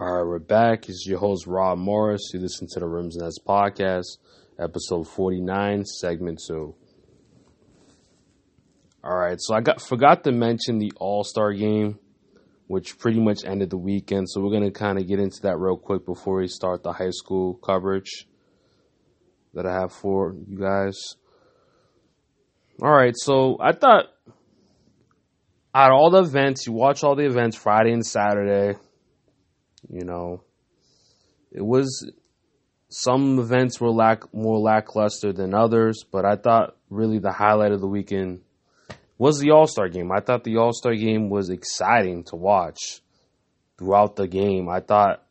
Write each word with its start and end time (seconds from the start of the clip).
All 0.00 0.10
right, 0.10 0.26
we're 0.26 0.38
back. 0.38 0.88
It's 0.88 1.06
your 1.06 1.18
host, 1.18 1.46
Rob 1.46 1.76
Morris. 1.76 2.30
You 2.32 2.40
listen 2.40 2.66
to 2.68 2.80
the 2.80 2.86
Rims 2.86 3.16
and 3.16 3.24
Nets 3.24 3.38
podcast, 3.38 4.16
episode 4.58 5.06
49, 5.06 5.84
segment 5.84 6.40
2. 6.48 6.74
All 9.04 9.14
right, 9.14 9.36
so 9.38 9.54
I 9.54 9.60
got 9.60 9.82
forgot 9.82 10.24
to 10.24 10.32
mention 10.32 10.78
the 10.78 10.90
All 10.96 11.22
Star 11.22 11.52
game, 11.52 11.98
which 12.66 12.98
pretty 12.98 13.20
much 13.20 13.44
ended 13.44 13.68
the 13.68 13.76
weekend. 13.76 14.30
So 14.30 14.40
we're 14.40 14.58
going 14.58 14.62
to 14.62 14.70
kind 14.70 14.98
of 14.98 15.06
get 15.06 15.20
into 15.20 15.42
that 15.42 15.58
real 15.58 15.76
quick 15.76 16.06
before 16.06 16.38
we 16.38 16.48
start 16.48 16.82
the 16.82 16.94
high 16.94 17.10
school 17.10 17.60
coverage 17.62 18.26
that 19.52 19.66
I 19.66 19.80
have 19.82 19.92
for 19.92 20.34
you 20.48 20.58
guys. 20.58 20.96
All 22.82 22.90
right, 22.90 23.12
so 23.14 23.58
I 23.60 23.72
thought 23.72 24.06
of 25.74 25.92
all 25.92 26.10
the 26.10 26.22
events, 26.22 26.66
you 26.66 26.72
watch 26.72 27.04
all 27.04 27.16
the 27.16 27.26
events 27.26 27.58
Friday 27.58 27.92
and 27.92 28.06
Saturday 28.06 28.78
you 29.88 30.04
know, 30.04 30.42
it 31.52 31.64
was 31.64 32.10
some 32.88 33.38
events 33.38 33.80
were 33.80 33.90
lack 33.90 34.32
more 34.34 34.58
lackluster 34.58 35.32
than 35.32 35.54
others, 35.54 36.04
but 36.10 36.24
I 36.24 36.36
thought 36.36 36.76
really 36.90 37.18
the 37.18 37.32
highlight 37.32 37.72
of 37.72 37.80
the 37.80 37.86
weekend 37.86 38.40
was 39.16 39.38
the 39.38 39.50
All 39.50 39.66
Star 39.66 39.88
game. 39.88 40.10
I 40.10 40.20
thought 40.20 40.44
the 40.44 40.56
All 40.56 40.72
Star 40.72 40.94
game 40.94 41.30
was 41.30 41.50
exciting 41.50 42.24
to 42.24 42.36
watch 42.36 43.00
throughout 43.78 44.16
the 44.16 44.26
game. 44.26 44.68
I 44.68 44.80
thought 44.80 45.22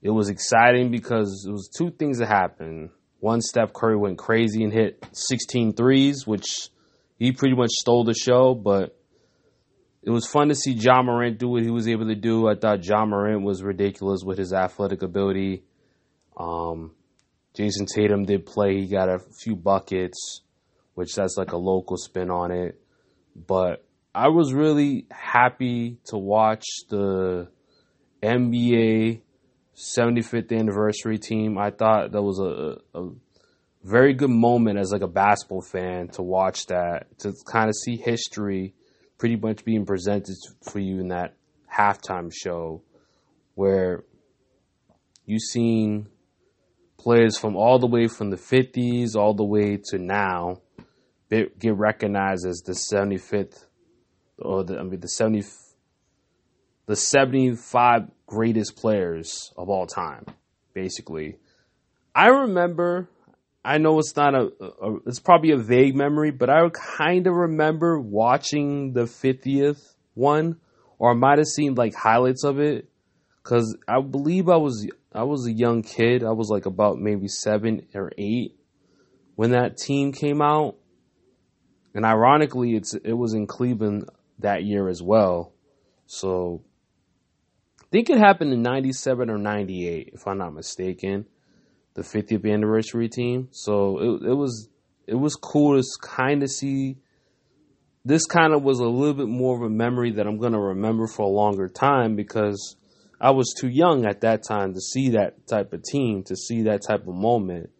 it 0.00 0.10
was 0.10 0.28
exciting 0.28 0.90
because 0.90 1.44
it 1.48 1.50
was 1.50 1.68
two 1.76 1.90
things 1.90 2.18
that 2.18 2.28
happened. 2.28 2.90
One, 3.20 3.40
Steph 3.40 3.72
Curry 3.72 3.96
went 3.96 4.18
crazy 4.18 4.62
and 4.62 4.72
hit 4.72 5.04
16 5.12 5.72
threes, 5.72 6.26
which 6.26 6.68
he 7.18 7.32
pretty 7.32 7.56
much 7.56 7.70
stole 7.70 8.04
the 8.04 8.14
show, 8.14 8.54
but 8.54 8.96
it 10.06 10.10
was 10.10 10.26
fun 10.26 10.48
to 10.48 10.54
see 10.54 10.72
Ja 10.72 11.02
Morant 11.02 11.38
do 11.38 11.48
what 11.48 11.62
he 11.62 11.70
was 11.70 11.88
able 11.88 12.06
to 12.06 12.14
do. 12.14 12.46
I 12.46 12.56
thought 12.56 12.84
Ja 12.84 13.06
Morant 13.06 13.42
was 13.42 13.62
ridiculous 13.62 14.22
with 14.22 14.36
his 14.36 14.52
athletic 14.52 15.02
ability. 15.02 15.64
Um, 16.36 16.92
Jayson 17.54 17.86
Tatum 17.86 18.24
did 18.24 18.44
play. 18.44 18.80
He 18.80 18.86
got 18.86 19.08
a 19.08 19.18
few 19.18 19.56
buckets, 19.56 20.42
which 20.94 21.14
that's 21.14 21.36
like 21.38 21.52
a 21.52 21.56
local 21.56 21.96
spin 21.96 22.30
on 22.30 22.50
it. 22.50 22.78
But 23.34 23.84
I 24.14 24.28
was 24.28 24.52
really 24.52 25.06
happy 25.10 25.96
to 26.06 26.18
watch 26.18 26.66
the 26.90 27.48
NBA 28.22 29.22
75th 29.74 30.52
anniversary 30.52 31.18
team. 31.18 31.56
I 31.56 31.70
thought 31.70 32.12
that 32.12 32.22
was 32.22 32.40
a, 32.40 32.98
a 32.98 33.10
very 33.82 34.12
good 34.12 34.30
moment 34.30 34.78
as 34.78 34.92
like 34.92 35.02
a 35.02 35.08
basketball 35.08 35.62
fan 35.62 36.08
to 36.08 36.22
watch 36.22 36.66
that, 36.66 37.18
to 37.20 37.32
kind 37.50 37.70
of 37.70 37.74
see 37.74 37.96
history 37.96 38.74
pretty 39.18 39.36
much 39.36 39.64
being 39.64 39.86
presented 39.86 40.36
for 40.62 40.78
you 40.78 41.00
in 41.00 41.08
that 41.08 41.34
halftime 41.72 42.32
show 42.32 42.82
where 43.54 44.04
you've 45.24 45.42
seen 45.42 46.08
players 46.98 47.36
from 47.38 47.56
all 47.56 47.78
the 47.78 47.86
way 47.86 48.08
from 48.08 48.30
the 48.30 48.36
50s 48.36 49.14
all 49.14 49.34
the 49.34 49.44
way 49.44 49.78
to 49.90 49.98
now 49.98 50.60
get 51.30 51.74
recognized 51.76 52.46
as 52.46 52.62
the 52.64 52.72
75th 52.72 53.64
or 54.38 54.64
the 54.64 54.78
I 54.78 54.82
mean 54.82 55.00
the 55.00 55.08
70 55.08 55.44
the 56.86 56.96
75 56.96 58.10
greatest 58.26 58.76
players 58.76 59.52
of 59.56 59.68
all 59.68 59.86
time 59.86 60.26
basically. 60.74 61.36
I 62.14 62.28
remember 62.28 63.08
I 63.64 63.78
know 63.78 63.98
it's 63.98 64.14
not 64.14 64.34
a, 64.34 64.50
a, 64.60 64.96
it's 65.06 65.20
probably 65.20 65.52
a 65.52 65.56
vague 65.56 65.96
memory, 65.96 66.30
but 66.30 66.50
I 66.50 66.68
kind 66.68 67.26
of 67.26 67.32
remember 67.32 67.98
watching 67.98 68.92
the 68.92 69.04
50th 69.04 69.94
one, 70.12 70.60
or 70.98 71.12
I 71.12 71.14
might 71.14 71.38
have 71.38 71.46
seen 71.46 71.74
like 71.74 71.94
highlights 71.94 72.44
of 72.44 72.60
it, 72.60 72.90
because 73.42 73.76
I 73.88 74.02
believe 74.02 74.50
I 74.50 74.56
was 74.56 74.86
I 75.12 75.22
was 75.22 75.46
a 75.46 75.52
young 75.52 75.82
kid. 75.82 76.24
I 76.24 76.32
was 76.32 76.50
like 76.50 76.66
about 76.66 76.98
maybe 76.98 77.26
seven 77.28 77.86
or 77.94 78.12
eight 78.18 78.58
when 79.34 79.52
that 79.52 79.78
team 79.78 80.12
came 80.12 80.42
out, 80.42 80.76
and 81.94 82.04
ironically, 82.04 82.76
it's 82.76 82.92
it 82.92 83.14
was 83.14 83.32
in 83.32 83.46
Cleveland 83.46 84.10
that 84.40 84.64
year 84.64 84.88
as 84.88 85.02
well. 85.02 85.54
So 86.06 86.62
I 87.80 87.86
think 87.90 88.10
it 88.10 88.18
happened 88.18 88.52
in 88.52 88.60
'97 88.60 89.30
or 89.30 89.38
'98, 89.38 90.10
if 90.12 90.28
I'm 90.28 90.36
not 90.36 90.52
mistaken 90.52 91.24
the 91.94 92.02
50th 92.02 92.50
anniversary 92.50 93.08
team. 93.08 93.48
So 93.52 93.98
it 93.98 94.30
it 94.30 94.34
was 94.34 94.68
it 95.06 95.14
was 95.14 95.34
cool 95.36 95.80
to 95.80 95.86
kind 96.02 96.42
of 96.42 96.50
see. 96.50 96.98
This 98.06 98.26
kind 98.26 98.52
of 98.52 98.62
was 98.62 98.80
a 98.80 98.86
little 98.86 99.14
bit 99.14 99.28
more 99.28 99.56
of 99.56 99.62
a 99.62 99.70
memory 99.70 100.12
that 100.12 100.26
I'm 100.26 100.38
gonna 100.38 100.60
remember 100.60 101.06
for 101.06 101.22
a 101.22 101.28
longer 101.28 101.68
time 101.68 102.16
because 102.16 102.76
I 103.20 103.30
was 103.30 103.54
too 103.58 103.68
young 103.68 104.04
at 104.04 104.20
that 104.20 104.42
time 104.46 104.74
to 104.74 104.80
see 104.80 105.10
that 105.10 105.46
type 105.46 105.72
of 105.72 105.82
team, 105.82 106.22
to 106.24 106.36
see 106.36 106.62
that 106.62 106.82
type 106.86 107.08
of 107.08 107.14
moment. 107.14 107.70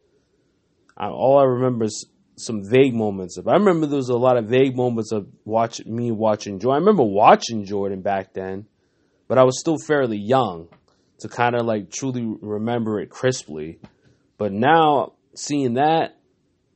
I, 0.97 1.09
all 1.09 1.39
I 1.39 1.45
remember 1.45 1.85
is 1.85 2.07
some 2.37 2.63
vague 2.65 2.95
moments 2.95 3.37
of. 3.37 3.49
I 3.49 3.55
remember 3.55 3.87
there 3.87 3.97
was 3.97 4.09
a 4.09 4.17
lot 4.17 4.37
of 4.37 4.47
vague 4.47 4.77
moments 4.77 5.13
of 5.13 5.27
watch 5.45 5.85
me 5.85 6.11
watching 6.11 6.59
Jordan. 6.59 6.77
I 6.77 6.81
remember 6.81 7.03
watching 7.03 7.65
Jordan 7.65 8.01
back 8.01 8.33
then, 8.33 8.67
but 9.29 9.39
I 9.39 9.45
was 9.45 9.61
still 9.61 9.77
fairly 9.77 10.19
young 10.19 10.69
to 11.21 11.29
kind 11.29 11.55
of 11.55 11.67
like 11.67 11.91
truly 11.91 12.25
remember 12.41 13.01
it 13.01 13.11
crisply. 13.11 13.79
But 14.39 14.53
now 14.53 15.15
seeing 15.35 15.75
that 15.75 16.17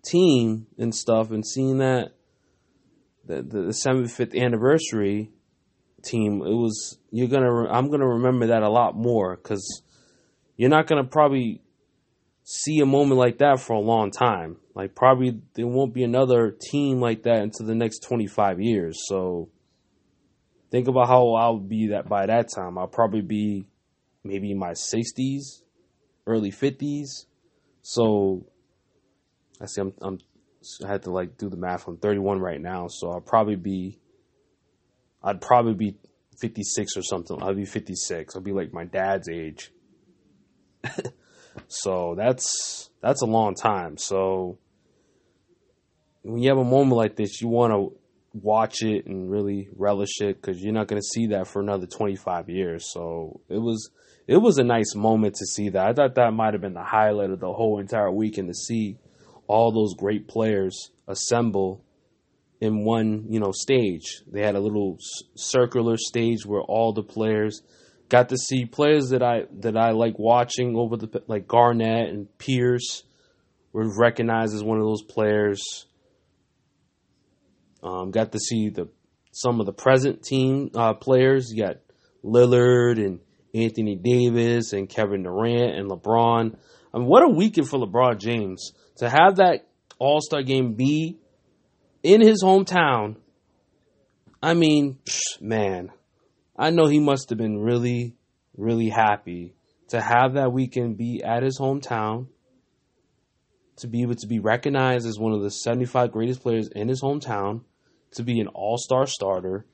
team 0.04 0.66
and 0.78 0.94
stuff 0.94 1.30
and 1.30 1.46
seeing 1.46 1.78
that 1.78 2.12
the 3.24 3.42
the, 3.42 3.62
the 3.62 3.74
75th 3.86 4.38
anniversary 4.40 5.30
team, 6.02 6.42
it 6.42 6.54
was 6.54 6.98
you're 7.10 7.28
gonna 7.28 7.68
I'm 7.68 7.90
gonna 7.90 8.08
remember 8.08 8.48
that 8.48 8.62
a 8.62 8.70
lot 8.70 8.96
more 8.96 9.36
because 9.36 9.82
you're 10.56 10.70
not 10.70 10.86
gonna 10.86 11.04
probably 11.04 11.62
see 12.44 12.78
a 12.80 12.86
moment 12.86 13.18
like 13.18 13.38
that 13.38 13.60
for 13.60 13.74
a 13.74 13.80
long 13.80 14.10
time. 14.10 14.56
Like 14.74 14.94
probably 14.94 15.40
there 15.54 15.66
won't 15.66 15.92
be 15.92 16.04
another 16.04 16.50
team 16.50 17.00
like 17.00 17.24
that 17.24 17.42
until 17.42 17.66
the 17.66 17.74
next 17.74 17.98
25 18.04 18.60
years. 18.60 19.02
So 19.06 19.50
think 20.70 20.88
about 20.88 21.08
how 21.08 21.34
I'll 21.34 21.58
be 21.58 21.88
that 21.88 22.08
by 22.08 22.26
that 22.26 22.48
time. 22.54 22.78
I'll 22.78 22.86
probably 22.86 23.20
be 23.20 23.68
maybe 24.24 24.50
in 24.50 24.58
my 24.58 24.70
60s, 24.70 25.62
early 26.26 26.50
50s. 26.50 27.26
So 27.90 28.44
I 29.62 29.64
see 29.64 29.80
I'm, 29.80 29.94
I'm 30.02 30.18
I 30.84 30.88
had 30.88 31.04
to 31.04 31.10
like 31.10 31.38
do 31.38 31.48
the 31.48 31.56
math. 31.56 31.88
I'm 31.88 31.96
31 31.96 32.38
right 32.38 32.60
now, 32.60 32.88
so 32.90 33.10
I'll 33.10 33.22
probably 33.22 33.56
be 33.56 33.98
I'd 35.22 35.40
probably 35.40 35.72
be 35.72 35.96
56 36.38 36.98
or 36.98 37.02
something. 37.02 37.42
I'll 37.42 37.54
be 37.54 37.64
56. 37.64 38.36
I'll 38.36 38.42
be 38.42 38.52
like 38.52 38.74
my 38.74 38.84
dad's 38.84 39.30
age. 39.30 39.72
so 41.68 42.14
that's 42.14 42.90
that's 43.00 43.22
a 43.22 43.26
long 43.26 43.54
time. 43.54 43.96
So 43.96 44.58
when 46.20 46.42
you 46.42 46.50
have 46.50 46.58
a 46.58 46.64
moment 46.64 46.98
like 46.98 47.16
this, 47.16 47.40
you 47.40 47.48
want 47.48 47.72
to 47.72 47.96
watch 48.34 48.82
it 48.82 49.06
and 49.06 49.30
really 49.30 49.70
relish 49.74 50.20
it 50.20 50.42
because 50.42 50.60
you're 50.60 50.74
not 50.74 50.88
going 50.88 51.00
to 51.00 51.08
see 51.14 51.28
that 51.28 51.46
for 51.46 51.62
another 51.62 51.86
25 51.86 52.50
years. 52.50 52.92
So 52.92 53.40
it 53.48 53.56
was 53.56 53.90
it 54.28 54.36
was 54.36 54.58
a 54.58 54.62
nice 54.64 54.94
moment 54.94 55.36
to 55.36 55.46
see 55.46 55.70
that. 55.70 55.88
I 55.88 55.94
thought 55.94 56.14
that 56.16 56.32
might 56.32 56.52
have 56.52 56.60
been 56.60 56.74
the 56.74 56.84
highlight 56.84 57.30
of 57.30 57.40
the 57.40 57.50
whole 57.50 57.80
entire 57.80 58.12
weekend 58.12 58.48
to 58.48 58.54
see 58.54 58.98
all 59.46 59.72
those 59.72 59.94
great 59.94 60.28
players 60.28 60.90
assemble 61.08 61.82
in 62.60 62.84
one, 62.84 63.24
you 63.30 63.40
know, 63.40 63.52
stage. 63.52 64.22
They 64.30 64.42
had 64.42 64.54
a 64.54 64.60
little 64.60 64.98
circular 65.34 65.96
stage 65.96 66.44
where 66.44 66.60
all 66.60 66.92
the 66.92 67.02
players 67.02 67.62
got 68.10 68.28
to 68.28 68.36
see 68.36 68.66
players 68.66 69.08
that 69.10 69.22
I 69.22 69.44
that 69.60 69.78
I 69.78 69.92
like 69.92 70.18
watching 70.18 70.76
over 70.76 70.98
the 70.98 71.22
like 71.26 71.48
Garnett 71.48 72.10
and 72.10 72.26
Pierce 72.36 73.04
were 73.72 73.90
recognized 73.98 74.54
as 74.54 74.62
one 74.62 74.76
of 74.76 74.84
those 74.84 75.02
players. 75.02 75.86
Um, 77.82 78.10
got 78.10 78.32
to 78.32 78.38
see 78.38 78.68
the 78.68 78.88
some 79.32 79.58
of 79.58 79.64
the 79.64 79.72
present 79.72 80.22
team 80.22 80.70
uh, 80.74 80.92
players. 80.92 81.50
You 81.50 81.62
got 81.62 81.76
Lillard 82.22 82.98
and 82.98 83.20
Anthony 83.54 83.96
Davis 83.96 84.72
and 84.72 84.88
Kevin 84.88 85.22
Durant 85.22 85.76
and 85.76 85.90
LeBron. 85.90 86.56
I 86.92 86.98
mean, 86.98 87.06
what 87.06 87.22
a 87.22 87.28
weekend 87.28 87.68
for 87.68 87.78
LeBron 87.78 88.18
James 88.18 88.72
to 88.96 89.08
have 89.08 89.36
that 89.36 89.66
All 89.98 90.20
Star 90.20 90.42
game 90.42 90.74
be 90.74 91.18
in 92.02 92.20
his 92.20 92.42
hometown. 92.42 93.16
I 94.42 94.54
mean, 94.54 94.98
man, 95.40 95.90
I 96.56 96.70
know 96.70 96.86
he 96.86 97.00
must 97.00 97.30
have 97.30 97.38
been 97.38 97.58
really, 97.58 98.14
really 98.56 98.88
happy 98.88 99.54
to 99.88 100.00
have 100.00 100.34
that 100.34 100.52
weekend 100.52 100.96
be 100.96 101.22
at 101.24 101.42
his 101.42 101.58
hometown, 101.58 102.26
to 103.76 103.86
be 103.86 104.02
able 104.02 104.14
to 104.16 104.26
be 104.26 104.38
recognized 104.38 105.06
as 105.06 105.18
one 105.18 105.32
of 105.32 105.42
the 105.42 105.50
75 105.50 106.12
greatest 106.12 106.42
players 106.42 106.68
in 106.68 106.88
his 106.88 107.02
hometown, 107.02 107.62
to 108.12 108.22
be 108.22 108.40
an 108.40 108.48
all 108.48 108.76
star 108.78 109.06
starter, 109.06 109.66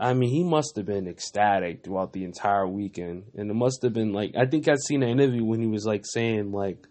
I 0.00 0.14
mean, 0.14 0.30
he 0.30 0.42
must 0.42 0.76
have 0.76 0.86
been 0.86 1.06
ecstatic 1.06 1.84
throughout 1.84 2.14
the 2.14 2.24
entire 2.24 2.66
weekend, 2.66 3.24
and 3.34 3.50
it 3.50 3.54
must 3.54 3.82
have 3.82 3.92
been 3.92 4.14
like 4.14 4.34
I 4.34 4.46
think 4.46 4.66
I'd 4.66 4.80
seen 4.80 5.02
an 5.02 5.10
interview 5.10 5.44
when 5.44 5.60
he 5.60 5.66
was 5.66 5.84
like 5.84 6.04
saying 6.06 6.52
like, 6.52 6.86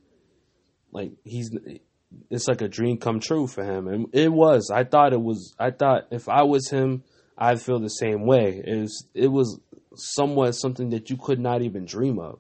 like 0.92 1.14
he's 1.24 1.50
it's 2.30 2.48
like 2.48 2.62
a 2.62 2.68
dream 2.68 2.98
come 2.98 3.20
true 3.20 3.48
for 3.48 3.64
him, 3.64 3.88
and 3.88 4.08
it 4.14 4.32
was. 4.32 4.70
I 4.72 4.84
thought 4.84 5.14
it 5.14 5.22
was. 5.22 5.56
I 5.60 5.72
thought 5.72 6.08
if 6.12 6.30
I 6.30 6.44
was 6.44 6.70
him, 6.70 7.04
I'd 7.36 7.60
feel 7.60 7.80
the 7.80 7.90
same 7.90 8.28
way. 8.28 8.62
It 8.64 8.80
was. 8.80 9.08
It 9.16 9.28
was 9.28 9.60
somewhat 9.96 10.52
something 10.52 10.92
that 10.92 11.10
you 11.10 11.18
could 11.18 11.40
not 11.40 11.64
even 11.64 11.86
dream 11.86 12.20
of. 12.20 12.40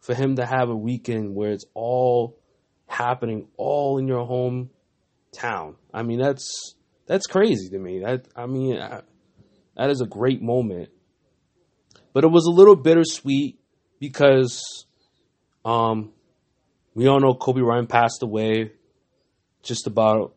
For 0.00 0.14
him 0.14 0.36
to 0.36 0.44
have 0.44 0.68
a 0.68 0.76
weekend 0.76 1.34
where 1.34 1.52
it's 1.52 1.64
all 1.74 2.38
happening 2.86 3.48
all 3.56 3.98
in 3.98 4.08
your 4.08 4.26
hometown. 4.26 5.76
I 5.94 6.02
mean, 6.02 6.20
that's 6.20 6.74
that's 7.06 7.26
crazy 7.26 7.70
to 7.70 7.78
me. 7.78 8.00
That 8.00 8.26
I 8.36 8.46
mean, 8.46 8.78
I, 8.78 9.02
that 9.76 9.90
is 9.90 10.00
a 10.00 10.06
great 10.06 10.42
moment. 10.42 10.90
But 12.12 12.24
it 12.24 12.30
was 12.30 12.46
a 12.46 12.50
little 12.50 12.76
bittersweet 12.76 13.58
because 13.98 14.86
um, 15.64 16.12
we 16.94 17.06
all 17.06 17.20
know 17.20 17.34
Kobe 17.34 17.60
Bryant 17.60 17.88
passed 17.88 18.22
away 18.22 18.72
just 19.62 19.86
about 19.86 20.34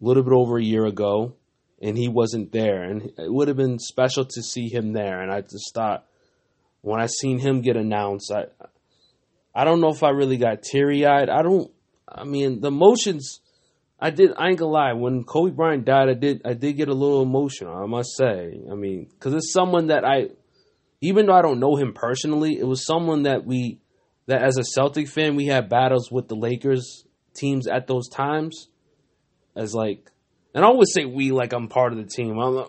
a 0.00 0.04
little 0.04 0.22
bit 0.22 0.32
over 0.32 0.58
a 0.58 0.62
year 0.62 0.86
ago, 0.86 1.34
and 1.82 1.98
he 1.98 2.08
wasn't 2.08 2.52
there. 2.52 2.82
And 2.82 3.12
it 3.18 3.32
would 3.32 3.48
have 3.48 3.56
been 3.56 3.78
special 3.78 4.24
to 4.24 4.42
see 4.42 4.68
him 4.68 4.92
there. 4.92 5.20
And 5.20 5.30
I 5.30 5.42
just 5.42 5.74
thought 5.74 6.06
when 6.80 7.00
I 7.00 7.06
seen 7.06 7.38
him 7.38 7.60
get 7.60 7.76
announced, 7.76 8.32
I 8.32 8.46
I 9.54 9.64
don't 9.64 9.80
know 9.80 9.90
if 9.90 10.02
I 10.02 10.10
really 10.10 10.36
got 10.36 10.62
teary 10.62 11.06
eyed. 11.06 11.28
I 11.28 11.42
don't. 11.42 11.70
I 12.08 12.24
mean, 12.24 12.60
the 12.60 12.68
emotions. 12.68 13.40
I 14.00 14.10
did. 14.10 14.32
I 14.36 14.48
ain't 14.48 14.58
gonna 14.58 14.70
lie. 14.70 14.92
When 14.92 15.24
Kobe 15.24 15.52
Bryant 15.52 15.84
died, 15.84 16.08
I 16.08 16.14
did. 16.14 16.42
I 16.44 16.54
did 16.54 16.74
get 16.74 16.88
a 16.88 16.94
little 16.94 17.22
emotional. 17.22 17.74
I 17.74 17.86
must 17.86 18.16
say. 18.16 18.60
I 18.70 18.74
mean, 18.74 19.08
because 19.10 19.34
it's 19.34 19.52
someone 19.52 19.86
that 19.88 20.04
I, 20.04 20.30
even 21.00 21.26
though 21.26 21.34
I 21.34 21.42
don't 21.42 21.60
know 21.60 21.76
him 21.76 21.92
personally, 21.94 22.58
it 22.58 22.66
was 22.66 22.84
someone 22.84 23.22
that 23.22 23.46
we, 23.46 23.78
that 24.26 24.42
as 24.42 24.58
a 24.58 24.64
Celtic 24.64 25.08
fan, 25.08 25.36
we 25.36 25.46
had 25.46 25.68
battles 25.68 26.10
with 26.10 26.28
the 26.28 26.34
Lakers 26.34 27.04
teams 27.34 27.66
at 27.66 27.86
those 27.86 28.08
times, 28.08 28.68
as 29.56 29.74
like, 29.74 30.10
and 30.54 30.64
I 30.64 30.68
always 30.68 30.92
say 30.92 31.04
we 31.04 31.30
like 31.30 31.52
I'm 31.52 31.68
part 31.68 31.92
of 31.92 31.98
the 31.98 32.04
team. 32.04 32.38
I'm, 32.38 32.64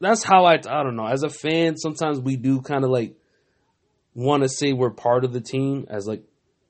that's 0.00 0.22
how 0.22 0.44
I. 0.44 0.54
I 0.54 0.82
don't 0.82 0.96
know. 0.96 1.06
As 1.06 1.22
a 1.22 1.30
fan, 1.30 1.76
sometimes 1.76 2.20
we 2.20 2.36
do 2.36 2.60
kind 2.60 2.84
of 2.84 2.90
like 2.90 3.16
want 4.14 4.42
to 4.42 4.48
say 4.48 4.72
we're 4.72 4.90
part 4.90 5.24
of 5.24 5.32
the 5.32 5.40
team 5.40 5.86
as 5.88 6.06
like 6.06 6.22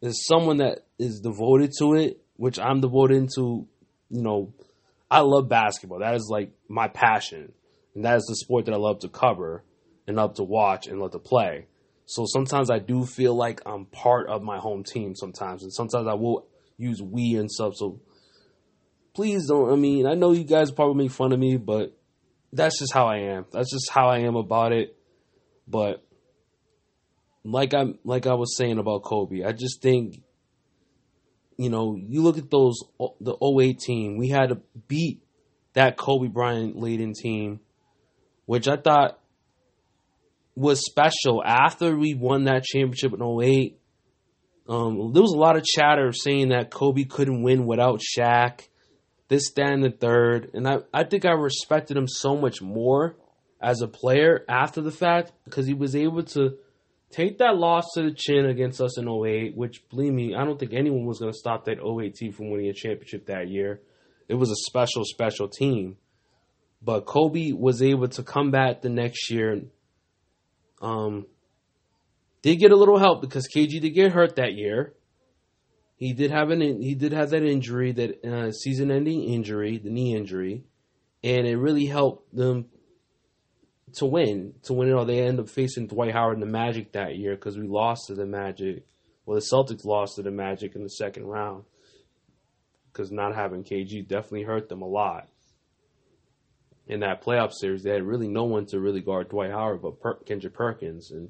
as 0.02 0.24
someone 0.26 0.58
that 0.58 0.86
is 0.98 1.20
devoted 1.20 1.72
to 1.78 1.94
it, 1.94 2.20
which 2.36 2.58
I'm 2.58 2.80
devoted 2.80 3.28
to. 3.36 3.66
You 4.10 4.22
know, 4.22 4.54
I 5.10 5.20
love 5.20 5.48
basketball. 5.48 6.00
That 6.00 6.14
is 6.14 6.28
like 6.30 6.50
my 6.68 6.88
passion, 6.88 7.52
and 7.94 8.04
that 8.04 8.16
is 8.16 8.24
the 8.24 8.36
sport 8.36 8.66
that 8.66 8.74
I 8.74 8.78
love 8.78 9.00
to 9.00 9.08
cover 9.08 9.64
and 10.06 10.16
love 10.16 10.34
to 10.34 10.44
watch 10.44 10.86
and 10.86 11.00
love 11.00 11.12
to 11.12 11.18
play. 11.18 11.66
So 12.06 12.24
sometimes 12.26 12.70
I 12.70 12.78
do 12.78 13.04
feel 13.04 13.34
like 13.34 13.60
I'm 13.66 13.84
part 13.84 14.28
of 14.28 14.42
my 14.42 14.58
home 14.58 14.82
team 14.82 15.14
sometimes, 15.14 15.62
and 15.62 15.72
sometimes 15.72 16.06
I 16.06 16.14
will 16.14 16.46
use 16.78 17.02
we 17.02 17.36
and 17.36 17.50
stuff. 17.50 17.74
So 17.76 18.00
please 19.14 19.46
don't. 19.46 19.70
I 19.70 19.76
mean, 19.76 20.06
I 20.06 20.14
know 20.14 20.32
you 20.32 20.44
guys 20.44 20.70
probably 20.70 21.04
make 21.04 21.12
fun 21.12 21.32
of 21.32 21.38
me, 21.38 21.56
but 21.58 21.94
that's 22.52 22.78
just 22.78 22.94
how 22.94 23.06
I 23.06 23.18
am. 23.18 23.46
That's 23.52 23.70
just 23.70 23.90
how 23.90 24.08
I 24.08 24.20
am 24.20 24.36
about 24.36 24.72
it. 24.72 24.96
But 25.66 26.02
like 27.44 27.74
I'm 27.74 27.98
like 28.04 28.26
I 28.26 28.34
was 28.34 28.56
saying 28.56 28.78
about 28.78 29.02
Kobe, 29.02 29.44
I 29.44 29.52
just 29.52 29.82
think 29.82 30.22
you 31.58 31.70
know, 31.70 31.96
you 32.00 32.22
look 32.22 32.38
at 32.38 32.50
those 32.50 32.80
the 33.20 33.36
08 33.42 33.78
team, 33.80 34.16
we 34.16 34.28
had 34.28 34.50
to 34.50 34.60
beat 34.86 35.20
that 35.74 35.96
Kobe 35.96 36.28
Bryant 36.28 36.76
laden 36.76 37.12
team, 37.12 37.60
which 38.46 38.68
I 38.68 38.76
thought 38.76 39.18
was 40.54 40.84
special 40.84 41.42
after 41.44 41.96
we 41.96 42.14
won 42.14 42.44
that 42.44 42.64
championship 42.64 43.12
in 43.12 43.22
08. 43.22 43.78
Um, 44.68 45.12
there 45.12 45.22
was 45.22 45.32
a 45.32 45.38
lot 45.38 45.56
of 45.56 45.64
chatter 45.64 46.12
saying 46.12 46.50
that 46.50 46.70
Kobe 46.70 47.04
couldn't 47.04 47.42
win 47.42 47.66
without 47.66 48.00
Shaq, 48.00 48.68
this, 49.28 49.50
that, 49.52 49.72
and 49.72 49.82
the 49.82 49.90
third. 49.90 50.50
And 50.54 50.66
I, 50.68 50.78
I 50.92 51.04
think 51.04 51.24
I 51.24 51.32
respected 51.32 51.96
him 51.96 52.08
so 52.08 52.36
much 52.36 52.62
more 52.62 53.16
as 53.60 53.80
a 53.82 53.88
player 53.88 54.44
after 54.48 54.80
the 54.80 54.92
fact 54.92 55.32
because 55.44 55.66
he 55.66 55.74
was 55.74 55.96
able 55.96 56.22
to 56.22 56.56
take 57.10 57.38
that 57.38 57.56
loss 57.56 57.92
to 57.94 58.02
the 58.02 58.14
chin 58.14 58.46
against 58.46 58.80
us 58.80 58.98
in 58.98 59.08
08, 59.08 59.56
which, 59.56 59.82
believe 59.88 60.12
me, 60.12 60.34
I 60.34 60.44
don't 60.44 60.58
think 60.58 60.72
anyone 60.72 61.06
was 61.06 61.18
going 61.18 61.32
to 61.32 61.38
stop 61.38 61.64
that 61.64 61.78
08 61.78 62.14
team 62.14 62.32
from 62.32 62.50
winning 62.50 62.68
a 62.68 62.74
championship 62.74 63.26
that 63.26 63.48
year. 63.48 63.80
It 64.28 64.34
was 64.34 64.50
a 64.50 64.56
special, 64.56 65.04
special 65.04 65.48
team. 65.48 65.96
But 66.82 67.06
Kobe 67.06 67.52
was 67.52 67.82
able 67.82 68.08
to 68.08 68.22
come 68.22 68.50
back 68.50 68.82
the 68.82 68.90
next 68.90 69.30
year. 69.30 69.62
Um, 70.80 71.26
did 72.42 72.56
get 72.56 72.70
a 72.70 72.76
little 72.76 72.98
help 72.98 73.20
because 73.20 73.48
KG 73.48 73.80
did 73.80 73.90
get 73.90 74.12
hurt 74.12 74.36
that 74.36 74.54
year. 74.54 74.94
He 75.96 76.12
did 76.12 76.30
have 76.30 76.50
an 76.50 76.60
he 76.60 76.94
did 76.94 77.12
have 77.12 77.30
that 77.30 77.42
injury, 77.42 77.90
that 77.92 78.24
uh, 78.24 78.52
season-ending 78.52 79.24
injury, 79.24 79.78
the 79.78 79.90
knee 79.90 80.14
injury, 80.14 80.62
and 81.24 81.44
it 81.44 81.56
really 81.56 81.86
helped 81.86 82.32
them 82.32 82.66
to 83.94 84.06
win, 84.06 84.54
to 84.64 84.72
win 84.72 84.88
it 84.88 84.92
all. 84.92 85.04
They 85.04 85.20
end 85.20 85.40
up 85.40 85.48
facing 85.48 85.86
Dwight 85.86 86.12
Howard 86.12 86.34
and 86.34 86.42
the 86.42 86.50
Magic 86.50 86.92
that 86.92 87.16
year 87.16 87.34
because 87.34 87.56
we 87.56 87.66
lost 87.66 88.06
to 88.06 88.14
the 88.14 88.26
Magic. 88.26 88.84
Well, 89.26 89.34
the 89.38 89.46
Celtics 89.52 89.84
lost 89.84 90.16
to 90.16 90.22
the 90.22 90.30
Magic 90.30 90.74
in 90.74 90.82
the 90.82 90.88
second 90.88 91.26
round 91.26 91.64
because 92.92 93.10
not 93.10 93.34
having 93.34 93.64
KG 93.64 94.06
definitely 94.06 94.42
hurt 94.42 94.68
them 94.68 94.82
a 94.82 94.86
lot. 94.86 95.28
In 96.86 97.00
that 97.00 97.22
playoff 97.22 97.52
series, 97.52 97.82
they 97.82 97.90
had 97.90 98.02
really 98.02 98.28
no 98.28 98.44
one 98.44 98.64
to 98.66 98.80
really 98.80 99.02
guard 99.02 99.28
Dwight 99.28 99.50
Howard 99.50 99.82
but 99.82 100.00
per- 100.00 100.16
Kendrick 100.20 100.54
Perkins, 100.54 101.10
and 101.10 101.28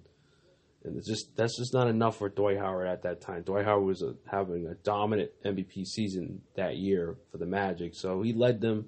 and 0.85 1.03
just 1.05 1.35
that's 1.37 1.59
just 1.59 1.75
not 1.75 1.89
enough 1.89 2.19
for 2.19 2.29
Dwight 2.29 2.59
Howard 2.59 2.87
at 2.87 3.03
that 3.03 3.21
time. 3.21 3.43
Dwight 3.43 3.65
Howard 3.65 3.85
was 3.85 4.03
a, 4.03 4.15
having 4.31 4.67
a 4.67 4.75
dominant 4.75 5.31
MVP 5.45 5.85
season 5.85 6.43
that 6.55 6.77
year 6.77 7.17
for 7.33 7.39
the 7.39 7.47
Magic, 7.47 7.95
so 7.95 8.23
he 8.23 8.33
led 8.33 8.61
them 8.61 8.87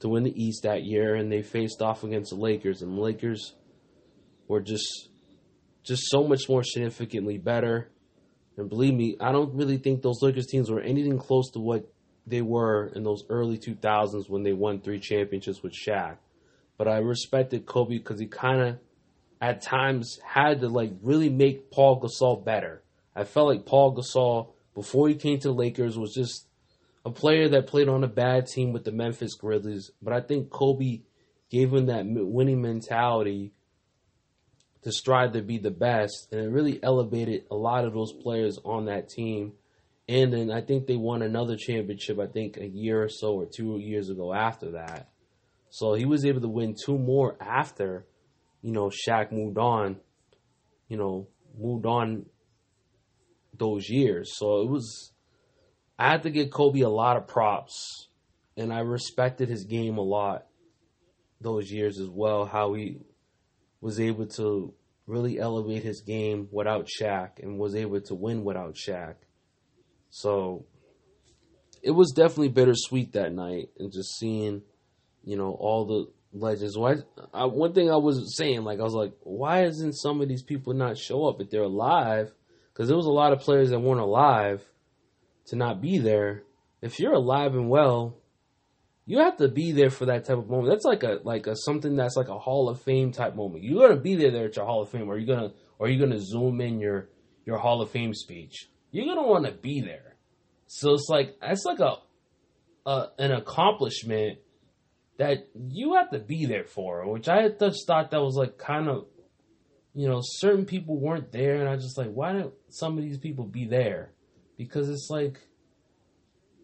to 0.00 0.08
win 0.08 0.24
the 0.24 0.42
East 0.42 0.64
that 0.64 0.82
year, 0.82 1.14
and 1.14 1.30
they 1.30 1.42
faced 1.42 1.80
off 1.80 2.04
against 2.04 2.30
the 2.30 2.36
Lakers, 2.36 2.82
and 2.82 2.96
the 2.96 3.00
Lakers 3.00 3.54
were 4.48 4.60
just 4.60 5.08
just 5.82 6.02
so 6.10 6.26
much 6.26 6.48
more 6.48 6.62
significantly 6.62 7.38
better. 7.38 7.90
And 8.56 8.68
believe 8.68 8.94
me, 8.94 9.16
I 9.20 9.32
don't 9.32 9.54
really 9.54 9.78
think 9.78 10.02
those 10.02 10.20
Lakers 10.22 10.46
teams 10.46 10.70
were 10.70 10.80
anything 10.80 11.18
close 11.18 11.50
to 11.52 11.58
what 11.58 11.90
they 12.26 12.42
were 12.42 12.92
in 12.94 13.02
those 13.02 13.24
early 13.30 13.56
2000s 13.56 14.28
when 14.28 14.42
they 14.42 14.52
won 14.52 14.80
three 14.80 15.00
championships 15.00 15.62
with 15.62 15.72
Shaq. 15.72 16.16
But 16.76 16.88
I 16.88 16.98
respected 16.98 17.66
Kobe 17.66 17.96
because 17.96 18.20
he 18.20 18.26
kind 18.26 18.60
of, 18.60 18.78
at 19.40 19.62
times, 19.62 20.18
had 20.24 20.60
to 20.60 20.68
like 20.68 20.92
really 21.02 21.30
make 21.30 21.70
Paul 21.70 22.00
Gasol 22.00 22.44
better. 22.44 22.82
I 23.16 23.24
felt 23.24 23.48
like 23.48 23.66
Paul 23.66 23.96
Gasol 23.96 24.52
before 24.74 25.08
he 25.08 25.14
came 25.14 25.38
to 25.40 25.48
the 25.48 25.54
Lakers 25.54 25.98
was 25.98 26.12
just 26.14 26.46
a 27.04 27.10
player 27.10 27.48
that 27.48 27.66
played 27.66 27.88
on 27.88 28.04
a 28.04 28.08
bad 28.08 28.46
team 28.46 28.72
with 28.72 28.84
the 28.84 28.92
Memphis 28.92 29.34
Grizzlies, 29.34 29.90
but 30.02 30.12
I 30.12 30.20
think 30.20 30.50
Kobe 30.50 31.00
gave 31.50 31.72
him 31.72 31.86
that 31.86 32.04
winning 32.06 32.60
mentality 32.60 33.52
to 34.82 34.92
strive 34.92 35.32
to 35.32 35.42
be 35.42 35.58
the 35.58 35.70
best, 35.70 36.28
and 36.32 36.40
it 36.40 36.50
really 36.50 36.82
elevated 36.82 37.44
a 37.50 37.54
lot 37.54 37.84
of 37.84 37.92
those 37.92 38.12
players 38.12 38.58
on 38.64 38.86
that 38.86 39.08
team. 39.08 39.52
And 40.08 40.32
then 40.32 40.50
I 40.50 40.60
think 40.60 40.86
they 40.86 40.96
won 40.96 41.22
another 41.22 41.56
championship, 41.56 42.18
I 42.18 42.26
think 42.26 42.56
a 42.56 42.66
year 42.66 43.02
or 43.02 43.08
so 43.08 43.34
or 43.34 43.46
two 43.46 43.78
years 43.78 44.10
ago 44.10 44.32
after 44.32 44.72
that. 44.72 45.08
So 45.70 45.94
he 45.94 46.04
was 46.04 46.24
able 46.24 46.40
to 46.40 46.48
win 46.48 46.74
two 46.84 46.98
more 46.98 47.36
after, 47.40 48.06
you 48.62 48.72
know, 48.72 48.90
Shaq 48.90 49.30
moved 49.30 49.58
on, 49.58 49.98
you 50.88 50.96
know, 50.96 51.28
moved 51.56 51.86
on 51.86 52.26
those 53.56 53.88
years. 53.88 54.32
So 54.36 54.62
it 54.62 54.68
was 54.68 55.12
I 56.00 56.10
had 56.10 56.22
to 56.22 56.30
give 56.30 56.50
Kobe 56.50 56.80
a 56.80 56.88
lot 56.88 57.18
of 57.18 57.26
props, 57.26 58.08
and 58.56 58.72
I 58.72 58.78
respected 58.78 59.50
his 59.50 59.64
game 59.64 59.98
a 59.98 60.02
lot 60.02 60.46
those 61.42 61.70
years 61.70 61.98
as 62.00 62.08
well. 62.08 62.46
How 62.46 62.72
he 62.72 63.02
was 63.82 64.00
able 64.00 64.24
to 64.28 64.72
really 65.06 65.38
elevate 65.38 65.82
his 65.82 66.00
game 66.00 66.48
without 66.50 66.88
Shaq 66.88 67.42
and 67.42 67.58
was 67.58 67.74
able 67.74 68.00
to 68.00 68.14
win 68.14 68.44
without 68.44 68.76
Shaq. 68.76 69.16
So 70.08 70.64
it 71.82 71.90
was 71.90 72.12
definitely 72.12 72.48
bittersweet 72.48 73.12
that 73.12 73.34
night, 73.34 73.68
and 73.78 73.92
just 73.92 74.18
seeing, 74.18 74.62
you 75.22 75.36
know, 75.36 75.50
all 75.50 75.84
the 75.84 76.10
legends. 76.32 76.78
Why? 76.78 76.94
I, 77.34 77.44
one 77.44 77.74
thing 77.74 77.90
I 77.90 77.96
was 77.96 78.38
saying, 78.38 78.64
like 78.64 78.80
I 78.80 78.84
was 78.84 78.94
like, 78.94 79.12
why 79.22 79.64
isn't 79.64 79.92
some 79.92 80.22
of 80.22 80.30
these 80.30 80.42
people 80.42 80.72
not 80.72 80.96
show 80.96 81.26
up 81.26 81.42
if 81.42 81.50
they're 81.50 81.60
alive? 81.60 82.32
Because 82.72 82.88
there 82.88 82.96
was 82.96 83.04
a 83.04 83.10
lot 83.10 83.34
of 83.34 83.40
players 83.40 83.68
that 83.68 83.80
weren't 83.80 84.00
alive 84.00 84.64
to 85.50 85.56
not 85.56 85.80
be 85.80 85.98
there, 85.98 86.44
if 86.80 86.98
you're 86.98 87.12
alive 87.12 87.54
and 87.54 87.68
well, 87.68 88.16
you 89.04 89.18
have 89.18 89.36
to 89.38 89.48
be 89.48 89.72
there 89.72 89.90
for 89.90 90.06
that 90.06 90.24
type 90.24 90.38
of 90.38 90.48
moment. 90.48 90.68
That's 90.70 90.84
like 90.84 91.02
a 91.02 91.18
like 91.24 91.48
a 91.48 91.56
something 91.56 91.96
that's 91.96 92.16
like 92.16 92.28
a 92.28 92.38
Hall 92.38 92.68
of 92.68 92.80
Fame 92.80 93.10
type 93.10 93.34
moment. 93.34 93.64
You're 93.64 93.88
gonna 93.88 94.00
be 94.00 94.14
there 94.14 94.30
there 94.30 94.46
at 94.46 94.56
your 94.56 94.64
Hall 94.64 94.82
of 94.82 94.90
Fame, 94.90 95.08
or 95.08 95.18
you're 95.18 95.34
gonna 95.34 95.52
or 95.78 95.88
you're 95.88 96.06
gonna 96.06 96.20
zoom 96.20 96.60
in 96.60 96.78
your 96.78 97.08
your 97.44 97.58
Hall 97.58 97.82
of 97.82 97.90
Fame 97.90 98.14
speech. 98.14 98.68
You're 98.92 99.06
gonna 99.06 99.26
want 99.26 99.46
to 99.46 99.52
be 99.52 99.80
there. 99.80 100.14
So 100.68 100.94
it's 100.94 101.08
like 101.08 101.36
that's 101.40 101.64
like 101.64 101.80
a, 101.80 101.96
a 102.86 103.08
an 103.18 103.32
accomplishment 103.32 104.38
that 105.18 105.48
you 105.54 105.94
have 105.94 106.10
to 106.10 106.20
be 106.20 106.46
there 106.46 106.64
for, 106.64 107.10
which 107.10 107.28
I 107.28 107.48
just 107.48 107.86
thought 107.86 108.12
that 108.12 108.22
was 108.22 108.36
like 108.36 108.56
kind 108.56 108.88
of, 108.88 109.06
you 109.94 110.08
know, 110.08 110.20
certain 110.22 110.64
people 110.64 111.00
weren't 111.00 111.32
there, 111.32 111.56
and 111.56 111.68
I 111.68 111.74
just 111.74 111.98
like, 111.98 112.12
why 112.12 112.32
don't 112.34 112.54
some 112.68 112.96
of 112.96 113.02
these 113.02 113.18
people 113.18 113.44
be 113.44 113.66
there? 113.66 114.12
Because 114.60 114.90
it's 114.90 115.08
like 115.08 115.40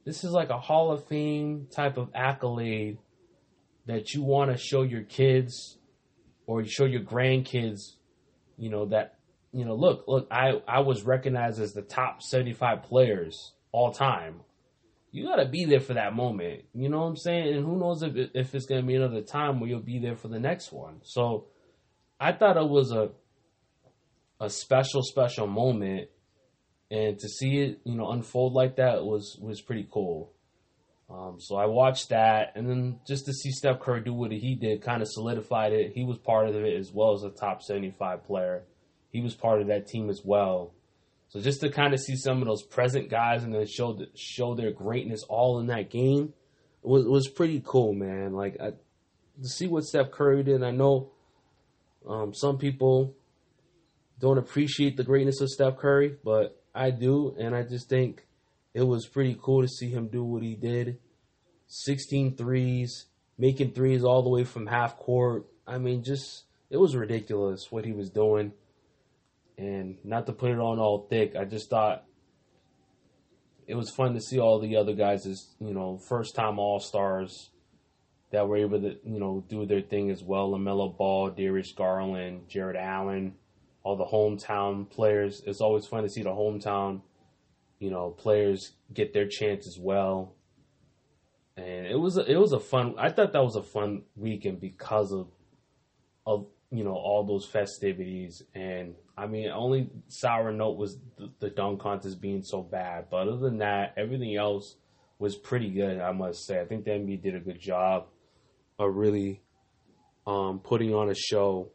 this 0.04 0.22
is 0.22 0.30
like 0.30 0.50
a 0.50 0.58
Hall 0.58 0.92
of 0.92 1.08
Fame 1.08 1.66
type 1.74 1.96
of 1.96 2.10
accolade 2.14 2.98
that 3.86 4.12
you 4.12 4.22
want 4.22 4.50
to 4.50 4.58
show 4.58 4.82
your 4.82 5.02
kids 5.02 5.78
or 6.46 6.60
you 6.60 6.68
show 6.68 6.84
your 6.84 7.00
grandkids 7.00 7.94
you 8.58 8.68
know 8.68 8.84
that 8.84 9.14
you 9.50 9.64
know 9.64 9.74
look 9.74 10.04
look 10.06 10.28
I 10.30 10.60
I 10.68 10.80
was 10.80 11.04
recognized 11.04 11.58
as 11.58 11.72
the 11.72 11.80
top 11.80 12.22
75 12.22 12.82
players 12.82 13.54
all 13.72 13.92
time. 13.92 14.42
You 15.10 15.24
got 15.24 15.36
to 15.36 15.48
be 15.48 15.64
there 15.64 15.80
for 15.80 15.94
that 15.94 16.14
moment. 16.14 16.64
You 16.74 16.90
know 16.90 16.98
what 16.98 17.06
I'm 17.06 17.16
saying? 17.16 17.54
And 17.54 17.64
who 17.64 17.78
knows 17.78 18.02
if 18.02 18.14
if 18.34 18.54
it's 18.54 18.66
going 18.66 18.82
to 18.82 18.86
be 18.86 18.96
another 18.96 19.22
time 19.22 19.58
where 19.58 19.70
you'll 19.70 19.80
be 19.80 20.00
there 20.00 20.16
for 20.16 20.28
the 20.28 20.38
next 20.38 20.70
one. 20.70 21.00
So 21.02 21.46
I 22.20 22.32
thought 22.32 22.58
it 22.58 22.68
was 22.68 22.92
a 22.92 23.12
a 24.38 24.50
special 24.50 25.02
special 25.02 25.46
moment 25.46 26.10
and 26.90 27.18
to 27.18 27.28
see 27.28 27.58
it, 27.58 27.80
you 27.84 27.94
know, 27.94 28.10
unfold 28.10 28.52
like 28.52 28.76
that 28.76 29.04
was 29.04 29.38
was 29.40 29.60
pretty 29.60 29.86
cool. 29.90 30.32
Um, 31.08 31.36
so 31.38 31.56
I 31.56 31.66
watched 31.66 32.08
that, 32.08 32.52
and 32.56 32.68
then 32.68 32.98
just 33.06 33.26
to 33.26 33.32
see 33.32 33.52
Steph 33.52 33.78
Curry 33.80 34.02
do 34.02 34.12
what 34.12 34.32
he 34.32 34.56
did, 34.56 34.82
kind 34.82 35.02
of 35.02 35.08
solidified 35.08 35.72
it. 35.72 35.92
He 35.94 36.04
was 36.04 36.18
part 36.18 36.48
of 36.48 36.56
it 36.56 36.76
as 36.76 36.92
well 36.92 37.14
as 37.14 37.22
a 37.22 37.30
top 37.30 37.62
seventy-five 37.62 38.24
player. 38.24 38.64
He 39.12 39.20
was 39.20 39.34
part 39.34 39.60
of 39.60 39.68
that 39.68 39.86
team 39.86 40.10
as 40.10 40.22
well. 40.24 40.72
So 41.28 41.40
just 41.40 41.60
to 41.60 41.70
kind 41.70 41.94
of 41.94 42.00
see 42.00 42.16
some 42.16 42.40
of 42.40 42.46
those 42.46 42.62
present 42.62 43.08
guys 43.08 43.44
and 43.44 43.54
then 43.54 43.66
show 43.66 43.98
show 44.16 44.54
their 44.54 44.72
greatness 44.72 45.22
all 45.28 45.60
in 45.60 45.68
that 45.68 45.90
game 45.90 46.32
was 46.82 47.04
was 47.04 47.28
pretty 47.28 47.62
cool, 47.64 47.92
man. 47.92 48.32
Like 48.32 48.56
I, 48.60 48.70
to 48.70 49.48
see 49.48 49.66
what 49.66 49.84
Steph 49.84 50.10
Curry 50.10 50.42
did. 50.42 50.62
I 50.62 50.70
know 50.70 51.10
um, 52.08 52.32
some 52.34 52.58
people 52.58 53.14
don't 54.18 54.38
appreciate 54.38 54.96
the 54.96 55.04
greatness 55.04 55.40
of 55.40 55.50
Steph 55.50 55.76
Curry, 55.76 56.16
but 56.24 56.60
I 56.76 56.90
do, 56.90 57.34
and 57.38 57.54
I 57.54 57.62
just 57.62 57.88
think 57.88 58.26
it 58.74 58.82
was 58.82 59.06
pretty 59.06 59.38
cool 59.40 59.62
to 59.62 59.68
see 59.68 59.88
him 59.88 60.08
do 60.08 60.22
what 60.22 60.42
he 60.42 60.54
did. 60.54 60.98
16 61.68 62.36
threes, 62.36 63.06
making 63.38 63.72
threes 63.72 64.04
all 64.04 64.22
the 64.22 64.28
way 64.28 64.44
from 64.44 64.66
half 64.66 64.98
court. 64.98 65.46
I 65.66 65.78
mean, 65.78 66.04
just 66.04 66.44
it 66.68 66.76
was 66.76 66.94
ridiculous 66.94 67.72
what 67.72 67.86
he 67.86 67.92
was 67.92 68.10
doing. 68.10 68.52
And 69.56 69.96
not 70.04 70.26
to 70.26 70.32
put 70.32 70.50
it 70.50 70.58
on 70.58 70.78
all 70.78 71.06
thick, 71.08 71.34
I 71.34 71.46
just 71.46 71.70
thought 71.70 72.04
it 73.66 73.74
was 73.74 73.90
fun 73.90 74.12
to 74.12 74.20
see 74.20 74.38
all 74.38 74.60
the 74.60 74.76
other 74.76 74.92
guys 74.92 75.24
as, 75.26 75.54
you 75.58 75.72
know, 75.72 75.96
first 75.96 76.34
time 76.34 76.58
all 76.58 76.78
stars 76.78 77.50
that 78.32 78.46
were 78.46 78.58
able 78.58 78.80
to, 78.82 78.98
you 79.02 79.18
know, 79.18 79.42
do 79.48 79.64
their 79.64 79.80
thing 79.80 80.10
as 80.10 80.22
well. 80.22 80.50
LaMelo 80.50 80.94
Ball, 80.94 81.30
Darius 81.30 81.72
Garland, 81.72 82.48
Jarrett 82.48 82.76
Allen, 82.76 83.34
all 83.86 83.94
the 83.94 84.04
hometown 84.04 84.90
players. 84.90 85.44
It's 85.46 85.60
always 85.60 85.86
fun 85.86 86.02
to 86.02 86.08
see 86.08 86.24
the 86.24 86.30
hometown, 86.30 87.02
you 87.78 87.88
know, 87.88 88.10
players 88.10 88.72
get 88.92 89.12
their 89.12 89.28
chance 89.28 89.68
as 89.68 89.78
well. 89.78 90.34
And 91.56 91.86
it 91.86 91.94
was 91.94 92.16
a, 92.18 92.24
it 92.28 92.36
was 92.36 92.52
a 92.52 92.58
fun. 92.58 92.96
I 92.98 93.10
thought 93.10 93.32
that 93.32 93.44
was 93.44 93.54
a 93.54 93.62
fun 93.62 94.02
weekend 94.16 94.60
because 94.60 95.12
of 95.12 95.28
of 96.26 96.48
you 96.72 96.82
know 96.82 96.94
all 96.94 97.24
those 97.24 97.46
festivities. 97.46 98.42
And 98.56 98.96
I 99.16 99.28
mean, 99.28 99.50
only 99.50 99.88
sour 100.08 100.50
note 100.50 100.76
was 100.76 100.98
the, 101.16 101.30
the 101.38 101.50
dunk 101.50 101.80
contest 101.80 102.20
being 102.20 102.42
so 102.42 102.62
bad. 102.62 103.06
But 103.08 103.28
other 103.28 103.38
than 103.38 103.58
that, 103.58 103.94
everything 103.96 104.34
else 104.34 104.74
was 105.20 105.36
pretty 105.36 105.70
good. 105.70 106.00
I 106.00 106.10
must 106.10 106.44
say. 106.44 106.60
I 106.60 106.64
think 106.64 106.84
the 106.84 106.90
NBA 106.90 107.22
did 107.22 107.36
a 107.36 107.40
good 107.40 107.60
job 107.60 108.08
of 108.80 108.96
really 108.96 109.42
um, 110.26 110.58
putting 110.58 110.92
on 110.92 111.08
a 111.08 111.14
show 111.14 111.70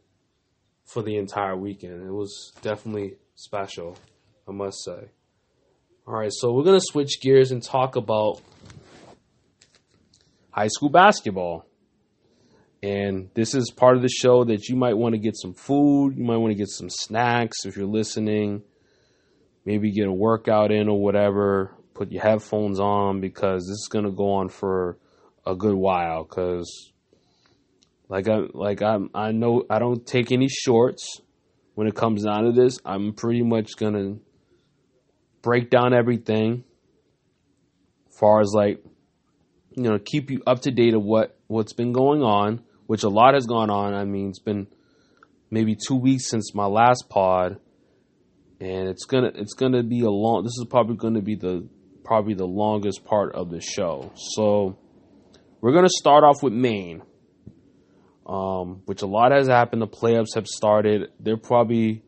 for 0.84 1.02
the 1.02 1.16
entire 1.16 1.56
weekend. 1.56 2.06
It 2.06 2.12
was 2.12 2.52
definitely 2.62 3.16
special, 3.34 3.96
I 4.48 4.52
must 4.52 4.84
say. 4.84 5.10
All 6.06 6.14
right, 6.14 6.32
so 6.32 6.52
we're 6.52 6.64
going 6.64 6.78
to 6.78 6.86
switch 6.86 7.20
gears 7.20 7.52
and 7.52 7.62
talk 7.62 7.96
about 7.96 8.40
high 10.50 10.68
school 10.68 10.90
basketball. 10.90 11.66
And 12.82 13.30
this 13.34 13.54
is 13.54 13.70
part 13.70 13.96
of 13.96 14.02
the 14.02 14.08
show 14.08 14.44
that 14.44 14.68
you 14.68 14.74
might 14.74 14.96
want 14.96 15.14
to 15.14 15.18
get 15.20 15.36
some 15.36 15.54
food, 15.54 16.16
you 16.16 16.24
might 16.24 16.38
want 16.38 16.50
to 16.50 16.58
get 16.58 16.68
some 16.68 16.90
snacks 16.90 17.64
if 17.64 17.76
you're 17.76 17.86
listening, 17.86 18.62
maybe 19.64 19.92
get 19.92 20.08
a 20.08 20.12
workout 20.12 20.72
in 20.72 20.88
or 20.88 21.00
whatever, 21.00 21.72
put 21.94 22.10
your 22.10 22.22
headphones 22.22 22.80
on 22.80 23.20
because 23.20 23.62
this 23.62 23.76
is 23.76 23.88
going 23.88 24.04
to 24.04 24.10
go 24.10 24.32
on 24.32 24.48
for 24.48 24.98
a 25.46 25.54
good 25.54 25.74
while 25.74 26.24
cuz 26.24 26.91
like 28.12 28.28
I 28.28 28.40
like 28.52 28.82
I 28.82 28.98
I 29.14 29.32
know 29.32 29.64
I 29.70 29.78
don't 29.78 30.06
take 30.06 30.32
any 30.32 30.46
shorts 30.46 31.22
when 31.74 31.86
it 31.86 31.94
comes 31.94 32.24
down 32.24 32.44
to 32.44 32.52
this. 32.52 32.78
I'm 32.84 33.14
pretty 33.14 33.42
much 33.42 33.70
gonna 33.78 34.16
break 35.40 35.70
down 35.70 35.94
everything. 35.94 36.64
As 38.10 38.18
far 38.18 38.42
as 38.42 38.52
like 38.54 38.84
you 39.70 39.84
know, 39.84 39.98
keep 39.98 40.30
you 40.30 40.42
up 40.46 40.60
to 40.60 40.70
date 40.70 40.92
of 40.92 41.02
what 41.02 41.38
what's 41.46 41.72
been 41.72 41.92
going 41.92 42.22
on, 42.22 42.60
which 42.86 43.02
a 43.02 43.08
lot 43.08 43.32
has 43.32 43.46
gone 43.46 43.70
on. 43.70 43.94
I 43.94 44.04
mean, 44.04 44.28
it's 44.28 44.40
been 44.40 44.66
maybe 45.50 45.74
two 45.74 45.96
weeks 45.96 46.28
since 46.28 46.54
my 46.54 46.66
last 46.66 47.06
pod, 47.08 47.60
and 48.60 48.88
it's 48.90 49.06
gonna 49.06 49.32
it's 49.34 49.54
gonna 49.54 49.82
be 49.82 50.02
a 50.02 50.10
long. 50.10 50.44
This 50.44 50.58
is 50.58 50.66
probably 50.68 50.98
to 51.14 51.22
be 51.22 51.36
the 51.36 51.66
probably 52.04 52.34
the 52.34 52.44
longest 52.46 53.06
part 53.06 53.34
of 53.34 53.48
the 53.48 53.62
show. 53.62 54.12
So 54.34 54.76
we're 55.62 55.72
gonna 55.72 55.88
start 55.88 56.24
off 56.24 56.42
with 56.42 56.52
Maine 56.52 57.04
um, 58.26 58.82
which 58.86 59.02
a 59.02 59.06
lot 59.06 59.32
has 59.32 59.48
happened. 59.48 59.82
The 59.82 59.88
playoffs 59.88 60.34
have 60.34 60.46
started. 60.46 61.10
They're 61.18 61.36
probably 61.36 62.02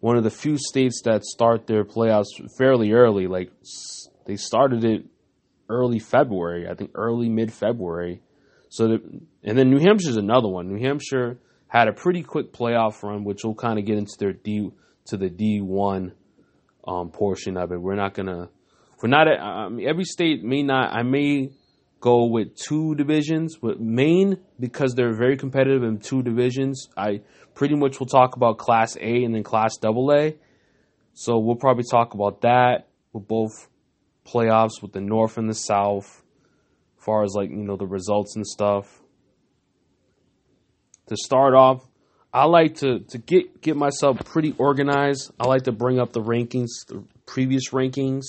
one 0.00 0.16
of 0.16 0.24
the 0.24 0.30
few 0.30 0.56
states 0.58 1.02
that 1.04 1.24
start 1.24 1.66
their 1.66 1.84
playoffs 1.84 2.26
fairly 2.58 2.92
early. 2.92 3.26
Like 3.26 3.50
they 4.26 4.36
started 4.36 4.84
it 4.84 5.04
early 5.68 5.98
February, 5.98 6.68
I 6.68 6.74
think 6.74 6.90
early 6.94 7.28
mid 7.28 7.52
February. 7.52 8.20
So, 8.68 8.88
that, 8.88 9.02
and 9.44 9.58
then 9.58 9.70
New 9.70 9.78
Hampshire's 9.78 10.16
another 10.16 10.48
one. 10.48 10.68
New 10.68 10.82
Hampshire 10.82 11.38
had 11.68 11.88
a 11.88 11.92
pretty 11.92 12.22
quick 12.22 12.52
playoff 12.52 13.02
run, 13.02 13.24
which 13.24 13.44
will 13.44 13.54
kind 13.54 13.78
of 13.78 13.84
get 13.84 13.98
into 13.98 14.12
their 14.18 14.32
D 14.32 14.70
to 15.06 15.16
the 15.16 15.28
D 15.28 15.60
one 15.60 16.12
um, 16.86 17.10
portion 17.10 17.56
of 17.56 17.72
it. 17.72 17.80
We're 17.80 17.94
not 17.94 18.14
gonna, 18.14 18.48
we're 19.02 19.08
not. 19.08 19.26
Every 19.28 20.04
state 20.04 20.42
may 20.42 20.62
not. 20.62 20.94
I 20.94 21.02
may 21.02 21.50
go 22.02 22.26
with 22.26 22.54
two 22.56 22.94
divisions. 22.96 23.62
With 23.62 23.78
Maine, 23.80 24.38
because 24.60 24.94
they're 24.94 25.14
very 25.14 25.38
competitive 25.38 25.82
in 25.82 25.98
two 25.98 26.22
divisions, 26.22 26.88
I 26.96 27.22
pretty 27.54 27.76
much 27.76 27.98
will 27.98 28.06
talk 28.06 28.36
about 28.36 28.58
Class 28.58 28.96
A 29.00 29.24
and 29.24 29.34
then 29.34 29.44
Class 29.44 29.78
Double 29.80 30.12
A. 30.12 30.36
So 31.14 31.38
we'll 31.38 31.56
probably 31.56 31.84
talk 31.90 32.12
about 32.12 32.42
that 32.42 32.88
with 33.12 33.26
both 33.26 33.68
playoffs 34.26 34.82
with 34.82 34.92
the 34.92 35.00
North 35.00 35.38
and 35.38 35.48
the 35.48 35.54
South, 35.54 36.22
as 36.98 37.04
far 37.04 37.22
as 37.22 37.32
like 37.34 37.50
you 37.50 37.56
know 37.56 37.76
the 37.76 37.86
results 37.86 38.36
and 38.36 38.46
stuff. 38.46 39.00
To 41.08 41.16
start 41.16 41.54
off, 41.54 41.86
I 42.32 42.44
like 42.46 42.76
to 42.76 43.00
to 43.10 43.18
get 43.18 43.62
get 43.62 43.76
myself 43.76 44.18
pretty 44.24 44.54
organized. 44.58 45.30
I 45.38 45.46
like 45.46 45.62
to 45.62 45.72
bring 45.72 46.00
up 46.00 46.12
the 46.12 46.22
rankings, 46.22 46.70
the 46.88 47.04
previous 47.26 47.70
rankings 47.70 48.24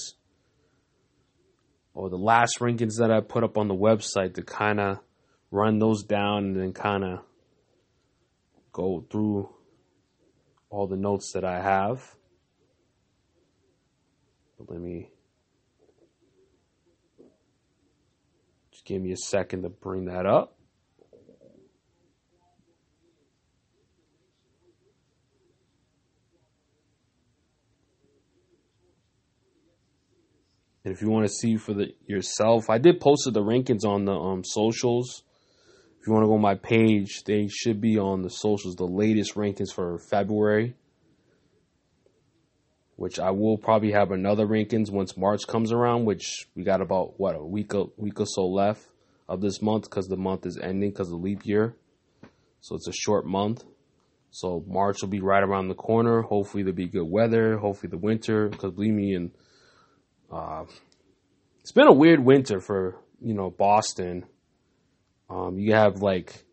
or 1.94 2.10
the 2.10 2.18
last 2.18 2.60
rankings 2.60 2.98
that 3.00 3.12
I 3.12 3.22
put 3.22 3.44
up 3.44 3.58
on 3.58 3.68
the 3.68 3.76
website 3.76 4.36
to 4.36 4.42
kind 4.42 4.80
of 4.80 5.00
run 5.52 5.80
those 5.80 6.04
down 6.04 6.46
and 6.46 6.60
then 6.60 6.74
kind 6.74 7.04
of 7.04 7.20
go 8.72 9.06
through 9.10 9.50
all 10.70 10.88
the 10.88 10.98
notes 10.98 11.32
that 11.34 11.46
I 11.46 11.62
have. 11.62 12.16
But 14.58 14.72
let 14.72 14.82
me 14.82 15.10
just 18.72 18.86
give 18.86 19.02
me 19.02 19.12
a 19.12 19.18
second 19.18 19.62
to 19.62 19.70
bring 19.70 20.06
that 20.06 20.26
up. 20.26 20.58
And 30.84 30.94
if 30.94 31.02
you 31.02 31.10
want 31.10 31.26
to 31.26 31.34
see 31.34 31.56
for 31.58 31.74
the 31.74 31.94
yourself, 32.06 32.70
I 32.70 32.78
did 32.78 33.00
post 33.00 33.30
the 33.32 33.42
rankings 33.42 33.86
on 33.86 34.06
the 34.06 34.14
um, 34.14 34.44
socials. 34.44 35.24
If 36.00 36.08
you 36.08 36.14
want 36.14 36.24
to 36.24 36.28
go 36.28 36.34
on 36.34 36.42
my 36.42 36.56
page, 36.56 37.24
they 37.26 37.48
should 37.48 37.80
be 37.80 37.98
on 37.98 38.22
the 38.22 38.30
socials. 38.30 38.76
The 38.76 38.86
latest 38.86 39.36
rankings 39.36 39.74
for 39.74 39.98
February, 39.98 40.76
which 42.98 43.20
I 43.20 43.32
will 43.32 43.58
probably 43.58 43.94
have 43.94 44.12
another 44.12 44.46
rankings 44.46 44.92
once 44.92 45.16
March 45.16 45.48
comes 45.48 45.72
around. 45.72 46.04
Which 46.04 46.50
we 46.56 46.64
got 46.64 46.82
about 46.82 47.18
what 47.18 47.36
a 47.36 47.44
week 47.44 47.74
a 47.74 47.86
week 47.96 48.20
or 48.20 48.26
so 48.26 48.46
left 48.48 48.86
of 49.30 49.40
this 49.40 49.62
month 49.62 49.84
because 49.84 50.08
the 50.08 50.18
month 50.18 50.46
is 50.46 50.58
ending 50.58 50.90
because 50.90 51.10
of 51.10 51.22
leap 51.22 51.46
year. 51.46 51.78
So 52.60 52.76
it's 52.76 52.90
a 52.90 52.94
short 52.94 53.26
month. 53.26 53.64
So 54.32 54.64
March 54.68 54.98
will 55.02 55.10
be 55.10 55.22
right 55.22 55.44
around 55.44 55.70
the 55.70 55.76
corner. 55.76 56.24
Hopefully 56.24 56.64
there'll 56.64 56.76
be 56.76 56.88
good 56.88 57.10
weather. 57.10 57.58
Hopefully 57.58 57.90
the 57.90 57.98
winter, 57.98 58.50
because 58.50 58.72
believe 58.72 58.94
me, 58.94 59.14
in 59.16 59.32
uh, 60.34 60.66
it's 61.62 61.72
been 61.72 61.88
a 61.88 61.94
weird 61.94 62.20
winter 62.20 62.60
for 62.60 62.96
you 63.22 63.34
know 63.34 63.50
Boston. 63.50 64.26
Um, 65.30 65.60
you 65.60 65.74
have 65.74 66.02
like 66.02 66.44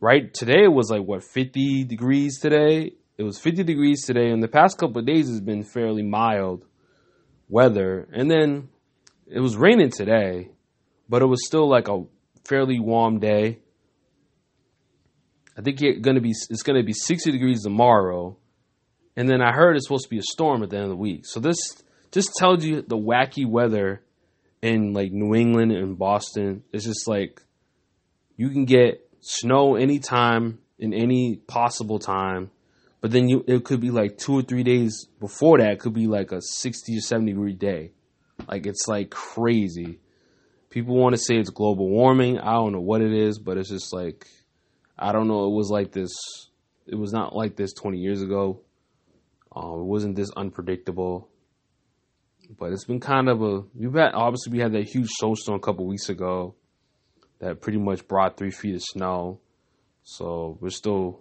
right 0.00 0.32
today 0.32 0.64
it 0.64 0.72
was 0.72 0.90
like 0.90 1.02
what 1.02 1.24
50 1.24 1.84
degrees 1.84 2.38
today. 2.40 2.92
It 3.16 3.22
was 3.24 3.40
50 3.40 3.64
degrees 3.64 4.04
today, 4.04 4.30
and 4.30 4.40
the 4.40 4.48
past 4.48 4.78
couple 4.78 4.98
of 4.98 5.06
days 5.06 5.28
has 5.28 5.40
been 5.40 5.64
fairly 5.64 6.04
mild 6.04 6.64
weather. 7.48 8.08
And 8.12 8.30
then 8.30 8.68
it 9.26 9.40
was 9.40 9.56
raining 9.56 9.90
today, 9.90 10.50
but 11.08 11.20
it 11.20 11.26
was 11.26 11.44
still 11.44 11.68
like 11.68 11.88
a 11.88 12.04
fairly 12.44 12.78
warm 12.78 13.18
day. 13.18 13.58
I 15.56 15.62
think 15.62 15.82
it's 15.82 16.00
gonna 16.00 16.20
be 16.20 16.30
it's 16.50 16.62
gonna 16.62 16.84
be 16.84 16.92
60 16.92 17.32
degrees 17.32 17.62
tomorrow, 17.64 18.36
and 19.16 19.28
then 19.28 19.42
I 19.42 19.52
heard 19.52 19.74
it's 19.74 19.86
supposed 19.86 20.04
to 20.04 20.10
be 20.10 20.18
a 20.18 20.32
storm 20.32 20.62
at 20.62 20.70
the 20.70 20.76
end 20.76 20.84
of 20.84 20.90
the 20.90 20.96
week. 20.96 21.26
So 21.26 21.40
this 21.40 21.58
just 22.12 22.30
tells 22.36 22.64
you 22.64 22.82
the 22.82 22.96
wacky 22.96 23.46
weather 23.46 24.02
in 24.62 24.92
like 24.92 25.12
New 25.12 25.34
England 25.34 25.72
and 25.72 25.98
Boston. 25.98 26.62
It's 26.72 26.84
just 26.84 27.06
like 27.06 27.42
you 28.36 28.50
can 28.50 28.64
get 28.64 29.08
snow 29.20 29.76
anytime 29.76 30.58
in 30.78 30.94
any 30.94 31.36
possible 31.36 31.98
time, 31.98 32.50
but 33.00 33.10
then 33.10 33.28
you 33.28 33.44
it 33.46 33.64
could 33.64 33.80
be 33.80 33.90
like 33.90 34.18
two 34.18 34.34
or 34.34 34.42
three 34.42 34.62
days 34.62 35.06
before 35.20 35.58
that. 35.58 35.72
It 35.72 35.80
could 35.80 35.94
be 35.94 36.06
like 36.06 36.32
a 36.32 36.40
sixty 36.40 36.96
or 36.98 37.00
seventy 37.00 37.32
degree 37.32 37.54
day. 37.54 37.92
Like 38.46 38.66
it's 38.66 38.86
like 38.88 39.10
crazy. 39.10 39.98
People 40.70 40.96
want 40.96 41.14
to 41.14 41.20
say 41.20 41.36
it's 41.36 41.50
global 41.50 41.88
warming. 41.88 42.38
I 42.38 42.52
don't 42.52 42.72
know 42.72 42.80
what 42.80 43.00
it 43.00 43.12
is, 43.12 43.38
but 43.38 43.56
it's 43.56 43.70
just 43.70 43.92
like 43.92 44.26
I 44.98 45.12
don't 45.12 45.28
know. 45.28 45.46
It 45.46 45.54
was 45.54 45.70
like 45.70 45.92
this. 45.92 46.12
It 46.86 46.96
was 46.96 47.12
not 47.12 47.34
like 47.34 47.56
this 47.56 47.72
twenty 47.72 47.98
years 47.98 48.22
ago. 48.22 48.60
Um, 49.54 49.80
it 49.80 49.84
wasn't 49.84 50.16
this 50.16 50.30
unpredictable, 50.36 51.28
but 52.56 52.72
it's 52.72 52.84
been 52.84 53.00
kind 53.00 53.28
of 53.28 53.42
a. 53.42 53.62
We've 53.74 53.92
had 53.92 54.14
obviously 54.14 54.52
we 54.52 54.60
had 54.60 54.72
that 54.72 54.88
huge 54.88 55.08
snowstorm 55.18 55.56
a 55.56 55.60
couple 55.60 55.86
weeks 55.86 56.08
ago, 56.08 56.54
that 57.40 57.60
pretty 57.60 57.78
much 57.78 58.06
brought 58.08 58.36
three 58.36 58.50
feet 58.50 58.74
of 58.74 58.82
snow. 58.82 59.40
So 60.04 60.56
we're 60.60 60.70
still. 60.70 61.20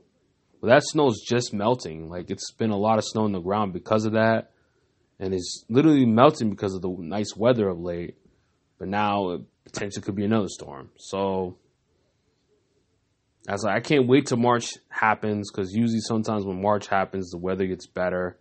Well, 0.60 0.72
that 0.72 0.84
snow 0.84 1.10
is 1.10 1.24
just 1.28 1.54
melting. 1.54 2.10
Like 2.10 2.30
it's 2.32 2.52
been 2.52 2.72
a 2.72 2.78
lot 2.78 2.98
of 2.98 3.06
snow 3.06 3.26
on 3.26 3.32
the 3.32 3.40
ground 3.40 3.74
because 3.74 4.06
of 4.06 4.14
that, 4.14 4.52
and 5.20 5.34
it's 5.34 5.66
literally 5.70 6.06
melting 6.06 6.50
because 6.50 6.74
of 6.74 6.82
the 6.82 6.96
nice 7.00 7.36
weather 7.36 7.68
of 7.68 7.80
late. 7.80 8.16
But 8.80 8.88
now 8.88 9.32
it 9.32 9.42
potentially 9.66 10.04
could 10.04 10.16
be 10.16 10.26
another 10.26 10.48
storm. 10.48 10.90
So 10.98 11.58
I 13.48 13.54
was 13.54 13.64
like, 13.64 13.76
I 13.76 13.80
can't 13.80 14.08
wait 14.08 14.28
till 14.28 14.38
March 14.38 14.70
happens 14.90 15.52
because 15.52 15.74
usually 15.74 16.02
sometimes 16.02 16.46
when 16.46 16.62
March 16.62 16.88
happens, 16.88 17.32
the 17.32 17.38
weather 17.38 17.66
gets 17.66 17.88
better. 17.88 18.38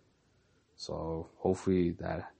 So 0.75 1.29
hopefully 1.37 1.95
that 1.99 2.31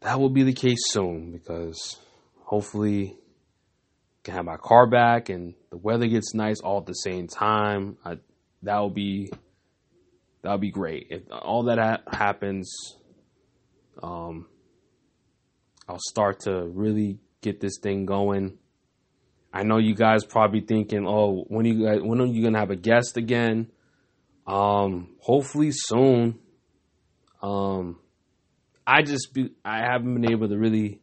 that 0.00 0.20
will 0.20 0.30
be 0.30 0.42
the 0.42 0.52
case 0.52 0.78
soon 0.88 1.32
because 1.32 1.98
hopefully 2.44 3.16
I 3.16 4.20
can 4.24 4.34
have 4.34 4.44
my 4.44 4.56
car 4.56 4.86
back 4.86 5.28
and 5.28 5.54
the 5.70 5.76
weather 5.76 6.06
gets 6.06 6.34
nice 6.34 6.60
all 6.60 6.78
at 6.78 6.86
the 6.86 6.94
same 6.94 7.26
time. 7.26 7.96
I, 8.04 8.18
that 8.62 8.78
will 8.78 8.90
be 8.90 9.30
that 10.42 10.50
will 10.50 10.58
be 10.58 10.70
great 10.70 11.08
if 11.10 11.22
all 11.30 11.64
that 11.64 11.78
ha- 11.78 12.16
happens. 12.16 12.96
Um, 14.02 14.46
I'll 15.88 15.98
start 15.98 16.40
to 16.40 16.64
really 16.66 17.18
get 17.40 17.60
this 17.60 17.78
thing 17.82 18.06
going 18.06 18.58
I 19.52 19.62
know 19.62 19.78
you 19.78 19.94
guys 19.94 20.24
probably 20.24 20.60
thinking, 20.60 21.06
"Oh, 21.06 21.44
when 21.48 21.64
you 21.64 21.84
guys, 21.84 22.02
when 22.02 22.20
are 22.20 22.26
you 22.26 22.42
gonna 22.42 22.58
have 22.58 22.70
a 22.70 22.76
guest 22.76 23.16
again?" 23.16 23.70
Um, 24.46 25.16
hopefully 25.20 25.70
soon. 25.72 26.38
Um, 27.42 27.98
I 28.88 29.02
just 29.02 29.34
be, 29.34 29.50
I 29.62 29.80
haven't 29.80 30.14
been 30.14 30.32
able 30.32 30.48
to 30.48 30.56
really. 30.56 31.02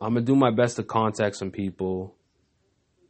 I'm 0.00 0.14
gonna 0.14 0.26
do 0.26 0.34
my 0.34 0.50
best 0.50 0.74
to 0.76 0.82
contact 0.82 1.36
some 1.36 1.52
people 1.52 2.16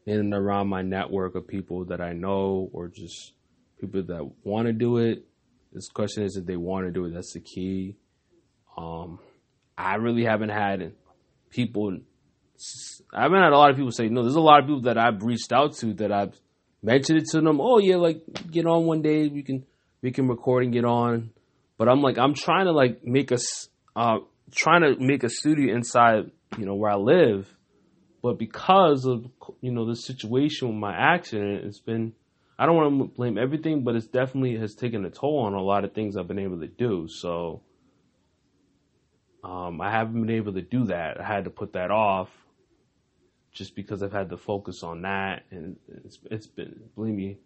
in 0.04 0.20
and 0.20 0.34
around 0.34 0.68
my 0.68 0.82
network 0.82 1.34
of 1.34 1.48
people 1.48 1.86
that 1.86 2.02
I 2.02 2.12
know 2.12 2.68
or 2.74 2.88
just 2.88 3.32
people 3.80 4.02
that 4.02 4.30
want 4.44 4.66
to 4.66 4.74
do 4.74 4.98
it. 4.98 5.24
This 5.72 5.88
question 5.88 6.24
is 6.24 6.36
if 6.36 6.44
they 6.44 6.58
want 6.58 6.84
to 6.86 6.92
do 6.92 7.06
it. 7.06 7.14
That's 7.14 7.32
the 7.32 7.40
key. 7.40 7.96
Um, 8.76 9.18
I 9.78 9.94
really 9.94 10.24
haven't 10.24 10.50
had 10.50 10.92
people 11.48 12.00
I 13.14 13.22
haven't 13.22 13.42
had 13.42 13.52
a 13.52 13.56
lot 13.56 13.70
of 13.70 13.76
people 13.76 13.92
say 13.92 14.08
no. 14.08 14.22
There's 14.22 14.34
a 14.34 14.40
lot 14.40 14.60
of 14.60 14.66
people 14.66 14.82
that 14.82 14.98
I've 14.98 15.22
reached 15.22 15.54
out 15.54 15.74
to 15.76 15.94
that 15.94 16.12
I've 16.12 16.38
mentioned 16.82 17.18
it 17.18 17.24
to 17.30 17.40
them. 17.40 17.60
Oh 17.62 17.78
yeah, 17.78 17.96
like 17.96 18.22
get 18.50 18.66
on 18.66 18.84
one 18.84 19.00
day. 19.00 19.28
We 19.28 19.42
can 19.42 19.64
we 20.02 20.10
can 20.10 20.28
record 20.28 20.64
and 20.64 20.72
get 20.72 20.84
on. 20.84 21.30
But 21.78 21.88
I'm 21.88 22.02
like 22.02 22.18
I'm 22.18 22.34
trying 22.34 22.66
to 22.66 22.72
like 22.72 23.04
make 23.04 23.30
a, 23.30 23.38
uh 23.96 24.18
trying 24.52 24.82
to 24.82 24.96
make 24.98 25.24
a 25.24 25.28
studio 25.28 25.74
inside 25.74 26.30
you 26.58 26.66
know 26.66 26.74
where 26.74 26.90
I 26.90 26.96
live. 26.96 27.52
But 28.22 28.38
because 28.38 29.04
of 29.04 29.26
you 29.60 29.72
know 29.72 29.86
the 29.86 29.96
situation 29.96 30.68
with 30.68 30.76
my 30.76 30.94
accident, 30.94 31.64
it's 31.64 31.80
been 31.80 32.12
I 32.58 32.66
don't 32.66 32.76
want 32.76 32.98
to 32.98 33.16
blame 33.16 33.36
everything, 33.36 33.82
but 33.82 33.96
it's 33.96 34.06
definitely 34.06 34.56
has 34.58 34.74
taken 34.74 35.04
a 35.04 35.10
toll 35.10 35.40
on 35.40 35.54
a 35.54 35.62
lot 35.62 35.84
of 35.84 35.92
things 35.92 36.16
I've 36.16 36.28
been 36.28 36.38
able 36.38 36.60
to 36.60 36.68
do. 36.68 37.08
So 37.08 37.62
um, 39.42 39.80
I 39.80 39.90
haven't 39.90 40.20
been 40.20 40.36
able 40.36 40.54
to 40.54 40.62
do 40.62 40.86
that. 40.86 41.20
I 41.20 41.24
had 41.24 41.44
to 41.44 41.50
put 41.50 41.72
that 41.72 41.90
off 41.90 42.30
just 43.52 43.76
because 43.76 44.02
I've 44.02 44.12
had 44.12 44.30
to 44.30 44.36
focus 44.36 44.82
on 44.82 45.02
that, 45.02 45.44
and 45.50 45.76
it's 46.04 46.18
it's 46.30 46.46
been 46.46 46.80
believe 46.94 47.14
me, 47.14 47.38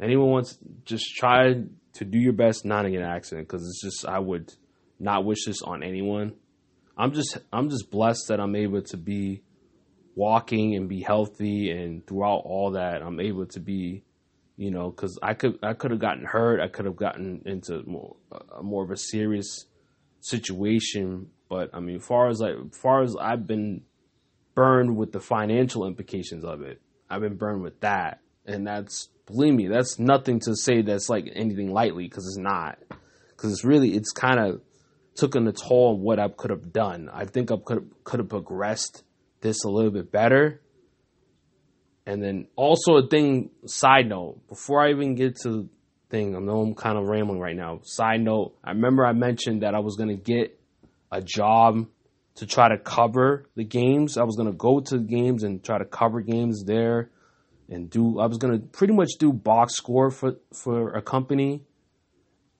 anyone 0.00 0.30
wants 0.30 0.58
just 0.84 1.14
try 1.14 1.54
to 1.94 2.04
do 2.04 2.18
your 2.18 2.32
best 2.32 2.64
not 2.64 2.82
to 2.82 2.90
get 2.90 3.00
an 3.00 3.08
accident 3.08 3.48
because 3.48 3.66
it's 3.66 3.82
just 3.82 4.06
I 4.06 4.18
would 4.18 4.52
not 4.98 5.24
wish 5.24 5.44
this 5.46 5.62
on 5.62 5.82
anyone. 5.82 6.34
I'm 6.96 7.12
just 7.12 7.38
I'm 7.52 7.70
just 7.70 7.90
blessed 7.90 8.28
that 8.28 8.40
I'm 8.40 8.56
able 8.56 8.82
to 8.82 8.96
be 8.96 9.42
walking 10.14 10.74
and 10.76 10.88
be 10.88 11.00
healthy, 11.00 11.70
and 11.70 12.06
throughout 12.06 12.42
all 12.44 12.72
that, 12.72 13.02
I'm 13.02 13.18
able 13.18 13.46
to 13.46 13.60
be, 13.60 14.04
you 14.56 14.70
know, 14.70 14.90
because 14.90 15.18
I 15.22 15.34
could 15.34 15.58
I 15.62 15.74
could 15.74 15.90
have 15.90 16.00
gotten 16.00 16.24
hurt, 16.24 16.60
I 16.60 16.68
could 16.68 16.84
have 16.84 16.96
gotten 16.96 17.42
into 17.46 17.82
more 17.86 18.16
uh, 18.30 18.62
more 18.62 18.84
of 18.84 18.90
a 18.90 18.96
serious 18.96 19.66
situation, 20.20 21.28
but 21.48 21.70
I 21.72 21.80
mean, 21.80 21.98
far 21.98 22.28
as 22.28 22.40
like 22.40 22.74
far 22.74 23.02
as 23.02 23.16
I've 23.18 23.46
been 23.46 23.82
burned 24.54 24.96
with 24.96 25.12
the 25.12 25.20
financial 25.20 25.86
implications 25.86 26.44
of 26.44 26.62
it. 26.62 26.80
I've 27.08 27.20
been 27.20 27.36
burned 27.36 27.62
with 27.62 27.80
that. 27.80 28.20
And 28.46 28.66
that's, 28.66 29.08
believe 29.32 29.54
me, 29.54 29.68
that's 29.68 29.98
nothing 29.98 30.40
to 30.40 30.54
say 30.54 30.82
that's 30.82 31.08
like 31.08 31.30
anything 31.34 31.72
lightly 31.72 32.04
because 32.04 32.26
it's 32.26 32.38
not. 32.38 32.78
Because 33.30 33.52
it's 33.52 33.64
really, 33.64 33.94
it's 33.94 34.12
kind 34.12 34.38
of 34.38 34.60
taken 35.14 35.46
a 35.46 35.52
toll 35.52 35.94
of 35.94 36.00
what 36.00 36.18
I 36.18 36.28
could 36.28 36.50
have 36.50 36.72
done. 36.72 37.10
I 37.12 37.24
think 37.24 37.50
I 37.50 37.56
could 37.64 37.90
could 38.04 38.20
have 38.20 38.28
progressed 38.28 39.02
this 39.40 39.64
a 39.64 39.68
little 39.68 39.90
bit 39.90 40.10
better. 40.10 40.60
And 42.06 42.22
then 42.22 42.48
also 42.56 42.96
a 42.96 43.06
thing, 43.06 43.50
side 43.66 44.08
note, 44.08 44.48
before 44.48 44.84
I 44.84 44.90
even 44.90 45.14
get 45.14 45.36
to 45.42 45.68
thing, 46.10 46.34
I 46.34 46.40
know 46.40 46.60
I'm 46.60 46.74
kind 46.74 46.98
of 46.98 47.06
rambling 47.06 47.40
right 47.40 47.56
now. 47.56 47.80
Side 47.84 48.20
note, 48.20 48.56
I 48.64 48.70
remember 48.70 49.06
I 49.06 49.12
mentioned 49.12 49.62
that 49.62 49.74
I 49.74 49.80
was 49.80 49.96
gonna 49.96 50.16
get 50.16 50.58
a 51.10 51.20
job 51.20 51.86
to 52.36 52.46
try 52.46 52.68
to 52.68 52.78
cover 52.78 53.46
the 53.54 53.64
games. 53.64 54.16
I 54.16 54.24
was 54.24 54.36
gonna 54.36 54.52
go 54.52 54.80
to 54.80 54.98
the 54.98 55.04
games 55.04 55.42
and 55.42 55.62
try 55.62 55.78
to 55.78 55.84
cover 55.84 56.20
games 56.20 56.64
there, 56.64 57.10
and 57.72 57.88
do. 57.88 58.20
I 58.20 58.26
was 58.26 58.38
gonna 58.38 58.58
pretty 58.58 58.92
much 58.92 59.12
do 59.18 59.32
box 59.32 59.74
score 59.74 60.10
for 60.10 60.36
for 60.52 60.92
a 60.92 61.02
company, 61.02 61.62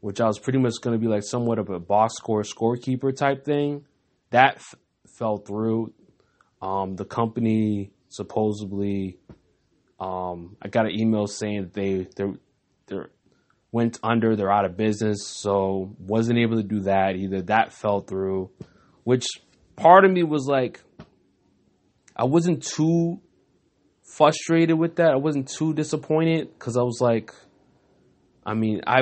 which 0.01 0.21
I 0.21 0.27
was 0.27 0.39
pretty 0.39 0.59
much 0.59 0.75
gonna 0.81 0.99
be 0.99 1.07
like 1.07 1.23
somewhat 1.23 1.59
of 1.59 1.69
a 1.69 1.79
box 1.79 2.15
score 2.17 2.43
scorekeeper 2.43 3.15
type 3.15 3.45
thing. 3.45 3.85
That 4.31 4.57
f- 4.57 4.75
fell 5.19 5.37
through. 5.37 5.93
Um, 6.61 6.97
the 6.97 7.05
company 7.05 7.91
supposedly, 8.09 9.19
um, 10.01 10.57
I 10.63 10.69
got 10.69 10.87
an 10.87 10.99
email 10.99 11.27
saying 11.27 11.63
that 11.63 11.75
they 11.75 12.07
they 12.17 12.33
they 12.87 12.97
went 13.71 13.99
under. 14.03 14.35
They're 14.35 14.53
out 14.53 14.65
of 14.65 14.77
business, 14.77 15.27
so 15.27 15.95
wasn't 15.99 16.39
able 16.39 16.57
to 16.57 16.63
do 16.63 16.81
that 16.81 17.17
either. 17.17 17.43
That 17.43 17.73
fell 17.73 18.01
through, 18.01 18.51
which 19.05 19.27
part 19.77 20.05
of 20.05 20.11
me 20.11 20.23
was 20.23 20.47
like, 20.47 20.81
I 22.17 22.25
wasn't 22.25 22.63
too 22.63 23.21
frustrated 24.17 24.79
with 24.79 24.97
that. 24.97 25.13
I 25.13 25.17
wasn't 25.17 25.49
too 25.49 25.75
disappointed 25.75 26.49
because 26.53 26.77
I 26.77 26.83
was 26.83 26.99
like, 27.01 27.33
I 28.45 28.55
mean, 28.55 28.83
I 28.87 29.01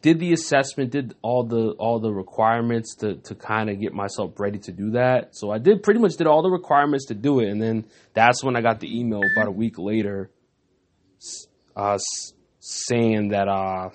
did 0.00 0.20
the 0.20 0.32
assessment, 0.32 0.92
did 0.92 1.14
all 1.22 1.44
the 1.44 1.70
all 1.78 2.00
the 2.00 2.12
requirements 2.12 2.94
to 2.96 3.16
to 3.16 3.34
kind 3.34 3.70
of 3.70 3.80
get 3.80 3.92
myself 3.92 4.38
ready 4.38 4.58
to 4.60 4.72
do 4.72 4.92
that. 4.92 5.36
So 5.36 5.50
I 5.50 5.58
did 5.58 5.82
pretty 5.82 6.00
much 6.00 6.16
did 6.16 6.26
all 6.26 6.42
the 6.42 6.50
requirements 6.50 7.06
to 7.06 7.14
do 7.14 7.40
it, 7.40 7.48
and 7.48 7.60
then 7.60 7.86
that's 8.14 8.42
when 8.44 8.56
I 8.56 8.60
got 8.60 8.80
the 8.80 8.98
email 8.98 9.20
about 9.36 9.48
a 9.48 9.52
week 9.52 9.78
later, 9.78 10.30
uh, 11.76 11.98
saying 12.60 13.28
that 13.28 13.48
uh. 13.48 13.90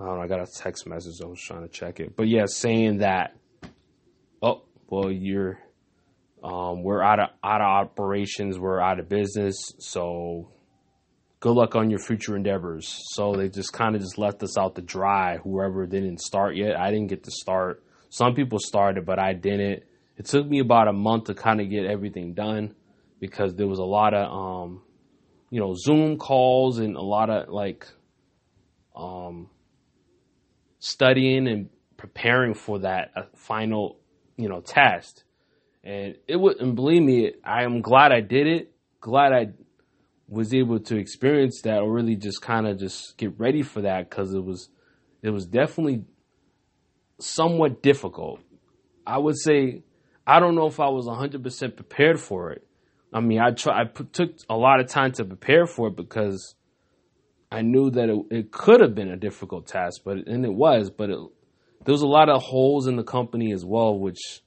I 0.00 0.06
don't 0.06 0.14
know, 0.14 0.22
I 0.22 0.28
got 0.28 0.38
a 0.38 0.46
text 0.46 0.86
message. 0.86 1.14
I 1.20 1.26
was 1.26 1.40
trying 1.40 1.62
to 1.62 1.68
check 1.68 1.98
it. 1.98 2.14
But 2.14 2.28
yeah, 2.28 2.44
saying 2.46 2.98
that 2.98 3.34
oh, 4.42 4.62
well, 4.88 5.10
you're, 5.10 5.58
um, 6.42 6.82
we're 6.82 7.02
out 7.02 7.18
of 7.18 7.28
out 7.42 7.60
of 7.60 7.66
operations, 7.66 8.58
we're 8.58 8.80
out 8.80 9.00
of 9.00 9.08
business, 9.08 9.56
so 9.78 10.50
good 11.40 11.52
luck 11.52 11.76
on 11.76 11.90
your 11.90 11.98
future 11.98 12.36
endeavors. 12.36 13.02
So 13.14 13.34
they 13.34 13.48
just 13.48 13.72
kind 13.72 13.94
of 13.94 14.00
just 14.00 14.18
left 14.18 14.42
us 14.42 14.56
out 14.58 14.74
to 14.76 14.82
dry. 14.82 15.38
Whoever 15.38 15.86
didn't 15.86 16.20
start 16.20 16.56
yet, 16.56 16.76
I 16.76 16.90
didn't 16.90 17.08
get 17.08 17.24
to 17.24 17.30
start. 17.30 17.82
Some 18.10 18.34
people 18.34 18.58
started, 18.58 19.04
but 19.04 19.18
I 19.18 19.34
didn't. 19.34 19.82
It 20.16 20.26
took 20.26 20.48
me 20.48 20.58
about 20.60 20.88
a 20.88 20.92
month 20.92 21.24
to 21.24 21.34
kind 21.34 21.60
of 21.60 21.70
get 21.70 21.84
everything 21.84 22.34
done 22.34 22.74
because 23.20 23.54
there 23.54 23.68
was 23.68 23.78
a 23.78 23.84
lot 23.84 24.14
of, 24.14 24.32
um, 24.32 24.82
you 25.50 25.60
know, 25.60 25.74
Zoom 25.74 26.16
calls 26.16 26.78
and 26.78 26.96
a 26.96 27.02
lot 27.02 27.30
of 27.30 27.48
like, 27.50 27.86
um, 28.96 29.48
studying 30.80 31.46
and 31.46 31.68
preparing 31.96 32.54
for 32.54 32.80
that 32.80 33.12
uh, 33.14 33.22
final 33.36 33.98
you 34.38 34.48
know, 34.48 34.60
test. 34.60 35.24
And 35.84 36.16
it 36.26 36.36
would, 36.36 36.60
and 36.60 36.74
believe 36.74 37.02
me, 37.02 37.32
I 37.44 37.64
am 37.64 37.80
glad 37.80 38.12
I 38.12 38.20
did 38.20 38.46
it. 38.46 38.72
Glad 39.00 39.32
I 39.32 39.46
was 40.28 40.52
able 40.52 40.78
to 40.78 40.96
experience 40.96 41.62
that 41.62 41.78
or 41.78 41.90
really 41.92 42.16
just 42.16 42.42
kind 42.42 42.66
of 42.66 42.78
just 42.78 43.16
get 43.16 43.38
ready 43.38 43.62
for 43.62 43.80
that 43.82 44.10
because 44.10 44.34
it 44.34 44.44
was 44.44 44.68
it 45.22 45.30
was 45.30 45.46
definitely 45.46 46.04
somewhat 47.18 47.82
difficult. 47.82 48.40
I 49.06 49.18
would 49.18 49.38
say 49.38 49.82
I 50.26 50.40
don't 50.40 50.54
know 50.54 50.66
if 50.66 50.78
I 50.78 50.88
was 50.88 51.06
100% 51.06 51.76
prepared 51.76 52.20
for 52.20 52.52
it. 52.52 52.66
I 53.12 53.20
mean, 53.20 53.40
I 53.40 53.52
try, 53.52 53.84
took 53.84 54.32
a 54.50 54.56
lot 54.56 54.80
of 54.80 54.88
time 54.88 55.12
to 55.12 55.24
prepare 55.24 55.66
for 55.66 55.88
it 55.88 55.96
because 55.96 56.54
I 57.50 57.62
knew 57.62 57.90
that 57.92 58.10
it, 58.10 58.24
it 58.30 58.52
could 58.52 58.82
have 58.82 58.94
been 58.94 59.10
a 59.10 59.16
difficult 59.16 59.66
task, 59.66 60.02
but 60.04 60.18
and 60.26 60.44
it 60.44 60.52
was, 60.52 60.90
but 60.90 61.08
it, 61.08 61.18
there 61.84 61.92
was 61.92 62.02
a 62.02 62.06
lot 62.06 62.28
of 62.28 62.42
holes 62.42 62.86
in 62.86 62.96
the 62.96 63.02
company 63.02 63.52
as 63.52 63.64
well, 63.64 63.98
which 63.98 64.42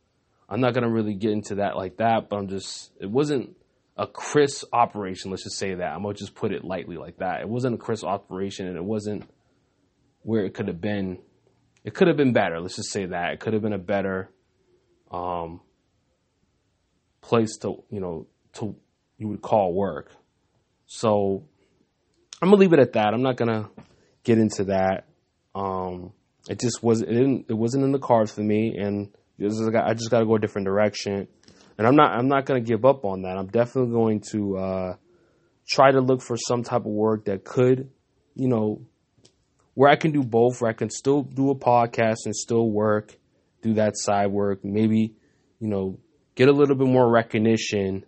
I'm 0.52 0.60
not 0.60 0.74
gonna 0.74 0.90
really 0.90 1.14
get 1.16 1.32
into 1.32 1.56
that 1.56 1.78
like 1.78 1.98
that. 1.98 2.28
But 2.30 2.36
I'm 2.36 2.50
just, 2.50 2.92
it 3.00 3.10
wasn't 3.10 3.56
a 3.98 4.06
crisp 4.06 4.66
operation. 4.74 5.32
Let's 5.32 5.46
just 5.46 5.58
say 5.58 5.76
that. 5.76 5.94
I'm 5.94 6.04
gonna 6.04 6.14
just 6.14 6.36
put 6.36 6.52
it 6.52 6.66
lightly 6.66 6.98
like 6.98 7.18
that. 7.20 7.40
It 7.40 7.48
wasn't 7.48 7.76
a 7.76 7.78
crisp 7.78 8.04
operation, 8.04 8.68
and 8.68 8.76
it 8.76 8.84
wasn't 8.84 9.30
where 10.24 10.46
it 10.46 10.54
could 10.54 10.68
have 10.68 10.82
been. 10.82 11.20
It 11.86 11.94
could 11.94 12.10
have 12.10 12.18
been 12.18 12.34
better. 12.34 12.60
Let's 12.60 12.76
just 12.76 12.92
say 12.92 13.06
that 13.06 13.32
it 13.32 13.40
could 13.40 13.54
have 13.54 13.62
been 13.62 13.74
a 13.74 13.80
better 13.80 14.30
um, 15.10 15.62
place 17.22 17.58
to 17.62 17.84
you 17.90 18.02
know 18.02 18.28
to 18.56 18.76
you 19.18 19.30
would 19.30 19.42
call 19.42 19.74
work. 19.74 20.12
So 20.86 21.46
I'm 22.42 22.50
gonna 22.50 22.60
leave 22.60 22.74
it 22.74 22.80
at 22.80 22.94
that. 22.94 23.14
I'm 23.14 23.24
not 23.24 23.38
gonna 23.38 23.70
get 24.26 24.38
into 24.38 24.66
that. 24.66 25.06
Um, 25.56 26.12
it 26.50 26.60
just 26.60 26.84
wasn't. 26.84 27.10
It. 27.10 27.46
It 27.50 27.54
wasn't 27.54 27.86
in 27.86 27.94
the 27.94 28.00
cards 28.00 28.34
for 28.34 28.42
me, 28.42 28.76
and 28.78 29.16
I 29.46 29.94
just 29.94 30.10
got 30.12 30.20
to 30.20 30.26
go 30.26 30.36
a 30.36 30.40
different 30.40 30.66
direction. 30.66 31.28
And 31.78 31.88
I'm 31.88 31.96
not. 31.96 32.12
I'm 32.12 32.28
not 32.28 32.46
gonna 32.46 32.62
give 32.62 32.86
up 32.86 33.06
on 33.06 33.24
that. 33.24 33.38
I'm 33.38 33.48
definitely 33.48 33.92
going 33.92 34.22
to 34.32 34.58
uh, 34.58 34.96
try 35.68 35.92
to 35.92 36.00
look 36.00 36.22
for 36.22 36.38
some 36.38 36.64
type 36.64 36.82
of 36.82 36.92
work 36.92 37.26
that 37.26 37.44
could, 37.44 37.90
you 38.36 38.48
know, 38.48 38.82
where 39.74 39.90
I 39.90 39.96
can 39.96 40.12
do 40.12 40.24
both. 40.24 40.62
Where 40.62 40.70
I 40.70 40.74
can 40.74 40.90
still 40.90 41.24
do 41.24 41.50
a 41.50 41.56
podcast 41.56 42.26
and 42.26 42.36
still 42.36 42.70
work, 42.70 43.18
do 43.62 43.74
that 43.76 43.98
side 43.98 44.28
work. 44.28 44.64
Maybe, 44.64 45.16
you 45.60 45.68
know, 45.68 45.98
get 46.36 46.50
a 46.50 46.52
little 46.52 46.76
bit 46.76 46.88
more 46.88 47.10
recognition, 47.10 48.06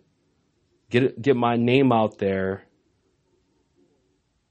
get 0.90 1.20
get 1.22 1.36
my 1.36 1.56
name 1.56 1.92
out 1.92 2.20
there. 2.20 2.66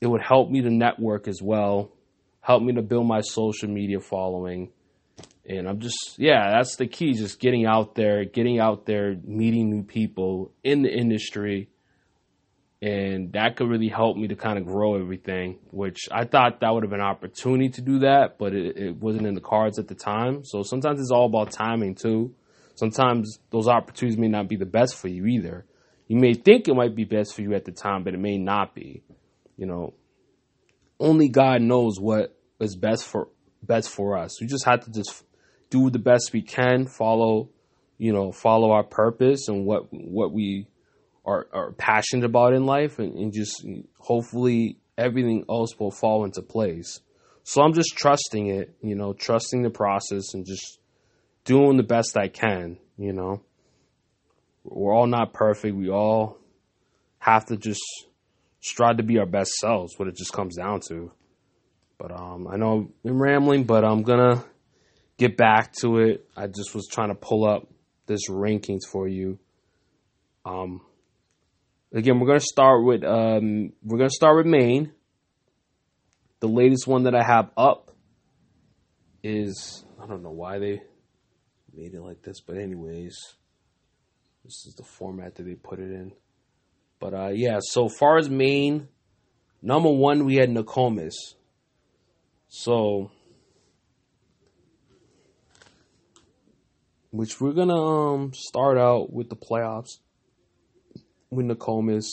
It 0.01 0.09
would 0.09 0.23
help 0.23 0.51
me 0.51 0.63
to 0.63 0.71
network 0.71 1.29
as 1.29 1.41
well, 1.41 1.93
help 2.41 2.61
me 2.63 2.73
to 2.73 2.83
build 2.83 3.07
my 3.07 3.21
social 3.21 3.69
media 3.69 4.01
following. 4.01 4.73
And 5.47 5.69
I'm 5.69 5.81
just, 5.81 6.17
yeah, 6.19 6.53
that's 6.53 6.77
the 6.77 6.87
key. 6.87 7.15
Just 7.15 7.41
getting 7.41 7.67
out 7.67 7.95
there, 7.95 8.25
getting 8.25 8.61
out 8.61 8.87
there, 8.87 9.17
meeting 9.25 9.71
new 9.71 9.83
people 9.83 10.53
in 10.63 10.83
the 10.83 10.91
industry. 10.91 11.69
And 12.81 13.33
that 13.33 13.57
could 13.57 13.69
really 13.69 13.89
help 13.89 14.17
me 14.17 14.29
to 14.29 14.37
kind 14.37 14.59
of 14.59 14.67
grow 14.67 15.01
everything, 15.01 15.59
which 15.71 16.09
I 16.11 16.25
thought 16.25 16.61
that 16.61 16.71
would 16.73 16.83
have 16.83 16.91
been 16.91 17.01
an 17.01 17.07
opportunity 17.07 17.69
to 17.71 17.81
do 17.81 18.01
that, 18.01 18.39
but 18.39 18.55
it, 18.55 18.77
it 18.77 18.97
wasn't 18.97 19.27
in 19.27 19.35
the 19.35 19.41
cards 19.41 19.79
at 19.79 19.89
the 19.89 19.95
time. 19.95 20.45
So 20.45 20.63
sometimes 20.63 21.01
it's 21.01 21.13
all 21.13 21.27
about 21.27 21.53
timing 21.53 21.95
too 21.95 22.35
sometimes 22.75 23.39
those 23.51 23.69
opportunities 23.69 24.19
may 24.19 24.29
not 24.29 24.49
be 24.49 24.57
the 24.57 24.67
best 24.67 24.97
for 24.97 25.09
you 25.09 25.27
either. 25.27 25.65
You 26.09 26.17
may 26.17 26.35
think 26.35 26.69
it 26.69 26.75
might 26.75 26.95
be 26.95 27.05
best 27.05 27.35
for 27.35 27.43
you 27.43 27.55
at 27.55 27.65
the 27.65 27.73
time, 27.73 28.05
but 28.05 28.15
it 28.15 28.21
may 28.21 28.39
not 28.39 28.75
be. 28.75 29.03
You 29.57 29.67
know, 29.67 29.95
only 30.99 31.29
God 31.29 31.63
knows 31.63 31.99
what 31.99 32.37
is 32.61 32.77
best 32.77 33.07
for 33.07 33.29
best 33.63 33.91
for 33.91 34.19
us. 34.19 34.41
We 34.41 34.47
just 34.47 34.65
have 34.67 34.85
to 34.85 34.91
just 34.91 35.25
do 35.73 35.89
the 35.89 35.99
best 35.99 36.33
we 36.35 36.43
can, 36.43 36.87
follow, 36.87 37.49
you 37.97 38.13
know, 38.13 38.31
follow 38.31 38.73
our 38.73 38.85
purpose 38.85 39.49
and 39.49 39.65
what 39.65 39.87
what 39.91 40.33
we 40.33 40.69
are, 41.25 41.49
are 41.53 41.73
passionate 41.73 42.27
about 42.27 42.53
in 42.53 42.67
life, 42.67 42.99
and, 42.99 43.17
and 43.17 43.33
just 43.33 43.67
hopefully 43.99 44.77
everything 44.99 45.45
else 45.49 45.79
will 45.79 45.91
fall 45.91 46.25
into 46.25 46.43
place. 46.43 47.01
So 47.43 47.63
I'm 47.63 47.73
just 47.73 47.97
trusting 47.97 48.49
it, 48.49 48.77
you 48.83 48.95
know, 48.95 49.15
trusting 49.15 49.63
the 49.63 49.71
process 49.71 50.35
and 50.35 50.45
just 50.47 50.79
doing 51.45 51.79
the 51.79 51.83
best 51.83 52.17
I 52.17 52.29
can, 52.29 52.79
you 52.99 53.13
know. 53.13 53.43
We're 54.65 54.95
all 54.95 55.07
not 55.07 55.33
perfect. 55.33 55.75
We 55.75 55.89
all 55.89 56.39
have 57.19 57.47
to 57.47 57.57
just 57.57 57.83
strive 58.61 58.99
to 58.99 59.03
be 59.03 59.19
our 59.19 59.27
best 59.27 59.53
selves, 59.55 59.99
what 59.99 60.07
it 60.07 60.17
just 60.17 60.33
comes 60.33 60.57
down 60.57 60.81
to. 60.89 61.11
But 61.99 62.13
um, 62.13 62.47
I 62.47 62.57
know 62.57 62.93
I'm 63.05 63.23
rambling, 63.23 63.65
but 63.65 63.85
I'm 63.85 64.03
gonna 64.03 64.45
get 65.23 65.37
back 65.37 65.73
to 65.81 65.99
it. 65.99 66.29
I 66.37 66.47
just 66.47 66.75
was 66.75 66.89
trying 66.91 67.09
to 67.09 67.15
pull 67.15 67.49
up 67.49 67.69
this 68.07 68.29
rankings 68.29 68.87
for 68.91 69.07
you. 69.07 69.39
Um, 70.45 70.81
again, 71.93 72.19
we're 72.19 72.27
gonna 72.27 72.41
start 72.41 72.85
with 72.85 73.05
um, 73.05 73.73
we're 73.83 73.99
gonna 73.99 74.11
start 74.11 74.37
with 74.37 74.47
Maine. 74.47 74.93
The 76.41 76.49
latest 76.49 76.87
one 76.87 77.05
that 77.05 77.15
I 77.15 77.23
have 77.23 77.51
up 77.57 77.93
is 79.23 79.85
I 80.03 80.07
don't 80.07 80.23
know 80.23 80.33
why 80.33 80.59
they 80.59 80.83
made 81.73 81.95
it 81.95 82.03
like 82.03 82.23
this. 82.23 82.41
But 82.41 82.57
anyways, 82.57 83.17
this 84.45 84.67
is 84.67 84.75
the 84.77 84.85
format 84.85 85.37
that 85.37 85.45
they 85.45 85.55
put 85.55 85.79
it 85.79 85.91
in. 85.93 86.13
But 86.99 87.15
uh, 87.15 87.31
yeah, 87.33 87.59
so 87.61 87.89
far 87.89 88.19
as 88.19 88.29
Maine, 88.29 88.89
number 89.61 89.91
one 89.91 90.25
we 90.25 90.37
had 90.37 90.51
Nokomis. 90.51 91.15
So, 92.49 93.11
which 97.13 97.41
we're 97.41 97.53
gonna 97.53 97.77
um, 97.77 98.33
start 98.35 98.79
out 98.79 99.13
with 99.13 99.29
the 99.29 99.37
playoffs 99.37 99.99
with 101.31 101.47
Nokomis, 101.47 102.09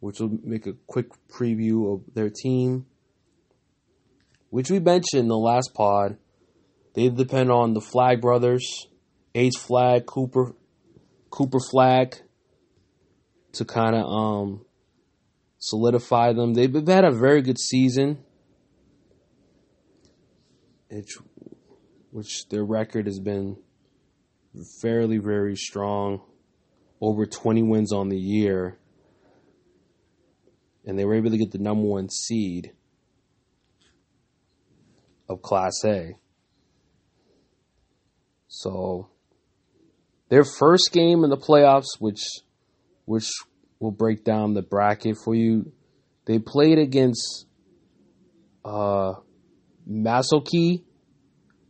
which 0.00 0.20
will 0.20 0.38
make 0.42 0.66
a 0.66 0.74
quick 0.86 1.06
preview 1.28 1.94
of 1.94 2.14
their 2.14 2.30
team, 2.30 2.84
which 4.50 4.70
we 4.70 4.78
mentioned 4.78 5.22
in 5.22 5.28
the 5.28 5.36
last 5.36 5.72
pod. 5.74 6.18
They 6.94 7.08
depend 7.08 7.50
on 7.50 7.72
the 7.72 7.80
Flagg 7.80 8.20
brothers, 8.20 8.86
Ace 9.34 9.58
Flagg, 9.58 10.04
Cooper, 10.06 10.54
Cooper 11.30 11.58
Flagg, 11.70 12.16
to 13.52 13.64
kind 13.64 13.96
of 13.96 14.04
um, 14.04 14.64
solidify 15.58 16.34
them. 16.34 16.52
They've 16.52 16.86
had 16.86 17.04
a 17.04 17.10
very 17.10 17.40
good 17.40 17.58
season, 17.58 18.18
which, 20.90 21.16
which 22.14 22.46
their 22.48 22.64
record 22.64 23.06
has 23.06 23.18
been 23.18 23.56
fairly 24.80 25.18
very 25.18 25.56
strong, 25.56 26.22
over 27.00 27.26
20 27.26 27.64
wins 27.64 27.92
on 27.92 28.08
the 28.08 28.16
year, 28.16 28.78
and 30.86 30.96
they 30.96 31.04
were 31.04 31.16
able 31.16 31.32
to 31.32 31.36
get 31.36 31.50
the 31.50 31.58
number 31.58 31.82
one 31.82 32.08
seed 32.08 32.70
of 35.28 35.42
Class 35.42 35.84
A. 35.84 36.12
So 38.46 39.08
their 40.28 40.44
first 40.44 40.90
game 40.92 41.24
in 41.24 41.30
the 41.30 41.36
playoffs, 41.36 41.98
which 41.98 42.22
which 43.06 43.28
will 43.80 43.90
break 43.90 44.22
down 44.22 44.54
the 44.54 44.62
bracket 44.62 45.16
for 45.16 45.34
you, 45.34 45.72
they 46.26 46.38
played 46.38 46.78
against 46.78 47.46
uh, 48.64 49.14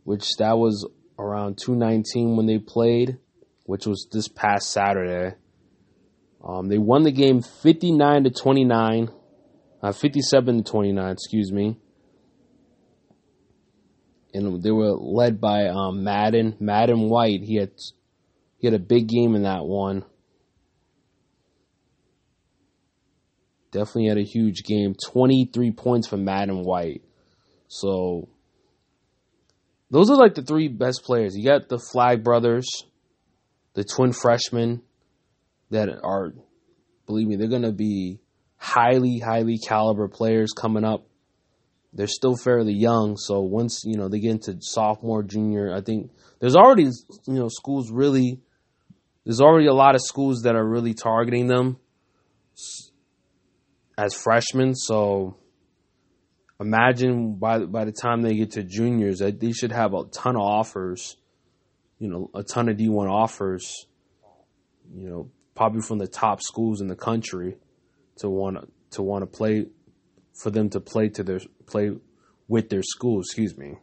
which 0.05 0.37
that 0.37 0.57
was 0.57 0.89
around 1.19 1.57
219 1.57 2.37
when 2.37 2.45
they 2.45 2.59
played, 2.59 3.17
which 3.65 3.85
was 3.85 4.07
this 4.13 4.29
past 4.29 4.71
Saturday. 4.71 5.35
Um, 6.41 6.69
they 6.69 6.77
won 6.77 7.03
the 7.03 7.11
game 7.11 7.41
59 7.41 8.23
to 8.23 8.29
29, 8.29 9.09
uh, 9.83 9.91
57 9.91 10.63
to 10.63 10.71
29, 10.71 11.11
excuse 11.11 11.51
me 11.51 11.77
and 14.35 14.61
they 14.61 14.71
were 14.71 14.91
led 14.91 15.39
by 15.39 15.67
um, 15.67 16.03
Madden. 16.03 16.57
Madden 16.59 17.09
White, 17.09 17.41
he 17.41 17.55
had 17.55 17.71
he 18.57 18.67
had 18.67 18.73
a 18.73 18.79
big 18.79 19.07
game 19.07 19.33
in 19.33 19.43
that 19.43 19.63
one. 19.63 20.03
Definitely 23.71 24.07
had 24.07 24.17
a 24.17 24.23
huge 24.23 24.63
game. 24.63 24.93
Twenty 24.93 25.49
three 25.53 25.71
points 25.71 26.07
for 26.07 26.17
Madden 26.17 26.63
White. 26.63 27.01
So 27.69 28.27
those 29.89 30.09
are 30.09 30.17
like 30.17 30.35
the 30.35 30.41
three 30.41 30.67
best 30.67 31.03
players. 31.03 31.35
You 31.35 31.43
got 31.43 31.69
the 31.69 31.79
Flagg 31.79 32.23
brothers, 32.23 32.65
the 33.73 33.83
twin 33.83 34.13
freshmen 34.13 34.81
that 35.71 35.89
are, 36.03 36.33
believe 37.05 37.27
me, 37.27 37.35
they're 37.35 37.47
gonna 37.47 37.71
be 37.71 38.19
highly, 38.57 39.19
highly 39.19 39.57
caliber 39.57 40.07
players 40.07 40.51
coming 40.51 40.83
up 40.83 41.05
they're 41.95 42.07
still 42.07 42.35
fairly 42.35 42.73
young. 42.73 43.15
So 43.17 43.41
once 43.41 43.83
you 43.85 43.97
know 43.97 44.09
they 44.09 44.19
get 44.19 44.31
into 44.31 44.57
sophomore, 44.59 45.23
junior, 45.23 45.73
I 45.73 45.81
think 45.81 46.11
there's 46.39 46.55
already 46.55 46.83
you 46.83 47.33
know 47.33 47.47
schools 47.47 47.89
really. 47.89 48.41
There's 49.23 49.41
already 49.41 49.65
a 49.65 49.73
lot 49.73 49.95
of 49.95 50.01
schools 50.01 50.41
that 50.43 50.55
are 50.55 50.63
really 50.63 50.93
targeting 50.93 51.47
them 51.47 51.77
as 53.97 54.13
freshmen. 54.13 54.75
So 54.75 55.37
imagine 56.59 57.35
by 57.35 57.59
by 57.59 57.85
the 57.85 57.91
time 57.91 58.21
they 58.21 58.35
get 58.35 58.51
to 58.51 58.63
juniors, 58.63 59.19
they 59.19 59.51
should 59.51 59.71
have 59.71 59.93
a 59.93 60.05
ton 60.05 60.35
of 60.35 60.41
offers. 60.41 61.17
You 61.99 62.09
know, 62.09 62.29
a 62.33 62.43
ton 62.43 62.69
of 62.69 62.77
D1 62.77 63.09
offers. 63.09 63.87
You 64.93 65.09
know, 65.09 65.31
probably 65.55 65.81
from 65.81 65.97
the 65.97 66.07
top 66.07 66.41
schools 66.41 66.81
in 66.81 66.87
the 66.87 66.95
country 66.95 67.57
to 68.17 68.29
want 68.29 68.71
to 68.91 69.01
want 69.01 69.23
to 69.23 69.27
play 69.27 69.65
for 70.33 70.51
them 70.51 70.69
to 70.69 70.79
play 70.79 71.09
to 71.09 71.23
their 71.23 71.39
play 71.65 71.91
with 72.47 72.69
their 72.69 72.83
school. 72.83 73.21
Excuse 73.21 73.57
me. 73.57 73.75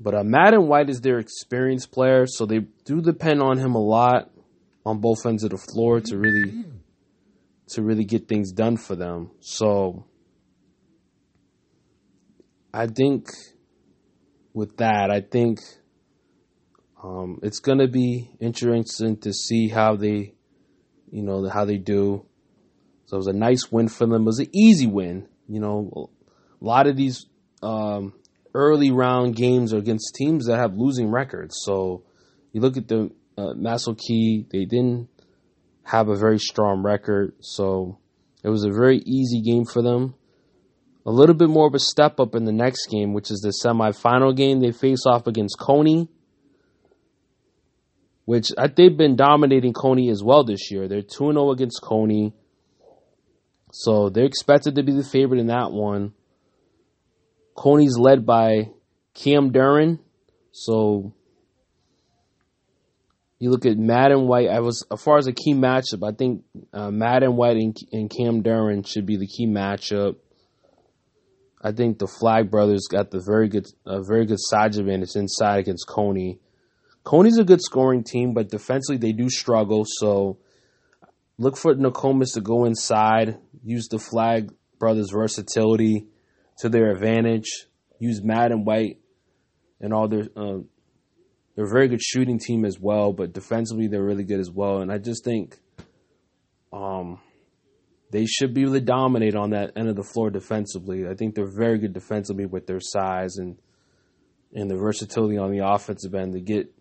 But 0.00 0.14
uh, 0.14 0.24
Madden 0.24 0.66
White 0.66 0.90
is 0.90 1.00
their 1.00 1.18
experienced 1.18 1.92
player, 1.92 2.26
so 2.26 2.46
they 2.46 2.60
do 2.84 3.00
depend 3.00 3.40
on 3.40 3.58
him 3.58 3.74
a 3.74 3.82
lot 3.82 4.30
on 4.84 4.98
both 4.98 5.24
ends 5.24 5.44
of 5.44 5.50
the 5.50 5.56
floor 5.56 6.00
to 6.00 6.18
really 6.18 6.64
to 7.68 7.82
really 7.82 8.04
get 8.04 8.28
things 8.28 8.52
done 8.52 8.76
for 8.76 8.96
them. 8.96 9.30
So 9.40 10.04
I 12.76 12.88
think 12.88 13.28
with 14.52 14.78
that, 14.78 15.08
I 15.08 15.20
think 15.20 15.60
um, 17.00 17.38
it's 17.44 17.60
going 17.60 17.78
to 17.78 17.86
be 17.86 18.32
interesting 18.40 19.16
to 19.18 19.32
see 19.32 19.68
how 19.68 19.94
they, 19.94 20.34
you 21.12 21.22
know, 21.22 21.48
how 21.48 21.66
they 21.66 21.78
do. 21.78 22.26
So 23.06 23.14
it 23.14 23.18
was 23.18 23.26
a 23.28 23.32
nice 23.32 23.70
win 23.70 23.86
for 23.86 24.06
them. 24.06 24.22
It 24.22 24.24
was 24.24 24.40
an 24.40 24.48
easy 24.52 24.88
win. 24.88 25.28
You 25.48 25.60
know, 25.60 26.10
a 26.60 26.64
lot 26.64 26.88
of 26.88 26.96
these 26.96 27.26
um, 27.62 28.12
early 28.54 28.90
round 28.90 29.36
games 29.36 29.72
are 29.72 29.78
against 29.78 30.16
teams 30.16 30.46
that 30.46 30.58
have 30.58 30.74
losing 30.74 31.12
records. 31.12 31.54
So 31.62 32.02
you 32.52 32.60
look 32.60 32.76
at 32.76 32.88
the 32.88 33.12
uh, 33.38 33.94
Key, 33.98 34.46
they 34.50 34.64
didn't 34.64 35.08
have 35.84 36.08
a 36.08 36.16
very 36.16 36.40
strong 36.40 36.82
record. 36.82 37.34
So 37.38 37.98
it 38.42 38.48
was 38.48 38.64
a 38.64 38.72
very 38.72 38.98
easy 38.98 39.42
game 39.42 39.64
for 39.64 39.80
them. 39.80 40.16
A 41.06 41.10
little 41.10 41.34
bit 41.34 41.48
more 41.48 41.66
of 41.66 41.74
a 41.74 41.78
step 41.78 42.18
up 42.18 42.34
in 42.34 42.44
the 42.44 42.52
next 42.52 42.86
game, 42.90 43.12
which 43.12 43.30
is 43.30 43.40
the 43.40 43.52
semifinal 43.64 44.34
game. 44.34 44.60
They 44.60 44.72
face 44.72 45.04
off 45.06 45.26
against 45.26 45.58
Cony 45.58 46.08
which 48.24 48.50
I, 48.56 48.68
they've 48.68 48.96
been 48.96 49.16
dominating 49.16 49.72
Cony 49.72 50.10
as 50.10 50.22
well 50.22 50.44
this 50.44 50.70
year. 50.70 50.88
They're 50.88 51.02
2 51.02 51.32
0 51.32 51.50
against 51.50 51.82
Cony. 51.82 52.32
So 53.72 54.08
they're 54.08 54.24
expected 54.24 54.76
to 54.76 54.82
be 54.82 54.92
the 54.92 55.04
favorite 55.04 55.40
in 55.40 55.48
that 55.48 55.72
one. 55.72 56.14
Cony's 57.56 57.98
led 57.98 58.24
by 58.24 58.70
Cam 59.14 59.52
Duran. 59.52 59.98
So 60.52 61.12
you 63.38 63.50
look 63.50 63.66
at 63.66 63.76
Madden 63.76 64.26
White. 64.26 64.48
I 64.48 64.60
was 64.60 64.86
as 64.90 65.02
far 65.02 65.18
as 65.18 65.26
a 65.26 65.32
key 65.32 65.54
matchup. 65.54 66.08
I 66.08 66.14
think 66.16 66.44
uh, 66.72 66.88
and 66.88 67.36
White 67.36 67.56
and, 67.56 67.76
and 67.92 68.10
Cam 68.10 68.42
Duran 68.42 68.84
should 68.84 69.06
be 69.06 69.16
the 69.16 69.26
key 69.26 69.46
matchup. 69.46 70.16
I 71.64 71.72
think 71.72 71.98
the 71.98 72.06
Flagg 72.06 72.50
brothers 72.50 72.86
got 72.90 73.10
the 73.10 73.22
very 73.26 73.48
good, 73.48 73.66
a 73.86 74.02
very 74.02 74.26
good 74.26 74.38
side 74.38 74.76
advantage 74.76 75.16
inside 75.16 75.60
against 75.60 75.88
Cony. 75.88 76.38
Cony's 77.04 77.38
a 77.38 77.44
good 77.44 77.62
scoring 77.62 78.04
team, 78.04 78.34
but 78.34 78.50
defensively 78.50 78.98
they 78.98 79.12
do 79.12 79.30
struggle. 79.30 79.84
So 79.86 80.38
look 81.38 81.56
for 81.56 81.74
Nokomis 81.74 82.34
to 82.34 82.42
go 82.42 82.66
inside, 82.66 83.38
use 83.62 83.88
the 83.88 83.98
Flagg 83.98 84.52
brothers' 84.78 85.10
versatility 85.10 86.06
to 86.58 86.68
their 86.68 86.90
advantage, 86.90 87.66
use 87.98 88.22
Madden 88.22 88.66
White 88.66 88.98
and 89.80 89.94
all 89.94 90.06
their. 90.06 90.28
Uh, 90.36 90.58
they're 91.56 91.66
a 91.66 91.70
very 91.70 91.88
good 91.88 92.02
shooting 92.02 92.38
team 92.38 92.64
as 92.64 92.78
well, 92.80 93.12
but 93.12 93.32
defensively 93.32 93.86
they're 93.86 94.04
really 94.04 94.24
good 94.24 94.40
as 94.40 94.50
well. 94.50 94.80
And 94.80 94.90
I 94.92 94.98
just 94.98 95.24
think 95.24 95.56
um, 96.72 97.20
they 98.14 98.26
should 98.26 98.54
be 98.54 98.62
able 98.62 98.74
to 98.74 98.80
dominate 98.80 99.34
on 99.34 99.50
that 99.50 99.72
end 99.74 99.88
of 99.88 99.96
the 99.96 100.04
floor 100.04 100.30
defensively. 100.30 101.04
I 101.08 101.14
think 101.14 101.34
they're 101.34 101.50
very 101.50 101.78
good 101.78 101.92
defensively 101.92 102.46
with 102.46 102.68
their 102.68 102.78
size 102.80 103.38
and 103.38 103.58
and 104.54 104.70
the 104.70 104.76
versatility 104.76 105.36
on 105.36 105.50
the 105.50 105.66
offensive 105.66 106.14
end 106.14 106.34
to 106.34 106.40
get 106.40 106.72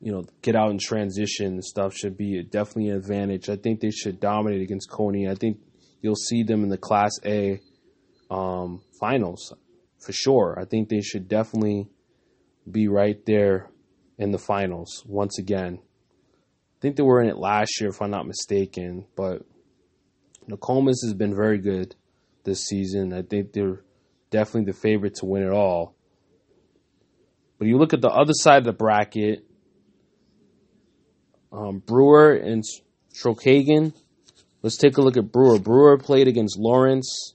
you 0.00 0.10
know, 0.10 0.24
get 0.42 0.56
out 0.56 0.70
in 0.70 0.78
transition 0.78 1.46
and 1.46 1.64
stuff 1.64 1.94
should 1.94 2.16
be 2.16 2.42
definitely 2.42 2.88
an 2.88 2.96
advantage. 2.96 3.48
I 3.48 3.56
think 3.56 3.80
they 3.80 3.92
should 3.92 4.18
dominate 4.18 4.62
against 4.62 4.90
Cony. 4.90 5.28
I 5.28 5.36
think 5.36 5.58
you'll 6.02 6.16
see 6.16 6.42
them 6.42 6.64
in 6.64 6.68
the 6.68 6.76
Class 6.76 7.12
A 7.24 7.60
um, 8.28 8.82
finals 8.98 9.54
for 10.04 10.12
sure. 10.12 10.58
I 10.60 10.64
think 10.64 10.88
they 10.88 11.00
should 11.00 11.28
definitely 11.28 11.86
be 12.68 12.88
right 12.88 13.24
there 13.26 13.70
in 14.18 14.32
the 14.32 14.38
finals 14.38 15.04
once 15.06 15.38
again. 15.38 15.78
I 15.80 16.78
think 16.80 16.96
they 16.96 17.04
were 17.04 17.22
in 17.22 17.30
it 17.30 17.38
last 17.38 17.80
year, 17.80 17.90
if 17.90 18.02
I'm 18.02 18.10
not 18.10 18.26
mistaken, 18.26 19.06
but 19.16 19.46
Nokomis 20.48 21.02
has 21.02 21.14
been 21.14 21.34
very 21.34 21.58
good 21.58 21.94
this 22.44 22.64
season. 22.64 23.12
I 23.12 23.22
think 23.22 23.52
they're 23.52 23.82
definitely 24.30 24.72
the 24.72 24.78
favorite 24.78 25.16
to 25.16 25.26
win 25.26 25.42
it 25.42 25.52
all. 25.52 25.94
But 27.58 27.68
you 27.68 27.78
look 27.78 27.94
at 27.94 28.00
the 28.00 28.10
other 28.10 28.32
side 28.34 28.58
of 28.58 28.64
the 28.64 28.72
bracket, 28.72 29.44
um, 31.52 31.78
Brewer 31.78 32.34
and 32.34 32.62
Skowhegan. 33.14 33.94
Let's 34.62 34.76
take 34.76 34.96
a 34.96 35.02
look 35.02 35.16
at 35.16 35.30
Brewer. 35.30 35.58
Brewer 35.58 35.98
played 35.98 36.26
against 36.26 36.58
Lawrence. 36.58 37.34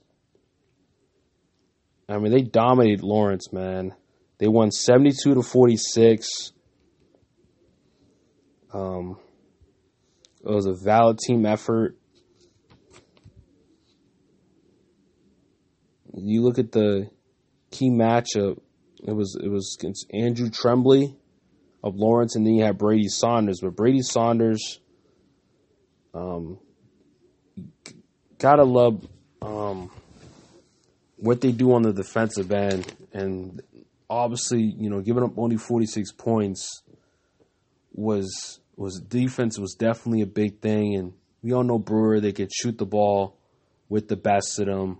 I 2.08 2.18
mean, 2.18 2.32
they 2.32 2.42
dominated 2.42 3.02
Lawrence, 3.02 3.52
man. 3.52 3.94
They 4.38 4.48
won 4.48 4.70
72 4.70 5.34
to 5.34 5.42
46. 5.42 6.52
Um, 8.72 9.18
it 10.44 10.50
was 10.50 10.66
a 10.66 10.74
valid 10.74 11.18
team 11.18 11.46
effort. 11.46 11.96
You 16.14 16.42
look 16.42 16.58
at 16.58 16.72
the 16.72 17.10
key 17.70 17.90
matchup. 17.90 18.60
It 19.02 19.12
was 19.12 19.36
it 19.42 19.48
was 19.48 19.76
Andrew 20.12 20.50
Tremblay 20.50 21.14
of 21.82 21.96
Lawrence, 21.96 22.36
and 22.36 22.46
then 22.46 22.54
you 22.54 22.64
have 22.64 22.78
Brady 22.78 23.08
Saunders. 23.08 23.60
But 23.62 23.76
Brady 23.76 24.02
Saunders, 24.02 24.80
um, 26.12 26.58
gotta 28.38 28.64
love 28.64 29.06
um, 29.40 29.90
what 31.16 31.40
they 31.40 31.52
do 31.52 31.72
on 31.72 31.82
the 31.82 31.92
defensive 31.92 32.52
end, 32.52 32.92
and 33.12 33.62
obviously, 34.08 34.62
you 34.62 34.90
know, 34.90 35.00
giving 35.00 35.22
up 35.22 35.38
only 35.38 35.56
forty 35.56 35.86
six 35.86 36.12
points 36.12 36.82
was 37.92 38.60
was 38.76 39.00
defense 39.00 39.58
was 39.58 39.74
definitely 39.74 40.22
a 40.22 40.26
big 40.26 40.60
thing, 40.60 40.94
and 40.94 41.12
we 41.42 41.52
all 41.52 41.64
know 41.64 41.78
Brewer 41.78 42.20
they 42.20 42.32
could 42.32 42.52
shoot 42.52 42.76
the 42.76 42.86
ball 42.86 43.38
with 43.88 44.08
the 44.08 44.16
best 44.16 44.58
of 44.58 44.66
them. 44.66 44.98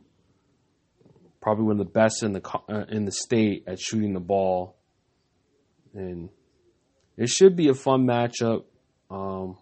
Probably 1.40 1.64
one 1.64 1.80
of 1.80 1.86
the 1.86 1.92
best 1.92 2.22
in 2.22 2.32
the 2.32 2.60
uh, 2.68 2.84
in 2.90 3.06
the 3.06 3.12
state 3.12 3.64
at 3.66 3.80
shooting 3.80 4.12
the 4.12 4.20
ball, 4.20 4.76
and 5.94 6.28
it 7.16 7.28
should 7.28 7.56
be 7.56 7.68
a 7.68 7.74
fun 7.74 8.06
matchup. 8.06 8.64
Um, 9.10 9.56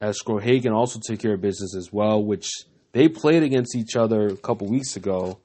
as 0.00 0.18
Skowhegan 0.20 0.72
also 0.72 1.00
took 1.02 1.18
care 1.18 1.34
of 1.34 1.40
business 1.40 1.74
as 1.74 1.92
well, 1.92 2.22
which 2.22 2.48
they 2.92 3.08
played 3.08 3.42
against 3.42 3.74
each 3.74 3.96
other 3.96 4.26
a 4.26 4.36
couple 4.36 4.68
weeks 4.68 4.96
ago. 4.96 5.38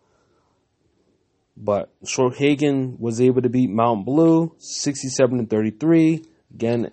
But 1.56 1.90
Skowhegan 2.04 3.00
was 3.00 3.22
able 3.22 3.42
to 3.42 3.50
beat 3.50 3.70
Mount 3.70 4.06
Blue 4.06 4.56
67 4.58 5.38
to 5.38 5.46
33. 5.46 6.26
Again, 6.54 6.92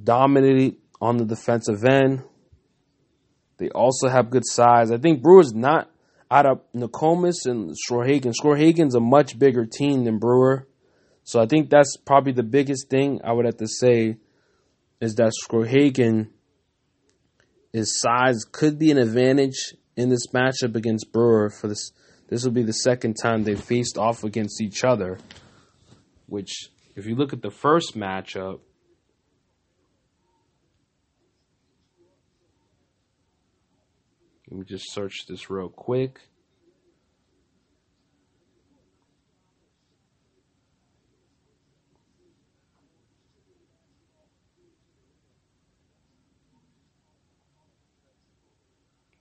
dominated 0.00 0.76
on 1.00 1.16
the 1.16 1.24
defensive 1.24 1.84
end. 1.84 2.22
They 3.58 3.70
also 3.70 4.08
have 4.08 4.30
good 4.30 4.44
size. 4.44 4.90
I 4.90 4.98
think 4.98 5.22
Brewer's 5.22 5.54
not 5.54 5.90
out 6.32 6.46
of 6.46 6.60
Nokomis 6.74 7.44
and 7.44 7.76
Skowhegan. 7.76 8.32
Skowhegan's 8.32 8.94
a 8.94 9.00
much 9.00 9.38
bigger 9.38 9.66
team 9.66 10.04
than 10.04 10.18
Brewer. 10.18 10.66
So 11.24 11.40
I 11.40 11.46
think 11.46 11.68
that's 11.68 11.98
probably 11.98 12.32
the 12.32 12.42
biggest 12.42 12.88
thing 12.88 13.20
I 13.22 13.32
would 13.32 13.44
have 13.44 13.58
to 13.58 13.68
say 13.68 14.16
is 15.00 15.14
that 15.16 15.32
Skowhegan, 15.44 16.30
his 17.70 18.00
size 18.00 18.44
could 18.50 18.78
be 18.78 18.90
an 18.90 18.98
advantage 18.98 19.74
in 19.94 20.08
this 20.08 20.26
matchup 20.28 20.74
against 20.74 21.12
Brewer. 21.12 21.50
For 21.50 21.68
this, 21.68 21.92
this 22.28 22.44
will 22.44 22.52
be 22.52 22.62
the 22.62 22.72
second 22.72 23.16
time 23.22 23.44
they 23.44 23.54
faced 23.54 23.98
off 23.98 24.24
against 24.24 24.62
each 24.62 24.84
other. 24.84 25.18
Which, 26.28 26.70
if 26.96 27.04
you 27.04 27.14
look 27.14 27.34
at 27.34 27.42
the 27.42 27.50
first 27.50 27.94
matchup, 27.94 28.60
let 34.52 34.58
me 34.58 34.64
just 34.66 34.92
search 34.92 35.24
this 35.26 35.48
real 35.48 35.70
quick. 35.70 36.20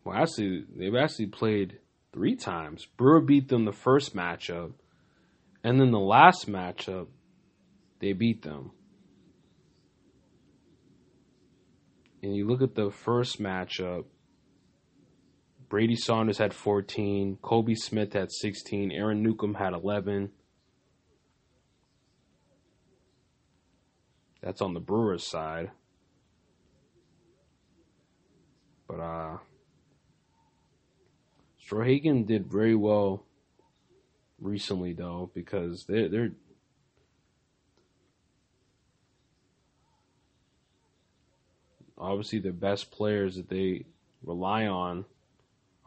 Well, 0.03 0.17
actually, 0.17 0.65
they've 0.75 0.93
actually 0.93 1.27
played 1.27 1.77
three 2.11 2.35
times. 2.35 2.85
Brewer 2.97 3.21
beat 3.21 3.47
them 3.47 3.63
the 3.63 3.71
first 3.71 4.13
matchup, 4.13 4.73
and 5.63 5.79
then 5.79 5.91
the 5.91 5.99
last 5.99 6.49
matchup, 6.49 7.07
they 8.01 8.11
beat 8.11 8.41
them. 8.41 8.71
And 12.21 12.35
you 12.35 12.45
look 12.49 12.61
at 12.61 12.75
the 12.75 12.91
first 12.91 13.41
matchup, 13.41 14.03
Brady 15.71 15.95
Saunders 15.95 16.37
had 16.37 16.53
14, 16.53 17.37
Kobe 17.41 17.75
Smith 17.75 18.11
had 18.11 18.29
16, 18.29 18.91
Aaron 18.91 19.23
Newcomb 19.23 19.53
had 19.53 19.71
11. 19.71 20.29
That's 24.41 24.61
on 24.61 24.73
the 24.73 24.81
Brewers 24.81 25.25
side. 25.25 25.71
But 28.85 28.99
uh 28.99 29.37
Skowhegan 31.65 32.27
did 32.27 32.51
very 32.51 32.75
well 32.75 33.23
recently 34.41 34.91
though 34.91 35.31
because 35.33 35.85
they're 35.87 36.09
they're 36.09 36.31
obviously 41.97 42.39
the 42.39 42.51
best 42.51 42.91
players 42.91 43.37
that 43.37 43.47
they 43.47 43.85
rely 44.25 44.67
on 44.67 45.05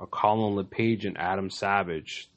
Colin 0.07 0.57
LePage 0.57 1.05
and 1.05 1.19
Adam 1.19 1.51
Savage. 1.51 2.31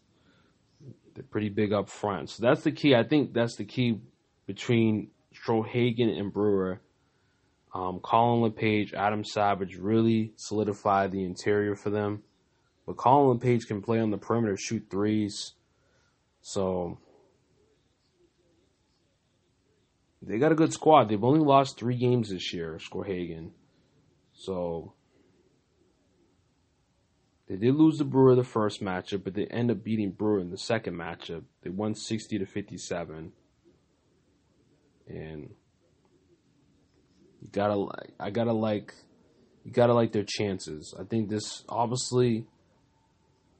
They're 1.13 1.23
pretty 1.23 1.49
big 1.49 1.73
up 1.73 1.89
front. 1.89 2.29
So 2.29 2.43
that's 2.43 2.61
the 2.61 2.71
key. 2.71 2.95
I 2.95 3.03
think 3.03 3.33
that's 3.33 3.55
the 3.55 3.65
key 3.65 3.99
between 4.45 5.09
Skowhegan 5.33 6.17
and 6.19 6.31
Brewer. 6.31 6.81
Um, 7.73 7.99
Colin 7.99 8.41
LePage, 8.41 8.93
Adam 8.93 9.23
Savage 9.23 9.75
really 9.75 10.33
solidified 10.35 11.11
the 11.11 11.23
interior 11.23 11.75
for 11.75 11.89
them. 11.89 12.23
But 12.85 12.97
Colin 12.97 13.37
LePage 13.37 13.67
can 13.67 13.81
play 13.81 13.99
on 13.99 14.11
the 14.11 14.17
perimeter, 14.17 14.57
shoot 14.57 14.87
threes. 14.89 15.53
So 16.41 16.99
they 20.21 20.37
got 20.37 20.51
a 20.51 20.55
good 20.55 20.73
squad. 20.73 21.09
They've 21.09 21.23
only 21.23 21.39
lost 21.39 21.77
three 21.77 21.97
games 21.97 22.29
this 22.29 22.53
year, 22.53 22.79
Skowhegan. 22.79 23.51
So 24.33 24.93
they 27.47 27.55
did 27.55 27.75
lose 27.75 27.97
the 27.97 28.03
Brewer 28.05 28.35
the 28.35 28.43
first 28.43 28.81
matchup, 28.81 29.23
but 29.23 29.33
they 29.33 29.45
end 29.45 29.71
up 29.71 29.83
beating 29.83 30.11
Brewer 30.11 30.39
in 30.39 30.51
the 30.51 30.57
second 30.57 30.95
matchup. 30.95 31.43
They 31.63 31.69
won 31.69 31.95
60 31.95 32.39
to 32.39 32.45
57. 32.45 33.31
And 35.07 35.49
you 37.41 37.47
gotta 37.51 37.75
like, 37.75 38.11
I 38.19 38.31
gotta 38.31 38.51
like, 38.51 38.93
you 39.63 39.71
gotta 39.71 39.93
like 39.93 40.11
their 40.11 40.25
chances. 40.27 40.93
I 40.99 41.03
think 41.03 41.29
this 41.29 41.63
obviously, 41.69 42.45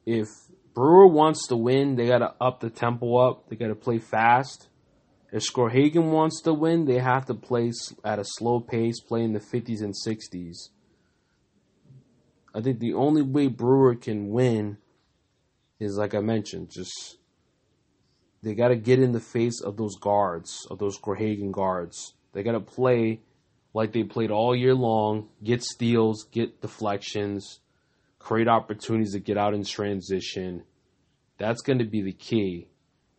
if 0.06 0.28
Brewer 0.74 1.08
wants 1.08 1.48
to 1.48 1.56
win, 1.56 1.96
they 1.96 2.08
gotta 2.08 2.34
up 2.42 2.60
the 2.60 2.70
tempo 2.70 3.16
up. 3.18 3.48
They 3.48 3.56
gotta 3.56 3.76
play 3.76 4.00
fast. 4.00 4.68
If 5.32 5.44
Skowhegan 5.44 6.12
wants 6.12 6.42
to 6.42 6.54
win, 6.54 6.86
they 6.86 7.00
have 7.00 7.26
to 7.28 7.34
play 7.34 7.72
at 8.04 8.20
a 8.20 8.24
slow 8.26 8.60
pace, 8.60 9.00
play 9.00 9.24
in 9.24 9.34
the 9.34 9.40
50s 9.40 9.82
and 9.82 9.94
60s. 9.94 10.70
I 12.54 12.62
think 12.62 12.80
the 12.80 12.94
only 12.94 13.22
way 13.22 13.48
Brewer 13.48 13.96
can 13.96 14.30
win 14.30 14.78
is 15.80 15.98
like 15.98 16.16
I 16.16 16.22
mentioned, 16.22 16.72
just 16.72 17.18
they 18.42 18.56
got 18.56 18.70
to 18.70 18.76
get 18.76 19.00
in 19.00 19.12
the 19.12 19.20
face 19.20 19.62
of 19.62 19.78
those 19.78 19.96
guards, 19.96 20.66
of 20.70 20.80
those 20.80 20.98
Skowhegan 20.98 21.52
guards. 21.52 22.14
They 22.34 22.44
got 22.44 22.54
to 22.54 22.60
play 22.60 23.22
like 23.74 23.92
they 23.92 24.04
played 24.04 24.32
all 24.32 24.56
year 24.56 24.74
long, 24.74 25.30
get 25.44 25.64
steals, 25.64 26.24
get 26.32 26.62
deflections, 26.62 27.60
create 28.18 28.48
opportunities 28.48 29.14
to 29.14 29.20
get 29.20 29.38
out 29.38 29.54
in 29.54 29.64
transition. 29.64 30.64
That's 31.38 31.62
going 31.62 31.80
to 31.80 31.86
be 31.86 32.02
the 32.02 32.14
key. 32.14 32.70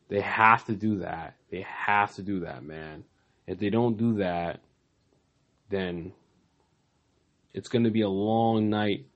They 0.08 0.20
have 0.20 0.64
to 0.66 0.74
do 0.74 0.98
that. 0.98 1.36
They 1.50 1.64
have 1.66 2.14
to 2.16 2.22
do 2.22 2.40
that, 2.40 2.64
man. 2.64 3.04
If 3.46 3.58
they 3.58 3.70
don't 3.70 3.96
do 3.96 4.14
that, 4.16 4.60
then 5.70 6.12
it's 7.54 7.68
going 7.68 7.84
to 7.84 7.90
be 7.90 8.02
a 8.02 8.08
long 8.08 8.68
night 8.68 9.06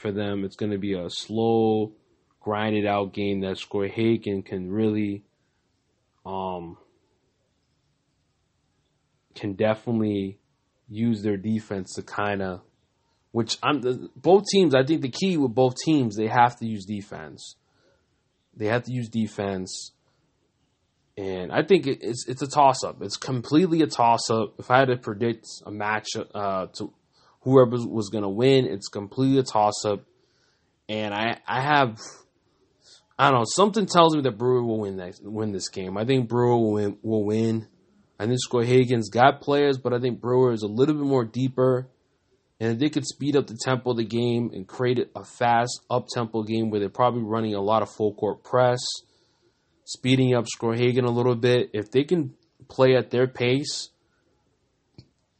for 0.00 0.12
them. 0.12 0.44
It's 0.44 0.56
going 0.56 0.72
to 0.72 0.78
be 0.78 0.94
a 0.94 1.08
slow, 1.08 1.92
grinded 2.40 2.86
out 2.86 3.12
game 3.12 3.40
that 3.40 3.56
Skowhegan 3.56 4.44
can 4.44 4.70
really, 4.70 5.24
um, 6.24 6.76
can 9.34 9.54
definitely 9.54 10.38
use 10.88 11.22
their 11.22 11.36
defense 11.36 11.94
to 11.94 12.02
kind 12.02 12.42
of, 12.42 12.62
which 13.32 13.58
I'm 13.62 13.80
the, 13.80 14.10
both 14.16 14.44
teams. 14.50 14.74
I 14.74 14.84
think 14.84 15.02
the 15.02 15.10
key 15.10 15.36
with 15.36 15.54
both 15.54 15.74
teams, 15.84 16.16
they 16.16 16.26
have 16.26 16.56
to 16.56 16.66
use 16.66 16.84
defense. 16.84 17.56
They 18.56 18.66
have 18.66 18.84
to 18.84 18.92
use 18.92 19.08
defense 19.08 19.92
and 21.20 21.52
I 21.52 21.62
think 21.62 21.86
it's 21.86 22.26
it's 22.26 22.40
a 22.40 22.46
toss 22.46 22.82
up. 22.82 23.02
It's 23.02 23.18
completely 23.18 23.82
a 23.82 23.86
toss 23.86 24.30
up. 24.30 24.54
If 24.58 24.70
I 24.70 24.78
had 24.78 24.88
to 24.88 24.96
predict 24.96 25.46
a 25.66 25.70
match 25.70 26.08
uh, 26.16 26.66
to 26.78 26.92
whoever 27.40 27.76
was 27.86 28.08
going 28.10 28.22
to 28.22 28.28
win, 28.28 28.66
it's 28.66 28.88
completely 28.88 29.38
a 29.38 29.42
toss 29.42 29.84
up. 29.84 30.00
And 30.88 31.14
I 31.14 31.38
I 31.46 31.60
have 31.60 31.98
I 33.18 33.30
don't 33.30 33.40
know 33.40 33.44
something 33.46 33.86
tells 33.86 34.16
me 34.16 34.22
that 34.22 34.38
Brewer 34.38 34.62
will 34.64 34.80
win 34.80 34.96
next, 34.96 35.22
win 35.22 35.52
this 35.52 35.68
game. 35.68 35.96
I 35.96 36.04
think 36.04 36.28
Brewer 36.28 36.56
will 36.56 36.72
win. 36.72 36.98
Will 37.02 37.24
win. 37.24 37.66
I 38.18 38.26
think 38.26 38.38
Skowhegan's 38.46 39.08
got 39.08 39.40
players, 39.40 39.78
but 39.78 39.94
I 39.94 40.00
think 40.00 40.20
Brewer 40.20 40.52
is 40.52 40.62
a 40.62 40.68
little 40.68 40.94
bit 40.94 41.04
more 41.04 41.24
deeper. 41.24 41.88
And 42.58 42.72
if 42.72 42.78
they 42.78 42.90
could 42.90 43.06
speed 43.06 43.36
up 43.36 43.46
the 43.46 43.58
tempo 43.64 43.92
of 43.92 43.96
the 43.96 44.04
game 44.04 44.50
and 44.52 44.68
create 44.68 44.98
a 45.14 45.24
fast 45.24 45.80
up 45.88 46.06
tempo 46.12 46.42
game 46.42 46.70
where 46.70 46.80
they're 46.80 46.90
probably 46.90 47.22
running 47.22 47.54
a 47.54 47.60
lot 47.62 47.82
of 47.82 47.90
full 47.90 48.12
court 48.12 48.44
press 48.44 48.80
speeding 49.90 50.34
up 50.34 50.46
Skowhegan 50.46 51.04
a 51.04 51.10
little 51.10 51.34
bit. 51.34 51.70
If 51.72 51.90
they 51.90 52.04
can 52.04 52.34
play 52.68 52.94
at 52.94 53.10
their 53.10 53.26
pace, 53.26 53.90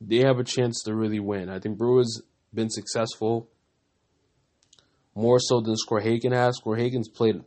they 0.00 0.18
have 0.18 0.38
a 0.38 0.44
chance 0.44 0.82
to 0.84 0.94
really 0.94 1.20
win. 1.20 1.48
I 1.48 1.58
think 1.58 1.78
Brewers 1.78 2.22
been 2.54 2.70
successful 2.70 3.48
more 5.14 5.38
so 5.38 5.60
than 5.60 5.74
Skowhegan 5.74 6.32
has. 6.32 6.58
Skowhegan's 6.60 7.08
played 7.08 7.42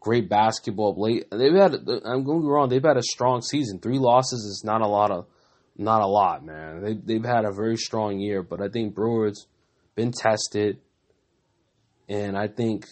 great 0.00 0.28
basketball 0.28 0.94
late. 0.96 1.24
They've 1.30 1.54
had 1.54 1.74
I'm 2.04 2.24
going 2.24 2.44
wrong. 2.44 2.68
They've 2.68 2.82
had 2.82 2.96
a 2.96 3.02
strong 3.02 3.42
season. 3.42 3.80
Three 3.80 3.98
losses 3.98 4.40
is 4.40 4.62
not 4.64 4.82
a 4.82 4.86
lot 4.86 5.10
of 5.10 5.26
not 5.76 6.02
a 6.02 6.06
lot, 6.06 6.44
man. 6.44 6.82
They 6.82 6.94
they've 6.94 7.24
had 7.24 7.44
a 7.44 7.52
very 7.52 7.76
strong 7.76 8.18
year, 8.18 8.42
but 8.42 8.60
I 8.60 8.68
think 8.68 8.94
Brewers 8.94 9.46
been 9.94 10.12
tested, 10.12 10.78
and 12.08 12.36
I 12.36 12.48
think 12.48 12.86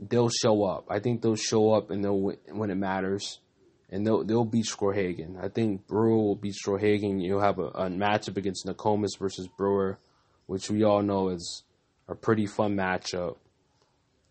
they'll 0.00 0.30
show 0.30 0.64
up. 0.64 0.86
I 0.90 1.00
think 1.00 1.22
they'll 1.22 1.36
show 1.36 1.72
up 1.72 1.90
and 1.90 2.02
they'll 2.02 2.32
when 2.48 2.70
it 2.70 2.76
matters, 2.76 3.40
and 3.90 4.06
they'll 4.06 4.24
they'll 4.24 4.44
beat 4.44 4.66
Skowhegan. 4.66 5.42
I 5.42 5.48
think 5.48 5.86
Brewer 5.86 6.16
will 6.16 6.36
beat 6.36 6.54
Skowhegan. 6.54 7.22
You'll 7.22 7.40
have 7.40 7.58
a, 7.58 7.66
a 7.68 7.88
matchup 7.88 8.36
against 8.36 8.66
Nokomis 8.66 9.18
versus 9.18 9.48
Brewer, 9.48 9.98
which 10.46 10.70
we 10.70 10.84
all 10.84 11.02
know 11.02 11.28
is 11.28 11.62
a 12.08 12.14
pretty 12.14 12.46
fun 12.46 12.76
matchup, 12.76 13.36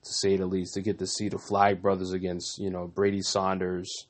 to 0.04 0.14
say 0.14 0.38
the 0.38 0.46
least. 0.46 0.74
To 0.76 0.82
get 0.82 1.00
to 1.00 1.08
see 1.08 1.30
the 1.30 1.38
Flagg 1.38 1.82
brothers 1.82 2.12
against 2.12 2.60
you 2.60 2.70
know 2.70 2.88
Brady 2.88 3.22
Saunders 3.22 4.08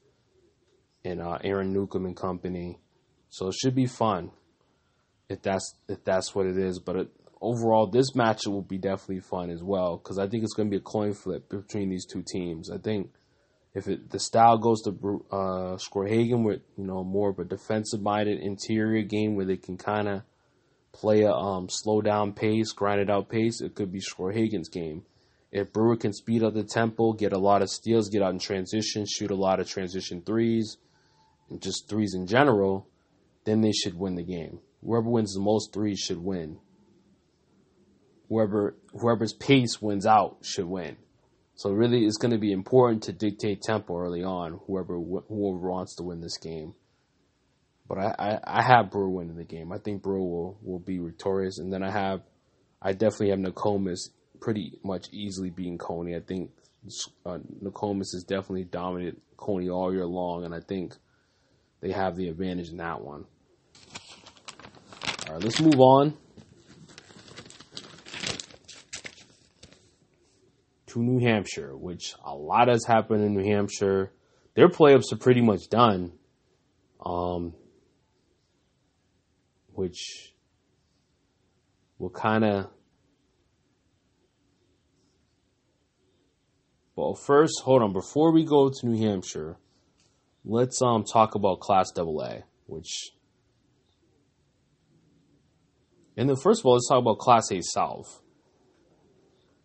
and 1.05 1.21
uh, 1.21 1.37
Aaron 1.43 1.73
Newcomb 1.73 2.05
and 2.05 2.15
company, 2.15 2.79
so 3.29 3.47
it 3.47 3.55
should 3.55 3.75
be 3.75 3.87
fun. 3.87 4.31
If 5.29 5.41
that's 5.41 5.75
if 5.87 6.03
that's 6.03 6.33
what 6.33 6.45
it 6.45 6.57
is, 6.57 6.79
but 6.79 6.95
it, 6.95 7.07
overall, 7.43 7.87
this 7.87 8.13
matchup 8.13 8.51
will 8.51 8.61
be 8.61 8.77
definitely 8.77 9.19
fun 9.19 9.51
as 9.51 9.61
well 9.61 9.97
because 9.97 10.17
I 10.17 10.27
think 10.27 10.43
it's 10.43 10.53
going 10.53 10.69
to 10.69 10.71
be 10.71 10.77
a 10.77 10.81
coin 10.81 11.13
flip 11.13 11.49
between 11.49 11.89
these 11.89 12.05
two 12.05 12.23
teams. 12.23 12.71
I 12.71 12.77
think 12.77 13.11
if 13.75 13.87
it, 13.87 14.09
the 14.11 14.19
style 14.19 14.57
goes 14.57 14.81
to 14.83 14.91
uh, 15.31 15.77
Skowhegan 15.77 16.43
with 16.43 16.61
you 16.77 16.85
know 16.85 17.03
more 17.03 17.29
of 17.29 17.39
a 17.39 17.45
defensive 17.45 18.01
minded 18.01 18.39
interior 18.39 19.03
game 19.03 19.35
where 19.35 19.45
they 19.45 19.57
can 19.57 19.77
kind 19.77 20.07
of 20.07 20.21
play 20.91 21.21
a 21.21 21.31
um, 21.31 21.67
slow 21.69 22.01
down 22.01 22.33
pace, 22.33 22.71
grind 22.71 23.01
it 23.01 23.09
out 23.09 23.29
pace, 23.29 23.61
it 23.61 23.75
could 23.75 23.91
be 23.91 23.99
Skowhegan's 23.99 24.69
game. 24.69 25.03
If 25.51 25.71
Brewer 25.71 25.97
can 25.97 26.13
speed 26.13 26.43
up 26.43 26.53
the 26.53 26.63
tempo, 26.63 27.13
get 27.13 27.33
a 27.33 27.37
lot 27.37 27.61
of 27.61 27.69
steals, 27.69 28.09
get 28.09 28.23
out 28.23 28.33
in 28.33 28.39
transition, 28.39 29.05
shoot 29.05 29.29
a 29.29 29.35
lot 29.35 29.59
of 29.59 29.69
transition 29.69 30.21
threes, 30.21 30.77
and 31.49 31.61
just 31.61 31.87
threes 31.87 32.15
in 32.15 32.25
general, 32.25 32.87
then 33.45 33.61
they 33.61 33.71
should 33.71 33.97
win 33.97 34.15
the 34.15 34.23
game. 34.23 34.59
Whoever 34.83 35.09
wins 35.09 35.33
the 35.33 35.41
most 35.41 35.71
threes 35.71 35.99
should 35.99 36.17
win 36.17 36.59
whoever 38.33 38.75
whoever's 38.99 39.33
pace 39.33 39.81
wins 39.81 40.05
out 40.05 40.37
should 40.41 40.65
win. 40.65 40.97
So 41.55 41.71
really, 41.71 42.05
it's 42.05 42.17
going 42.17 42.31
to 42.31 42.39
be 42.39 42.51
important 42.51 43.03
to 43.03 43.13
dictate 43.13 43.61
tempo 43.61 43.97
early 43.97 44.23
on. 44.23 44.59
Whoever 44.65 44.95
whoever 44.95 45.69
wants 45.69 45.95
to 45.97 46.03
win 46.03 46.19
this 46.19 46.37
game. 46.37 46.73
But 47.87 47.97
I, 47.99 48.15
I, 48.17 48.39
I 48.59 48.61
have 48.63 48.91
Brewer 48.91 49.09
winning 49.09 49.35
the 49.35 49.43
game. 49.43 49.71
I 49.71 49.77
think 49.77 50.01
Brewer 50.01 50.19
will, 50.19 50.57
will 50.63 50.79
be 50.79 50.97
victorious, 50.97 51.59
and 51.59 51.71
then 51.71 51.83
I 51.83 51.91
have 51.91 52.21
I 52.81 52.93
definitely 52.93 53.29
have 53.29 53.39
Nokomis 53.39 54.09
pretty 54.41 54.79
much 54.83 55.07
easily 55.11 55.49
beating 55.49 55.77
Cony. 55.77 56.15
I 56.15 56.19
think 56.19 56.51
uh, 57.25 57.37
Nokomis 57.61 58.13
is 58.13 58.25
definitely 58.27 58.65
dominated 58.65 59.21
Cony 59.37 59.69
all 59.69 59.93
year 59.93 60.05
long, 60.05 60.43
and 60.43 60.53
I 60.53 60.59
think 60.59 60.95
they 61.81 61.91
have 61.91 62.15
the 62.15 62.29
advantage 62.29 62.69
in 62.69 62.77
that 62.77 63.01
one. 63.01 63.25
All 65.27 65.35
right, 65.35 65.43
let's 65.43 65.61
move 65.61 65.79
on. 65.79 66.17
To 70.93 71.01
New 71.01 71.19
Hampshire, 71.19 71.75
which 71.75 72.15
a 72.23 72.35
lot 72.35 72.67
has 72.67 72.85
happened 72.85 73.23
in 73.23 73.33
New 73.35 73.43
Hampshire. 73.43 74.11
Their 74.55 74.69
playoffs 74.69 75.11
are 75.11 75.17
pretty 75.17 75.41
much 75.41 75.69
done. 75.69 76.13
Um, 77.05 77.53
which 79.73 80.33
will 81.97 82.09
kind 82.09 82.43
of. 82.43 82.69
Well, 86.95 87.15
first, 87.15 87.61
hold 87.63 87.81
on. 87.81 87.91
Before 87.91 88.31
we 88.31 88.45
go 88.45 88.69
to 88.69 88.85
New 88.87 89.05
Hampshire, 89.05 89.57
let's 90.45 90.81
um 90.81 91.03
talk 91.03 91.35
about 91.35 91.59
Class 91.59 91.91
AA, 91.97 92.43
which 92.67 93.11
And 96.15 96.29
then 96.29 96.35
first 96.35 96.61
of 96.61 96.65
all, 96.65 96.73
let's 96.73 96.87
talk 96.87 96.99
about 96.99 97.17
Class 97.17 97.51
A 97.51 97.61
South. 97.61 98.22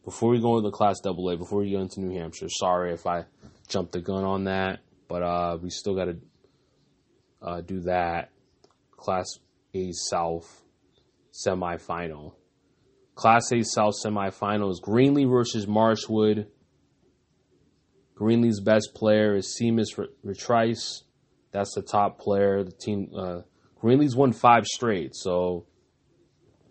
Before 0.09 0.31
we 0.31 0.41
go 0.41 0.57
into 0.57 0.71
Class 0.71 1.03
AA, 1.05 1.37
before 1.37 1.59
we 1.59 1.71
go 1.71 1.83
into 1.83 2.01
New 2.01 2.19
Hampshire, 2.19 2.49
sorry 2.49 2.95
if 2.95 3.07
I 3.07 3.27
jumped 3.69 3.93
the 3.93 4.01
gun 4.01 4.25
on 4.25 4.45
that, 4.45 4.79
but 5.07 5.23
uh, 5.23 5.59
we 5.61 5.69
still 5.69 5.95
got 5.95 6.07
to 6.07 6.17
uh, 7.43 7.61
do 7.61 7.81
that. 7.81 8.31
Class 8.97 9.27
A 9.75 9.93
South 9.93 10.63
semifinal. 11.31 12.33
Class 13.17 13.53
A 13.53 13.63
South 13.63 13.97
semifinal 14.03 14.71
is 14.71 14.81
Greenlee 14.83 15.29
versus 15.29 15.67
Marshwood. 15.67 16.47
Greenlee's 18.19 18.61
best 18.61 18.93
player 18.95 19.37
is 19.37 19.55
Seamus 19.61 19.89
Retrice. 20.25 21.03
That's 21.53 21.75
the 21.75 21.83
top 21.83 22.19
player. 22.19 22.65
The 22.65 22.73
team 22.73 23.11
uh, 23.15 23.41
Greenlee's 23.83 24.17
won 24.17 24.33
five 24.33 24.65
straight, 24.65 25.15
so 25.15 25.67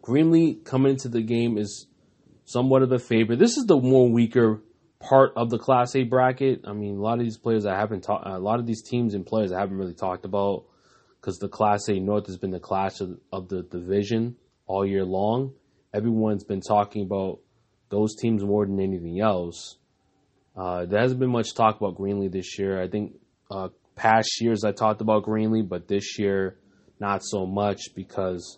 Greenlee 0.01 0.65
coming 0.65 0.93
into 0.93 1.07
the 1.07 1.21
game 1.21 1.59
is 1.59 1.85
somewhat 2.47 2.81
of 2.81 2.91
a 2.93 2.97
favorite. 2.97 3.39
This 3.39 3.57
is 3.57 3.65
the 3.65 3.77
more 3.77 4.09
weaker 4.09 4.61
part 4.99 5.33
of 5.35 5.49
the 5.49 5.59
Class 5.59 5.95
A 5.95 6.03
bracket. 6.03 6.61
I 6.65 6.71
mean, 6.71 6.95
a 6.95 7.01
lot 7.01 7.19
of 7.19 7.25
these 7.25 7.37
players 7.37 7.65
I 7.65 7.75
haven't 7.75 8.01
talked, 8.01 8.25
a 8.25 8.39
lot 8.39 8.59
of 8.59 8.65
these 8.65 8.81
teams 8.81 9.13
and 9.13 9.25
players 9.25 9.51
I 9.51 9.59
haven't 9.59 9.77
really 9.77 9.93
talked 9.93 10.23
about 10.23 10.63
because 11.19 11.37
the 11.39 11.49
Class 11.49 11.89
A 11.89 11.99
North 11.99 12.25
has 12.27 12.37
been 12.37 12.51
the 12.51 12.59
clash 12.59 13.01
of, 13.01 13.19
of 13.33 13.49
the 13.49 13.63
division 13.63 14.37
all 14.65 14.85
year 14.85 15.03
long. 15.03 15.53
Everyone's 15.93 16.45
been 16.45 16.61
talking 16.61 17.03
about 17.03 17.39
those 17.89 18.15
teams 18.15 18.43
more 18.43 18.65
than 18.65 18.79
anything 18.79 19.19
else. 19.19 19.77
Uh, 20.55 20.85
there 20.85 21.01
hasn't 21.01 21.19
been 21.19 21.29
much 21.29 21.53
talk 21.53 21.75
about 21.75 21.97
Greenlee 21.97 22.31
this 22.31 22.57
year. 22.57 22.81
I 22.81 22.87
think 22.87 23.15
uh, 23.51 23.69
past 23.95 24.39
years 24.39 24.63
I 24.63 24.71
talked 24.71 25.01
about 25.01 25.25
Greenlee, 25.25 25.67
but 25.67 25.89
this 25.89 26.17
year 26.17 26.57
not 26.99 27.23
so 27.23 27.45
much 27.45 27.81
because 27.93 28.57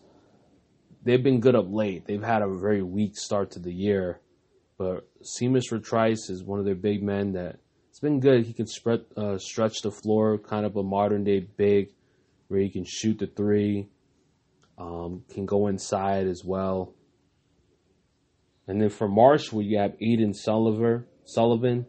they've 1.04 1.24
been 1.24 1.40
good 1.40 1.56
up 1.56 1.68
late. 1.70 2.06
They've 2.06 2.24
had 2.24 2.42
a 2.42 2.48
very 2.48 2.82
weak 2.82 3.18
start 3.18 3.52
to 3.52 3.60
the 3.60 3.74
year, 3.74 4.20
but 4.78 5.08
Seamus 5.24 5.72
Retrice 5.72 6.30
is 6.30 6.44
one 6.44 6.60
of 6.60 6.66
their 6.66 6.76
big 6.76 7.04
men 7.04 7.34
that 7.34 7.60
it's 7.90 8.00
been 8.00 8.20
good. 8.20 8.46
He 8.46 8.54
can 8.54 8.68
spread, 8.68 9.02
uh, 9.18 9.38
stretch 9.38 9.82
the 9.82 9.92
floor, 9.92 10.38
kind 10.38 10.66
of 10.66 10.76
a 10.76 10.84
modern 10.84 11.24
day 11.24 11.40
big, 11.40 11.90
where 12.48 12.60
he 12.60 12.70
can 12.70 12.86
shoot 12.86 13.20
the 13.20 13.28
three, 13.28 13.88
um, 14.78 15.24
can 15.30 15.46
go 15.46 15.68
inside 15.68 16.28
as 16.28 16.44
well. 16.46 16.94
And 18.68 18.82
then 18.82 18.90
for 18.90 19.10
Marshwood, 19.10 19.66
you 19.66 19.80
have 19.80 19.98
Aiden 20.00 20.36
Sullivan, 20.36 21.06
Sullivan, 21.26 21.86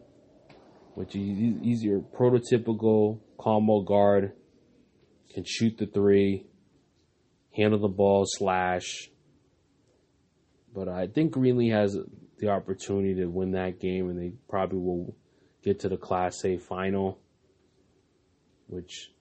which 0.95 1.15
is 1.15 1.37
he's 1.61 1.83
your 1.83 1.99
prototypical 1.99 3.19
combo 3.39 3.81
guard, 3.81 4.33
can 5.33 5.43
shoot 5.45 5.77
the 5.77 5.85
three, 5.85 6.45
handle 7.51 7.79
the 7.79 7.87
ball, 7.87 8.25
slash. 8.25 9.09
But 10.73 10.87
I 10.87 11.07
think 11.07 11.33
Greenlee 11.33 11.71
has 11.71 11.97
the 12.37 12.49
opportunity 12.49 13.15
to 13.15 13.27
win 13.27 13.51
that 13.51 13.79
game, 13.79 14.09
and 14.09 14.19
they 14.19 14.33
probably 14.49 14.79
will 14.79 15.15
get 15.63 15.81
to 15.81 15.89
the 15.89 15.97
Class 15.97 16.43
A 16.45 16.57
final, 16.57 17.19
which 18.67 19.11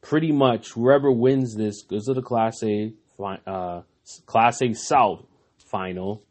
pretty 0.00 0.32
much 0.32 0.70
whoever 0.70 1.10
wins 1.10 1.54
this 1.54 1.82
goes 1.82 2.06
to 2.06 2.14
the 2.14 2.22
Class 2.22 2.62
A 2.62 2.92
uh, 3.46 3.82
Class 4.26 4.62
A 4.62 4.72
South 4.74 5.24
final, 5.58 6.22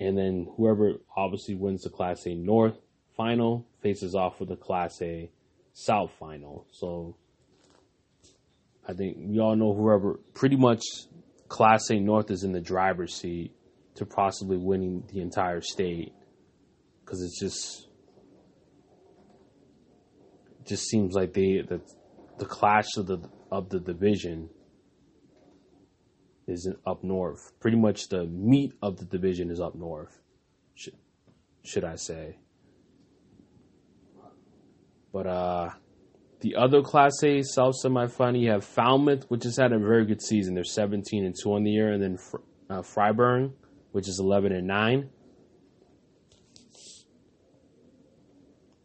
and 0.00 0.16
then 0.16 0.48
whoever 0.56 0.94
obviously 1.16 1.54
wins 1.54 1.82
the 1.82 1.90
Class 1.90 2.26
A 2.26 2.34
North 2.34 2.78
final 3.16 3.66
faces 3.82 4.14
off 4.14 4.40
with 4.40 4.48
the 4.48 4.56
Class 4.56 5.00
A 5.02 5.30
South 5.72 6.12
final. 6.18 6.66
So 6.72 7.16
I 8.86 8.94
think 8.94 9.16
we 9.18 9.38
all 9.38 9.56
know 9.56 9.74
whoever 9.74 10.18
pretty 10.34 10.56
much 10.56 10.82
Class 11.48 11.90
A 11.90 12.00
North 12.00 12.30
is 12.30 12.44
in 12.44 12.52
the 12.52 12.60
driver's 12.60 13.14
seat 13.14 13.52
to 13.94 14.06
possibly 14.06 14.56
winning 14.56 15.04
the 15.12 15.20
entire 15.20 15.60
state 15.60 16.12
because 17.04 17.22
it's 17.22 17.38
just 17.38 17.88
just 20.64 20.84
seems 20.88 21.14
like 21.14 21.32
they 21.32 21.60
the 21.68 21.80
the 22.38 22.46
clash 22.46 22.96
of 22.96 23.06
the 23.06 23.18
of 23.50 23.68
the 23.68 23.78
division 23.78 24.48
is 26.46 26.68
up 26.86 27.04
north. 27.04 27.52
Pretty 27.60 27.76
much 27.76 28.08
the 28.08 28.24
meat 28.24 28.72
of 28.82 28.96
the 28.96 29.04
division 29.04 29.50
is 29.50 29.60
up 29.60 29.74
north. 29.74 30.20
Should, 30.74 30.94
should 31.64 31.84
I 31.84 31.96
say? 31.96 32.38
But 35.12 35.26
uh 35.26 35.70
the 36.42 36.56
other 36.56 36.82
Class 36.82 37.22
A 37.22 37.42
South 37.42 37.74
semifinal, 37.82 38.40
you 38.40 38.50
have 38.50 38.64
Falmouth, 38.64 39.24
which 39.28 39.44
has 39.44 39.56
had 39.56 39.72
a 39.72 39.78
very 39.78 40.04
good 40.04 40.20
season. 40.20 40.54
They're 40.54 40.64
17 40.64 41.24
and 41.24 41.34
2 41.40 41.52
on 41.52 41.62
the 41.62 41.70
year, 41.70 41.92
and 41.92 42.02
then 42.02 42.18
uh, 42.68 42.82
Fryeburg, 42.82 43.52
which 43.92 44.08
is 44.08 44.18
11 44.18 44.52
and 44.52 44.66
9. 44.66 45.08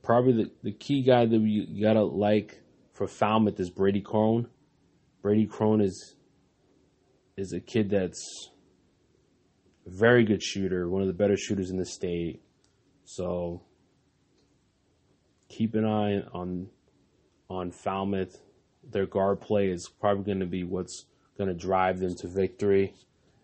Probably 0.03 0.33
the, 0.33 0.51
the 0.63 0.71
key 0.71 1.01
guy 1.01 1.25
that 1.25 1.41
you 1.41 1.81
gotta 1.81 2.03
like 2.03 2.61
for 2.93 3.07
Falmouth 3.07 3.59
is 3.59 3.71
Brady 3.71 4.01
Crone. 4.01 4.47
Brady 5.21 5.47
Crone 5.47 5.81
is 5.81 6.15
is 7.35 7.53
a 7.53 7.59
kid 7.59 7.89
that's 7.89 8.49
a 9.85 9.89
very 9.89 10.23
good 10.23 10.41
shooter, 10.41 10.89
one 10.89 11.01
of 11.01 11.07
the 11.07 11.13
better 11.13 11.35
shooters 11.35 11.71
in 11.71 11.77
the 11.77 11.85
state. 11.85 12.41
So 13.03 13.63
keep 15.49 15.75
an 15.75 15.85
eye 15.85 16.21
on 16.33 16.69
on 17.49 17.71
Falmouth. 17.71 18.39
Their 18.89 19.05
guard 19.05 19.41
play 19.41 19.69
is 19.69 19.89
probably 19.99 20.23
going 20.23 20.39
to 20.39 20.45
be 20.45 20.63
what's 20.63 21.05
going 21.37 21.49
to 21.49 21.53
drive 21.53 21.99
them 21.99 22.15
to 22.15 22.27
victory. 22.27 22.93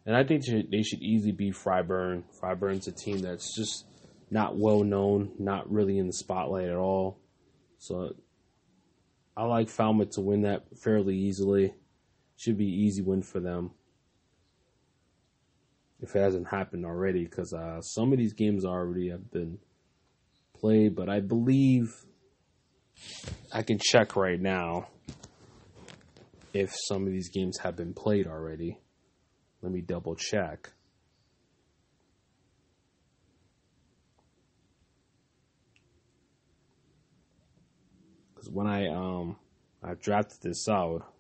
And 0.06 0.16
I 0.16 0.24
think 0.24 0.44
they 0.46 0.84
should 0.84 1.02
easily 1.02 1.32
beat 1.32 1.54
Fryeburg. 1.54 2.24
Fryeburg's 2.40 2.88
a 2.88 2.92
team 2.92 3.20
that's 3.20 3.56
just 3.56 3.86
not 4.30 4.58
well 4.58 4.84
known, 4.84 5.32
not 5.40 5.72
really 5.72 5.98
in 5.98 6.08
the 6.08 6.14
spotlight 6.14 6.68
at 6.68 6.76
all. 6.76 7.20
So 7.78 8.14
I 9.36 9.46
like 9.46 9.70
Falmouth 9.70 10.12
to 10.12 10.22
win 10.22 10.42
that 10.42 10.64
fairly 10.78 11.16
easily. 11.16 11.74
Should 12.36 12.58
be 12.58 12.66
easy 12.66 13.02
win 13.02 13.22
for 13.22 13.40
them. 13.40 13.72
If 16.02 16.16
it 16.16 16.20
hasn't 16.20 16.50
happened 16.50 16.86
already, 16.86 17.24
because 17.24 17.54
uh, 17.54 17.82
some 17.82 18.12
of 18.12 18.18
these 18.18 18.34
games 18.34 18.66
already 18.66 19.10
have 19.10 19.32
been 19.32 19.60
played, 20.54 20.96
but 20.96 21.08
I 21.08 21.22
believe 21.22 22.04
I 23.52 23.62
can 23.62 23.78
check 23.80 24.16
right 24.16 24.40
now 24.40 24.88
if 26.54 26.74
some 26.88 27.06
of 27.06 27.12
these 27.12 27.30
games 27.30 27.60
have 27.60 27.76
been 27.76 27.94
played 27.94 28.28
already. 28.28 28.80
Let 29.62 29.72
me 29.72 29.82
double 29.82 30.16
check. 30.16 30.72
Because 38.34 38.50
when 38.50 38.68
I 38.68 38.88
um 38.88 39.38
I 39.84 39.94
drafted 39.94 40.42
this 40.42 40.68
out, 40.68 41.14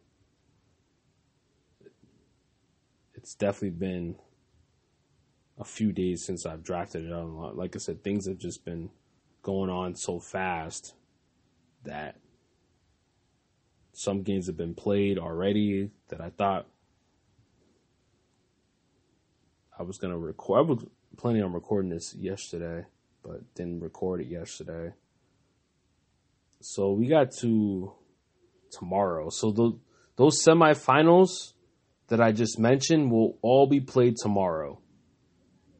it's 3.13 3.35
definitely 3.35 3.77
been 3.77 4.15
a 5.59 5.63
few 5.63 5.91
days 5.91 6.23
since 6.25 6.45
I've 6.45 6.63
drafted 6.63 7.05
it 7.05 7.13
out. 7.13 7.55
Like 7.55 7.75
I 7.75 7.79
said, 7.79 8.03
things 8.03 8.27
have 8.27 8.37
just 8.39 8.65
been 8.65 8.89
going 9.41 9.69
on 9.69 9.95
so 9.95 10.19
fast 10.19 10.93
that 11.83 12.17
some 13.93 14.23
games 14.23 14.47
have 14.47 14.57
been 14.57 14.73
played 14.73 15.17
already 15.17 15.91
that 16.09 16.19
I 16.19 16.29
thought 16.29 16.67
I 19.77 19.83
was 19.83 19.97
gonna 19.97 20.17
record. 20.17 20.59
I 20.59 20.61
was 20.61 20.85
planning 21.17 21.43
on 21.43 21.53
recording 21.53 21.89
this 21.89 22.15
yesterday, 22.15 22.85
but 23.23 23.53
didn't 23.55 23.81
record 23.81 24.21
it 24.21 24.27
yesterday. 24.27 24.93
So 26.61 26.93
we 26.93 27.07
got 27.07 27.31
to 27.41 27.93
tomorrow. 28.71 29.29
So 29.29 29.51
the, 29.51 29.77
those 30.15 30.43
semifinals 30.43 31.53
that 32.07 32.21
I 32.21 32.31
just 32.31 32.59
mentioned 32.59 33.11
will 33.11 33.37
all 33.41 33.67
be 33.67 33.79
played 33.79 34.15
tomorrow. 34.17 34.79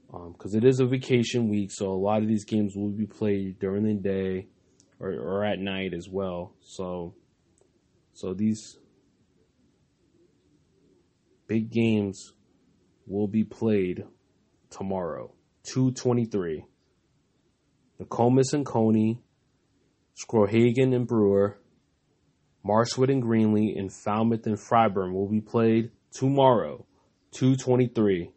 Because 0.08 0.54
um, 0.54 0.58
it 0.58 0.64
is 0.64 0.80
a 0.80 0.86
vacation 0.86 1.50
week, 1.50 1.72
so 1.72 1.92
a 1.92 1.98
lot 1.98 2.22
of 2.22 2.28
these 2.28 2.46
games 2.46 2.76
will 2.76 2.90
be 2.90 3.08
played 3.08 3.58
during 3.60 3.84
the 3.84 3.94
day 3.96 4.48
or, 5.04 5.12
or 5.12 5.46
at 5.46 5.60
night 5.60 5.94
as 5.94 6.08
well. 6.10 6.54
So, 6.62 7.14
so 8.14 8.34
these 8.34 8.78
big 11.48 11.70
games 11.70 12.32
will 13.06 13.28
be 13.28 13.44
played 13.44 14.06
tomorrow, 14.70 15.34
223. 15.64 16.66
Nokomis 18.00 18.54
and 18.54 18.66
Cony, 18.66 19.22
Skowhegan 20.18 20.96
and 20.96 21.06
Brewer, 21.06 21.60
Marshwood 22.66 23.12
and 23.12 23.22
Greenlee, 23.22 23.78
and 23.78 23.92
Falmouth 23.92 24.48
and 24.48 24.58
Fryeburg 24.58 25.14
will 25.14 25.28
be 25.28 25.42
played 25.42 25.92
tomorrow, 26.14 26.86
223. 27.34 28.32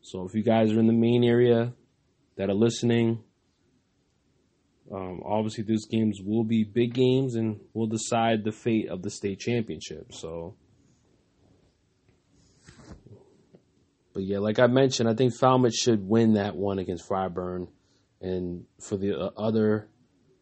So 0.00 0.24
if 0.24 0.34
you 0.34 0.42
guys 0.42 0.72
are 0.72 0.80
in 0.80 0.86
the 0.86 0.92
Maine 0.92 1.22
area 1.22 1.74
that 2.36 2.48
are 2.48 2.54
listening, 2.54 3.22
um, 4.92 5.22
obviously, 5.24 5.64
these 5.64 5.86
games 5.86 6.20
will 6.22 6.44
be 6.44 6.64
big 6.64 6.92
games 6.92 7.34
and 7.34 7.58
will 7.72 7.86
decide 7.86 8.44
the 8.44 8.52
fate 8.52 8.88
of 8.90 9.02
the 9.02 9.10
state 9.10 9.40
championship. 9.40 10.12
So, 10.12 10.54
but 14.12 14.22
yeah, 14.24 14.38
like 14.38 14.58
I 14.58 14.66
mentioned, 14.66 15.08
I 15.08 15.14
think 15.14 15.34
Falmouth 15.34 15.74
should 15.74 16.06
win 16.06 16.34
that 16.34 16.54
one 16.54 16.78
against 16.78 17.08
Fryeburg. 17.08 17.68
And 18.20 18.66
for 18.80 18.98
the 18.98 19.18
uh, 19.18 19.30
other 19.36 19.88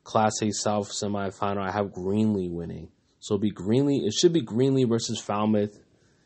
Class 0.02 0.32
A 0.42 0.50
South 0.50 0.90
semifinal, 0.90 1.62
I 1.62 1.70
have 1.70 1.92
Greenlee 1.92 2.50
winning. 2.50 2.88
So 3.20 3.38
be 3.38 3.52
Greenlee. 3.52 4.06
It 4.06 4.14
should 4.14 4.32
be 4.32 4.42
Greenlee 4.42 4.88
versus 4.88 5.20
Falmouth 5.20 5.78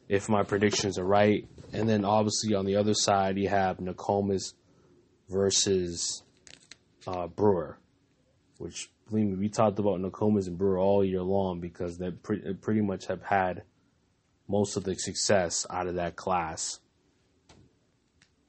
if 0.09 0.29
my 0.29 0.43
predictions 0.43 0.99
are 0.99 1.05
right. 1.05 1.47
And 1.73 1.89
then 1.89 2.05
obviously 2.05 2.55
on 2.55 2.65
the 2.65 2.77
other 2.77 2.95
side, 2.95 3.37
you 3.37 3.49
have 3.49 3.79
Nokomis 3.79 4.55
versus 5.29 6.23
uh, 7.07 7.27
Brewer, 7.27 7.79
which 8.65 8.89
believe 9.11 9.27
me, 9.27 9.35
we 9.35 9.51
talked 9.51 9.79
about 9.79 10.01
Nokomis 10.01 10.47
and 10.47 10.57
Brewer 10.57 10.79
all 10.79 11.05
year 11.05 11.21
long 11.21 11.61
because 11.61 11.99
they 11.99 12.11
pre- 12.11 12.55
pretty 12.55 12.81
much 12.81 13.07
have 13.09 13.23
had 13.23 13.63
most 14.49 14.79
of 14.79 14.85
the 14.85 14.95
success 14.95 15.67
out 15.69 15.87
of 15.87 15.97
that 15.97 16.17
class. 16.17 16.81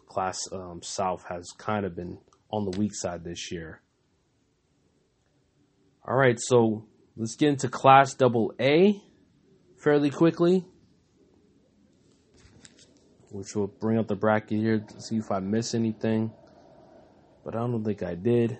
Class 0.07 0.39
um, 0.53 0.81
South 0.81 1.25
has 1.27 1.51
kind 1.57 1.85
of 1.85 1.97
been 1.97 2.17
on 2.49 2.63
the 2.63 2.79
weak 2.79 2.95
side 2.95 3.25
this 3.25 3.51
year. 3.51 3.81
All 6.07 6.15
right, 6.15 6.39
so 6.39 6.85
let's 7.17 7.35
get 7.35 7.49
into 7.49 7.67
Class 7.67 8.13
Double 8.13 8.53
A 8.57 9.01
fairly 9.83 10.11
quickly, 10.11 10.63
which 13.31 13.53
will 13.53 13.67
bring 13.67 13.97
up 13.97 14.07
the 14.07 14.15
bracket 14.15 14.59
here 14.59 14.79
to 14.79 15.01
see 15.01 15.17
if 15.17 15.29
I 15.29 15.39
miss 15.39 15.73
anything. 15.75 16.31
But 17.43 17.55
I 17.55 17.59
don't 17.59 17.83
think 17.83 18.01
I 18.01 18.15
did. 18.15 18.59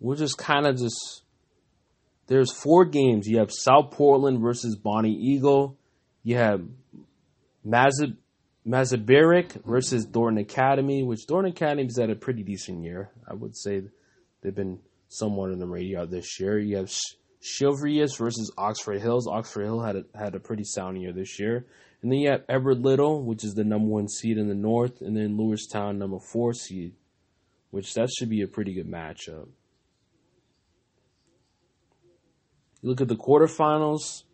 We're 0.00 0.16
just 0.16 0.38
kind 0.38 0.66
of 0.66 0.78
just 0.78 1.22
there's 2.26 2.52
four 2.52 2.84
games. 2.84 3.26
You 3.26 3.38
have 3.38 3.50
South 3.52 3.90
Portland 3.90 4.40
versus 4.40 4.76
Bonnie 4.76 5.12
Eagle. 5.12 5.76
You 6.22 6.36
have 6.36 6.62
Mazab 7.66 8.16
Massabesic 8.66 9.64
versus 9.64 10.06
Thornton 10.06 10.42
Academy, 10.42 11.02
which 11.02 11.20
Thornton 11.26 11.52
Academy's 11.52 11.98
had 11.98 12.10
a 12.10 12.14
pretty 12.14 12.42
decent 12.42 12.84
year. 12.84 13.10
I 13.28 13.34
would 13.34 13.56
say 13.56 13.82
they've 14.42 14.54
been 14.54 14.78
somewhat 15.08 15.50
on 15.50 15.58
the 15.58 15.66
radar 15.66 16.06
this 16.06 16.38
year. 16.38 16.58
You 16.58 16.76
have 16.76 16.92
Cheverus 17.42 18.16
versus 18.16 18.52
Oxford 18.56 19.00
Hills. 19.00 19.26
Oxford 19.26 19.64
Hill 19.64 19.80
had 19.80 19.96
a, 19.96 20.04
had 20.14 20.34
a 20.34 20.40
pretty 20.40 20.64
sound 20.64 21.00
year 21.00 21.12
this 21.12 21.38
year. 21.40 21.66
And 22.02 22.12
then 22.12 22.20
you 22.20 22.30
have 22.30 22.44
Edward 22.48 22.80
Little, 22.80 23.24
which 23.24 23.44
is 23.44 23.54
the 23.54 23.64
number 23.64 23.88
one 23.88 24.08
seed 24.08 24.38
in 24.38 24.48
the 24.48 24.54
North, 24.54 25.00
and 25.00 25.16
then 25.16 25.36
Lewiston, 25.36 25.98
number 25.98 26.18
four 26.32 26.54
seed, 26.54 26.94
which 27.70 27.92
that 27.94 28.08
should 28.10 28.30
be 28.30 28.42
a 28.42 28.46
pretty 28.46 28.72
good 28.72 28.90
matchup. 28.90 29.48
You 32.82 32.88
look 32.88 33.00
at 33.00 33.08
the 33.08 33.16
quarterfinals. 33.16 34.24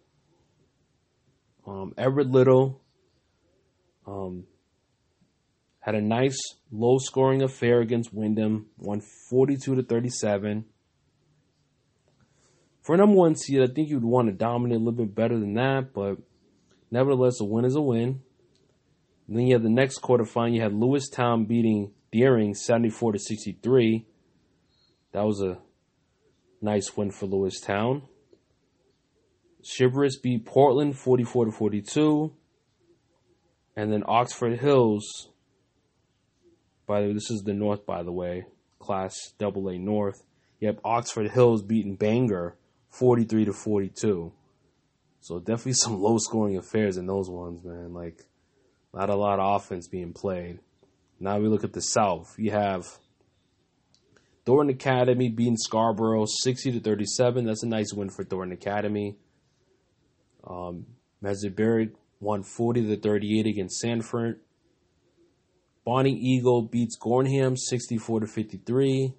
Um, 1.67 1.95
Edward 1.99 2.31
Little 2.31 2.81
um, 4.07 4.45
had 5.81 5.97
a 5.97 6.01
nice 6.01 6.39
low 6.71 6.99
scoring 6.99 7.43
affair 7.43 7.81
against 7.81 8.15
Windham, 8.15 8.67
won 8.79 9.03
42 9.31 9.75
to 9.75 9.83
37. 9.83 10.65
For 12.83 12.95
a 12.95 12.99
number 12.99 13.17
one 13.17 13.35
seed, 13.35 13.63
I 13.63 13.67
think 13.67 13.89
you'd 13.89 14.05
want 14.05 14.29
to 14.29 14.33
dominate 14.33 14.77
a 14.77 14.79
little 14.79 14.93
bit 14.93 15.13
better 15.13 15.39
than 15.39 15.55
that, 15.55 15.93
but 15.93 16.19
nevertheless, 16.93 17.41
a 17.41 17.45
win 17.45 17.65
is 17.65 17.75
a 17.75 17.81
win. 17.81 18.21
And 19.27 19.37
then 19.37 19.49
you 19.49 19.55
have 19.55 19.65
the 19.65 19.69
next 19.69 20.01
quarterfinal. 20.03 20.55
You 20.55 20.63
had 20.63 20.73
Lewiston 20.73 21.47
beating 21.47 21.93
Deering 22.13 22.55
74 22.55 23.13
to 23.13 23.19
63. 23.19 24.07
That 25.13 25.25
was 25.25 25.43
a 25.43 25.59
nice 26.63 26.97
win 26.97 27.11
for 27.11 27.27
Lewiston. 27.27 28.03
Cheverus 29.63 30.17
beat 30.23 30.45
Portland 30.45 30.99
44 30.99 31.47
to 31.47 31.51
42. 31.51 32.33
And 33.77 33.93
then 33.93 34.03
Oxford 34.07 34.59
Hills, 34.59 35.29
by 36.87 37.01
the 37.01 37.09
way, 37.09 37.13
this 37.13 37.31
is 37.31 37.43
the 37.45 37.53
North, 37.53 37.85
by 37.85 38.03
the 38.03 38.13
way, 38.13 38.47
Class 38.79 39.15
AA 39.41 39.73
North. 39.79 40.23
You 40.61 40.69
have 40.69 40.81
Oxford 40.85 41.31
Hills 41.31 41.63
beating 41.63 41.97
Bangor 41.97 42.57
43 42.91 43.45
to 43.47 43.53
42. 43.53 44.33
So 45.21 45.39
definitely 45.39 45.73
some 45.75 46.01
low 46.01 46.19
scoring 46.19 46.57
affairs 46.57 46.97
in 46.97 47.07
those 47.07 47.29
ones, 47.29 47.63
man. 47.65 47.93
Like 47.93 48.25
not 48.95 49.11
a 49.11 49.17
lot 49.17 49.39
of 49.39 49.61
offense 49.61 49.89
being 49.89 50.13
played. 50.13 50.61
Now 51.21 51.39
we 51.39 51.49
look 51.49 51.65
at 51.65 51.73
the 51.73 51.83
South. 51.83 52.35
You 52.39 52.53
have 52.53 52.85
Thornton 54.47 54.75
Academy 54.75 55.29
beating 55.29 55.57
Scarborough 55.57 56.27
60 56.27 56.73
to 56.73 56.81
37. 56.81 57.45
That's 57.45 57.63
a 57.63 57.69
nice 57.69 57.93
win 57.93 58.11
for 58.11 58.25
Thornton 58.25 58.53
Academy. 58.53 59.17
Um, 60.47 60.87
Massabesic 61.23 61.93
won 62.21 62.43
40 62.43 62.87
to 62.87 62.97
38 62.97 63.47
against 63.47 63.81
Sanford. 63.81 64.41
Bonnie 65.85 66.19
Eagle 66.19 66.63
beats 66.63 66.97
Gorham 66.97 67.57
64 67.57 68.21
to 68.21 68.27
53 68.27 69.15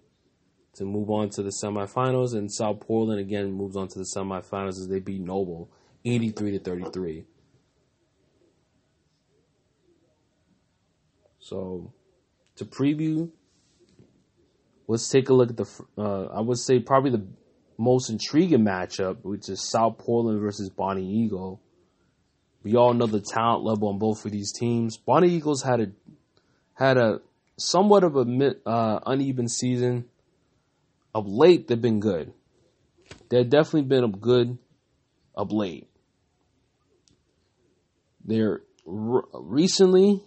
to 0.75 0.86
move 0.86 1.09
on 1.09 1.30
to 1.32 1.41
the 1.41 1.51
semifinals, 1.63 2.34
and 2.34 2.51
South 2.51 2.82
Portland 2.82 3.19
again 3.19 3.51
moves 3.51 3.75
on 3.75 3.88
to 3.88 3.99
the 3.99 4.07
semifinals 4.15 4.80
as 4.80 4.88
they 4.89 4.99
beat 4.99 5.21
Noble 5.21 5.69
83 6.05 6.51
to 6.51 6.59
33. 6.59 7.25
So, 11.39 11.93
to 12.57 12.65
preview, 12.65 13.30
let's 14.88 15.07
take 15.09 15.30
a 15.30 15.34
look 15.34 15.49
at 15.49 15.57
the. 15.57 15.86
Uh, 15.97 16.25
I 16.25 16.41
would 16.41 16.57
say 16.57 16.80
probably 16.80 17.11
the 17.11 17.25
most 17.78 18.09
intriguing 18.09 18.65
matchup, 18.65 19.17
which 19.23 19.49
is 19.49 19.69
South 19.69 19.97
Portland 19.99 20.41
versus 20.41 20.69
Bonnie 20.69 21.07
Eagle. 21.07 21.61
We 22.63 22.75
all 22.75 22.93
know 22.93 23.05
the 23.05 23.21
talent 23.21 23.63
level 23.63 23.89
on 23.89 23.99
both 23.99 24.25
of 24.25 24.32
these 24.32 24.51
teams. 24.51 24.97
Bonnie 24.97 25.30
Eagles 25.30 25.61
had 25.61 25.80
a 25.80 25.88
had 26.73 26.97
a 26.97 27.21
somewhat 27.57 28.03
of 28.03 28.15
a 28.15 28.55
uh, 28.65 28.99
uneven 29.05 29.47
season. 29.47 30.05
Of 31.13 31.25
late, 31.28 31.67
they've 31.67 31.82
been 31.82 31.99
good. 31.99 32.34
They've 33.30 33.49
definitely 33.49 33.84
been 33.84 34.03
a 34.03 34.09
good 34.09 34.57
of 35.34 35.51
late. 35.51 35.88
They're 38.23 38.61
recently 38.86 40.21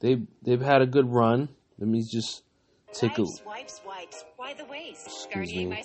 they 0.00 0.22
they've 0.42 0.60
had 0.60 0.82
a 0.82 0.86
good 0.86 1.10
run. 1.10 1.48
Let 1.78 1.88
me 1.88 2.02
just 2.08 2.42
take 2.92 3.18
a. 3.18 3.22
Wipes, 3.44 3.80
wipes, 3.84 4.24
Why 4.36 4.54
the 4.54 4.64
waste? 4.64 5.06
Excuse 5.06 5.54
me 5.54 5.84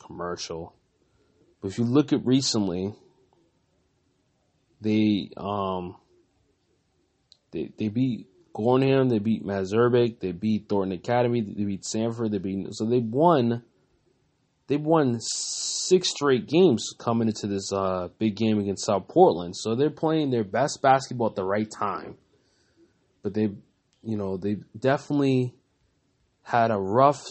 commercial. 0.00 0.74
But 1.60 1.68
if 1.68 1.78
you 1.78 1.84
look 1.84 2.12
at 2.12 2.24
recently, 2.24 2.94
they 4.80 5.30
um 5.36 5.96
they 7.52 7.70
they 7.78 7.88
beat 7.88 8.26
Gorham, 8.52 9.08
they 9.08 9.18
beat 9.18 9.44
Massabesic, 9.44 10.20
they 10.20 10.32
beat 10.32 10.68
Thornton 10.68 10.96
Academy, 10.98 11.40
they 11.40 11.64
beat 11.64 11.84
Sanford, 11.84 12.32
they 12.32 12.38
beat 12.38 12.66
so 12.72 12.84
they 12.84 12.98
won 12.98 13.62
they 14.66 14.76
won 14.76 15.18
six 15.20 16.10
straight 16.10 16.46
games 16.46 16.90
coming 16.98 17.28
into 17.28 17.46
this 17.46 17.70
uh, 17.72 18.08
big 18.18 18.34
game 18.34 18.58
against 18.58 18.86
South 18.86 19.08
Portland. 19.08 19.54
So 19.54 19.74
they're 19.74 19.90
playing 19.90 20.30
their 20.30 20.44
best 20.44 20.80
basketball 20.80 21.28
at 21.28 21.34
the 21.34 21.44
right 21.44 21.68
time. 21.70 22.16
But 23.22 23.34
they 23.34 23.50
you 24.04 24.16
know, 24.18 24.36
they 24.36 24.58
definitely 24.78 25.54
had 26.42 26.70
a 26.70 26.76
rough 26.76 27.24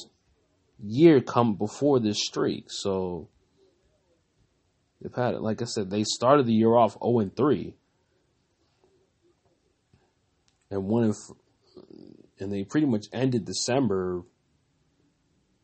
year 0.82 1.22
come 1.22 1.56
before 1.56 2.00
this 2.00 2.24
streak. 2.24 2.66
So 2.70 3.30
they've 5.02 5.14
had 5.14 5.36
it. 5.36 5.42
Like 5.42 5.62
I 5.62 5.66
said, 5.66 5.90
they 5.90 6.04
started 6.04 6.46
the 6.46 6.54
year 6.54 6.76
off 6.76 6.98
0 7.04 7.20
and 7.20 7.36
3. 7.36 7.76
And 10.72 10.86
one 10.86 11.04
of, 11.04 11.18
and 12.40 12.52
they 12.52 12.64
pretty 12.64 12.88
much 12.88 13.06
ended 13.14 13.46
December 13.46 14.24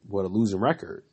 what 0.07 0.25
a 0.25 0.27
losing 0.27 0.59
record. 0.59 1.03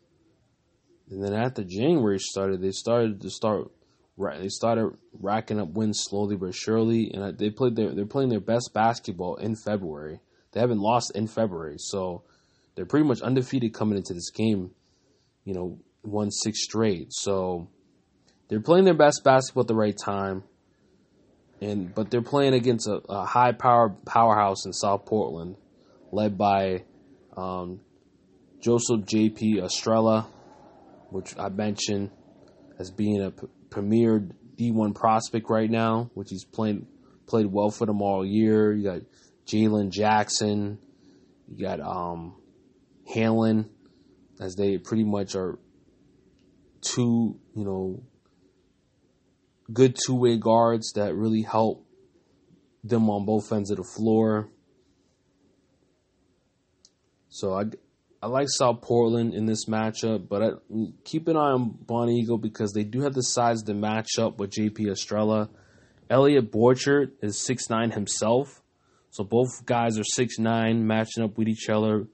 And 1.10 1.22
then 1.22 1.32
after 1.32 1.62
January 1.62 2.18
started, 2.18 2.60
they 2.60 2.72
started 2.72 3.20
to 3.20 3.30
start. 3.30 3.70
Right. 4.18 4.40
They 4.40 4.48
started 4.48 4.96
racking 5.12 5.60
up 5.60 5.68
wins 5.68 6.00
slowly 6.02 6.36
but 6.36 6.54
surely, 6.54 7.10
and 7.12 7.36
they 7.36 7.50
played 7.50 7.76
their. 7.76 7.94
They're 7.94 8.06
playing 8.06 8.30
their 8.30 8.40
best 8.40 8.70
basketball 8.72 9.36
in 9.36 9.56
February. 9.56 10.20
They 10.52 10.60
haven't 10.60 10.80
lost 10.80 11.12
in 11.14 11.26
February, 11.26 11.76
so 11.76 12.24
they're 12.76 12.86
pretty 12.86 13.06
much 13.06 13.22
undefeated 13.22 13.74
coming 13.74 13.96
into 13.96 14.14
this 14.14 14.30
game. 14.30 14.70
You 15.44 15.54
know, 15.54 15.78
won 16.04 16.30
six 16.30 16.62
straight. 16.62 17.08
So 17.10 17.68
they're 18.48 18.60
playing 18.60 18.84
their 18.84 18.94
best 18.94 19.22
basketball 19.24 19.62
at 19.62 19.68
the 19.68 19.74
right 19.74 19.96
time. 19.96 20.44
And 21.60 21.94
but 21.94 22.10
they're 22.10 22.22
playing 22.22 22.52
against 22.52 22.86
a, 22.86 23.00
a 23.08 23.24
high 23.24 23.52
power 23.52 23.96
powerhouse 24.04 24.66
in 24.66 24.74
South 24.74 25.06
Portland, 25.06 25.56
led 26.12 26.36
by 26.36 26.84
um, 27.34 27.80
Joseph 28.60 29.06
J.P. 29.06 29.60
Estrella, 29.60 30.28
which 31.08 31.34
I 31.38 31.48
mentioned 31.48 32.10
as 32.78 32.90
being 32.90 33.22
a 33.22 33.30
p- 33.30 33.46
premier 33.70 34.28
D1 34.58 34.94
prospect 34.94 35.48
right 35.48 35.70
now, 35.70 36.10
which 36.12 36.28
he's 36.28 36.44
playing 36.44 36.86
played 37.26 37.46
well 37.46 37.70
for 37.70 37.86
them 37.86 38.02
all 38.02 38.24
year. 38.24 38.74
You 38.74 38.84
got 38.84 39.00
Jalen 39.46 39.90
Jackson, 39.90 40.78
you 41.48 41.64
got 41.64 41.80
um, 41.80 42.36
Hanlon, 43.12 43.70
as 44.40 44.56
they 44.56 44.78
pretty 44.78 45.04
much 45.04 45.34
are 45.34 45.58
two, 46.80 47.38
you 47.54 47.64
know, 47.64 48.02
good 49.72 49.96
two 50.06 50.14
way 50.14 50.36
guards 50.36 50.92
that 50.92 51.14
really 51.14 51.42
help 51.42 51.86
them 52.84 53.10
on 53.10 53.24
both 53.24 53.52
ends 53.52 53.70
of 53.70 53.78
the 53.78 53.84
floor. 53.96 54.48
So 57.28 57.54
I, 57.54 57.64
I 58.22 58.28
like 58.28 58.46
South 58.48 58.80
Portland 58.80 59.34
in 59.34 59.46
this 59.46 59.66
matchup, 59.66 60.28
but 60.28 60.42
I, 60.42 60.50
keep 61.04 61.28
an 61.28 61.36
eye 61.36 61.52
on 61.52 61.76
Bonnie 61.80 62.18
Eagle 62.18 62.38
because 62.38 62.72
they 62.72 62.84
do 62.84 63.02
have 63.02 63.12
the 63.12 63.22
size 63.22 63.62
to 63.64 63.74
match 63.74 64.18
up 64.18 64.38
with 64.38 64.52
JP 64.52 64.90
Estrella. 64.90 65.50
Elliot 66.08 66.52
Borchert 66.52 67.10
is 67.20 67.44
six 67.44 67.68
nine 67.68 67.90
himself, 67.90 68.62
so 69.10 69.24
both 69.24 69.66
guys 69.66 69.98
are 69.98 70.04
six 70.04 70.38
nine 70.38 70.86
matching 70.86 71.24
up 71.24 71.36
with 71.36 71.48
each 71.48 71.68
other. 71.68 72.06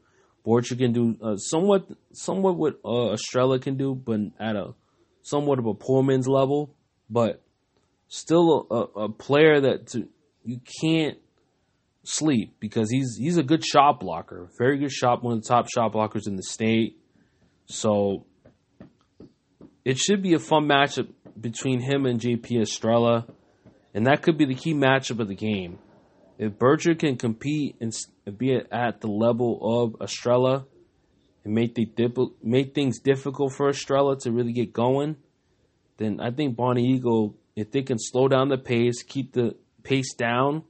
Borchert 0.46 0.78
can 0.78 0.92
do 0.92 1.16
uh, 1.22 1.36
somewhat 1.36 1.86
somewhat 2.12 2.56
what 2.56 2.80
uh, 2.84 3.12
Estrella 3.12 3.58
can 3.58 3.76
do, 3.76 3.94
but 3.94 4.20
at 4.40 4.56
a 4.56 4.74
somewhat 5.22 5.58
of 5.58 5.66
a 5.66 5.74
poor 5.74 6.02
man's 6.02 6.26
level, 6.26 6.74
but 7.08 7.42
still 8.08 8.66
a, 8.70 9.00
a 9.02 9.08
player 9.08 9.60
that 9.60 9.86
to, 9.88 10.08
you 10.44 10.60
can't 10.80 11.18
sleep 12.04 12.56
because 12.58 12.90
he's 12.90 13.16
he's 13.18 13.36
a 13.36 13.42
good 13.42 13.64
shot 13.64 14.00
blocker, 14.00 14.50
very 14.58 14.78
good 14.78 14.90
shot, 14.90 15.22
one 15.22 15.36
of 15.36 15.42
the 15.42 15.48
top 15.48 15.68
shot 15.72 15.92
blockers 15.92 16.26
in 16.26 16.36
the 16.36 16.42
state. 16.42 16.98
So 17.66 18.26
it 19.84 19.98
should 19.98 20.22
be 20.22 20.34
a 20.34 20.38
fun 20.38 20.66
matchup 20.66 21.08
between 21.40 21.80
him 21.80 22.06
and 22.06 22.20
JP 22.20 22.60
Estrella, 22.60 23.26
and 23.94 24.06
that 24.06 24.22
could 24.22 24.36
be 24.36 24.44
the 24.44 24.54
key 24.54 24.74
matchup 24.74 25.20
of 25.20 25.28
the 25.28 25.34
game. 25.34 25.78
If 26.38 26.58
Berger 26.58 26.94
can 26.94 27.16
compete 27.16 27.76
and 27.80 27.92
be 28.38 28.54
at 28.54 29.00
the 29.00 29.08
level 29.08 29.58
of 29.62 30.00
Estrella 30.02 30.66
and 31.44 31.54
make 31.54 31.74
the 31.74 31.86
make 32.42 32.74
things 32.74 33.00
difficult 33.00 33.52
for 33.52 33.68
Estrella 33.68 34.18
to 34.20 34.32
really 34.32 34.52
get 34.52 34.72
going, 34.72 35.16
then 35.98 36.20
I 36.20 36.30
think 36.30 36.56
Bonnie 36.56 36.86
Eagle, 36.86 37.36
if 37.54 37.70
they 37.70 37.82
can 37.82 37.98
slow 37.98 38.28
down 38.28 38.48
the 38.48 38.58
pace, 38.58 39.02
keep 39.02 39.32
the 39.32 39.56
pace 39.82 40.14
down, 40.14 40.64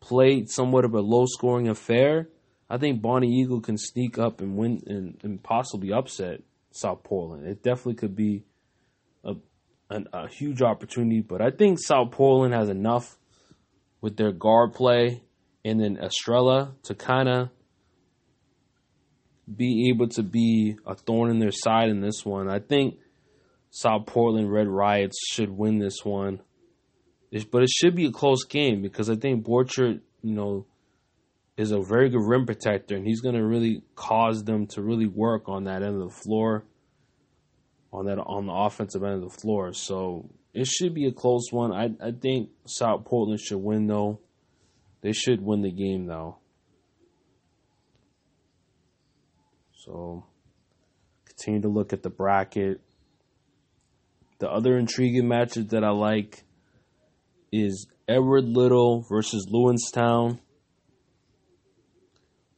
play 0.00 0.44
somewhat 0.46 0.84
of 0.84 0.94
a 0.94 1.00
low 1.00 1.26
scoring 1.26 1.68
affair, 1.68 2.28
I 2.68 2.78
think 2.78 3.00
Bonnie 3.00 3.32
Eagle 3.32 3.60
can 3.60 3.78
sneak 3.78 4.18
up 4.18 4.40
and 4.40 4.56
win 4.56 4.82
and, 4.86 5.18
and 5.22 5.42
possibly 5.42 5.92
upset 5.92 6.42
South 6.72 7.02
Portland. 7.04 7.46
It 7.46 7.62
definitely 7.62 7.94
could 7.94 8.16
be 8.16 8.44
a, 9.24 9.34
an, 9.90 10.08
a 10.12 10.28
huge 10.28 10.62
opportunity, 10.62 11.20
but 11.20 11.40
I 11.40 11.50
think 11.50 11.78
South 11.78 12.10
Portland 12.10 12.54
has 12.54 12.68
enough 12.68 13.18
with 14.00 14.16
their 14.16 14.32
guard 14.32 14.74
play 14.74 15.22
and 15.64 15.80
then 15.80 15.98
Estrella 15.98 16.74
to 16.84 16.94
kind 16.94 17.28
of 17.28 17.50
be 19.54 19.90
able 19.90 20.08
to 20.08 20.22
be 20.22 20.76
a 20.86 20.94
thorn 20.94 21.30
in 21.30 21.38
their 21.38 21.52
side 21.52 21.88
in 21.88 22.00
this 22.00 22.24
one. 22.24 22.48
I 22.48 22.58
think 22.58 22.98
South 23.70 24.06
Portland 24.06 24.52
Red 24.52 24.68
Riots 24.68 25.18
should 25.28 25.50
win 25.50 25.78
this 25.78 26.04
one 26.04 26.40
but 27.44 27.62
it 27.62 27.70
should 27.70 27.94
be 27.94 28.06
a 28.06 28.12
close 28.12 28.44
game 28.44 28.82
because 28.82 29.10
I 29.10 29.16
think 29.16 29.44
Borchert, 29.44 30.00
you 30.22 30.34
know, 30.34 30.66
is 31.56 31.70
a 31.70 31.80
very 31.80 32.08
good 32.08 32.26
rim 32.26 32.46
protector, 32.46 32.96
and 32.96 33.06
he's 33.06 33.20
going 33.20 33.34
to 33.34 33.44
really 33.44 33.82
cause 33.94 34.44
them 34.44 34.66
to 34.68 34.82
really 34.82 35.06
work 35.06 35.48
on 35.48 35.64
that 35.64 35.82
end 35.82 36.00
of 36.00 36.08
the 36.08 36.14
floor, 36.14 36.64
on 37.92 38.06
that 38.06 38.18
on 38.18 38.46
the 38.46 38.52
offensive 38.52 39.02
end 39.02 39.14
of 39.14 39.22
the 39.22 39.40
floor. 39.40 39.72
So 39.72 40.30
it 40.56 40.66
should 40.66 40.94
be 40.94 41.06
a 41.06 41.12
close 41.12 41.52
one. 41.52 41.70
I 41.70 41.90
I 42.02 42.12
think 42.12 42.48
South 42.66 43.04
Portland 43.04 43.40
should 43.40 43.58
win 43.58 43.86
though. 43.86 44.20
They 45.02 45.12
should 45.12 45.42
win 45.42 45.60
the 45.60 45.70
game 45.70 46.06
though. 46.06 46.38
So 49.74 50.24
continue 51.26 51.60
to 51.60 51.68
look 51.68 51.92
at 51.92 52.02
the 52.02 52.08
bracket. 52.08 52.80
The 54.38 54.48
other 54.48 54.78
intriguing 54.78 55.28
matches 55.28 55.66
that 55.68 55.84
I 55.84 55.90
like 55.90 56.42
is 57.52 57.86
Edward 58.08 58.44
Little 58.44 59.04
versus 59.10 59.46
Lewistown. 59.52 60.40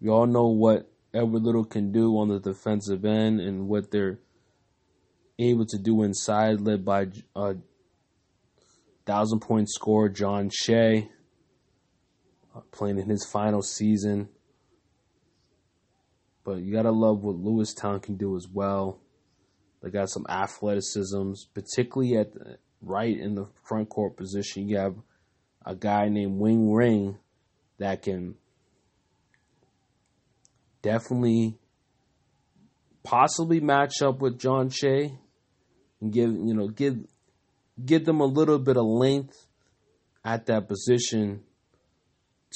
We 0.00 0.08
all 0.08 0.26
know 0.26 0.46
what 0.46 0.88
Edward 1.12 1.42
Little 1.42 1.64
can 1.64 1.90
do 1.90 2.16
on 2.18 2.28
the 2.28 2.38
defensive 2.38 3.04
end 3.04 3.40
and 3.40 3.66
what 3.66 3.90
they're 3.90 4.20
able 5.36 5.66
to 5.66 5.78
do 5.78 6.04
inside, 6.04 6.60
led 6.60 6.84
by 6.84 7.06
uh, 7.34 7.54
thousand 9.08 9.40
point 9.40 9.70
scorer 9.70 10.10
John 10.10 10.50
Shea, 10.50 11.08
uh, 12.54 12.60
playing 12.70 12.98
in 12.98 13.08
his 13.08 13.24
final 13.24 13.62
season. 13.62 14.28
But 16.44 16.58
you 16.58 16.72
gotta 16.74 16.90
love 16.90 17.22
what 17.24 17.36
Lewiston 17.36 18.00
can 18.00 18.16
do 18.16 18.36
as 18.36 18.46
well. 18.46 19.00
They 19.82 19.88
got 19.88 20.10
some 20.10 20.26
athleticisms, 20.28 21.46
particularly 21.54 22.18
at 22.18 22.34
the, 22.34 22.58
right 22.82 23.18
in 23.18 23.34
the 23.34 23.46
front 23.66 23.88
court 23.88 24.16
position. 24.16 24.68
You 24.68 24.76
have 24.76 24.96
a 25.64 25.74
guy 25.74 26.10
named 26.10 26.38
Wing 26.38 26.70
Ring 26.70 27.16
that 27.78 28.02
can 28.02 28.34
definitely 30.82 31.56
possibly 33.02 33.60
match 33.60 34.02
up 34.02 34.20
with 34.20 34.38
John 34.38 34.68
Shea 34.68 35.14
and 36.02 36.12
give 36.12 36.30
you 36.30 36.52
know 36.52 36.68
give 36.68 36.98
give 37.84 38.04
them 38.04 38.20
a 38.20 38.26
little 38.26 38.58
bit 38.58 38.76
of 38.76 38.84
length 38.84 39.46
at 40.24 40.46
that 40.46 40.68
position 40.68 41.42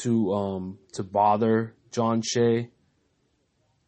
to 0.03 0.33
um 0.33 0.79
to 0.95 1.03
bother 1.03 1.75
John 1.91 2.23
Shea. 2.23 2.70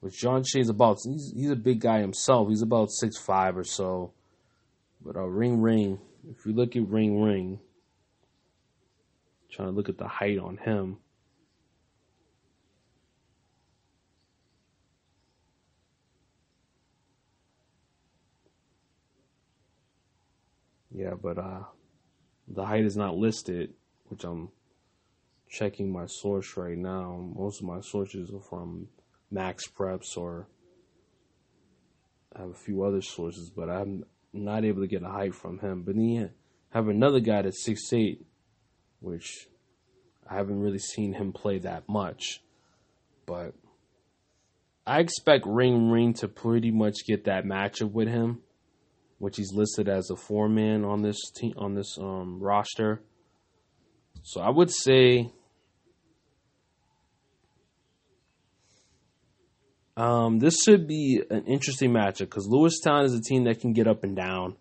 Which 0.01 0.21
John 0.21 0.45
Shea 0.45 0.61
is 0.61 0.69
about 0.69 0.99
he's 1.05 1.33
he's 1.35 1.51
a 1.51 1.57
big 1.57 1.81
guy 1.81 2.01
himself. 2.01 2.49
He's 2.49 2.63
about 2.63 2.91
six 2.91 3.17
five 3.19 3.57
or 3.57 3.65
so. 3.65 4.13
But 5.05 5.17
uh, 5.17 5.27
Ring 5.27 5.61
Ring 5.61 5.99
if 6.31 6.47
you 6.47 6.53
look 6.53 6.77
at 6.77 6.89
Ring 6.89 7.21
Ring, 7.21 7.61
trying 9.51 9.69
to 9.69 9.75
look 9.75 9.89
at 9.89 9.99
the 9.99 10.09
height 10.09 10.39
on 10.39 10.57
him. 10.59 10.99
Yeah, 20.95 21.15
but 21.21 21.39
uh, 21.39 21.65
the 22.47 22.65
height 22.65 22.85
is 22.85 22.97
not 22.97 23.17
listed, 23.17 23.75
which 24.05 24.23
I'm 24.23 24.51
checking 25.51 25.93
my 25.93 26.07
source 26.07 26.57
right 26.57 26.79
now. 26.79 27.33
Most 27.37 27.61
of 27.61 27.67
my 27.67 27.81
sources 27.81 28.31
are 28.33 28.41
from 28.41 28.87
MaxPreps 29.33 30.17
or 30.17 30.47
I 32.35 32.41
have 32.43 32.51
a 32.51 32.55
few 32.55 32.85
other 32.85 33.03
sources, 33.03 33.51
but 33.51 33.69
I'm 33.69 34.05
not 34.33 34.65
able 34.65 34.83
to 34.83 34.89
get 34.89 35.03
a 35.03 35.09
height 35.09 35.35
from 35.35 35.59
him. 35.59 35.83
But 35.83 35.97
then 35.97 36.09
you 36.09 36.31
have 36.71 36.89
another 36.89 37.21
guy 37.21 37.43
that's 37.43 37.65
six 37.65 37.93
eight, 37.93 38.25
which 39.01 39.49
I 40.29 40.37
haven't 40.37 40.61
really 40.61 40.79
seen 40.79 41.15
him 41.15 41.33
play 41.33 41.59
that 41.59 41.89
much. 41.89 42.41
But 43.27 43.55
I 44.87 45.01
expect 45.01 45.45
Ring 45.47 45.91
Ring 45.91 46.15
to 46.15 46.29
pretty 46.29 46.71
much 46.71 47.07
get 47.07 47.25
that 47.25 47.45
matchup 47.45 47.91
with 47.93 48.09
him, 48.09 48.43
which 49.25 49.39
he's 49.39 49.55
listed 49.55 49.89
as 49.89 50.11
a 50.11 50.17
four 50.17 50.49
man 50.49 50.85
on 50.85 51.01
this 51.01 51.19
team 51.35 51.55
on 51.57 51.75
this 51.75 51.97
um, 51.99 52.39
roster. 52.41 53.03
So 54.23 54.41
I 54.41 54.51
would 54.51 54.71
say 54.71 55.33
Um, 59.97 60.41
this 60.41 60.57
should 60.65 60.89
be 60.89 61.23
an 61.31 61.45
interesting 61.45 61.93
matchup 61.93 62.27
because 62.31 62.49
Lewiston 62.49 63.05
is 63.05 63.15
a 63.15 63.21
team 63.21 63.45
that 63.45 63.61
can 63.61 63.73
get 63.73 63.87
up 63.87 64.03
and 64.03 64.17
down. 64.17 64.57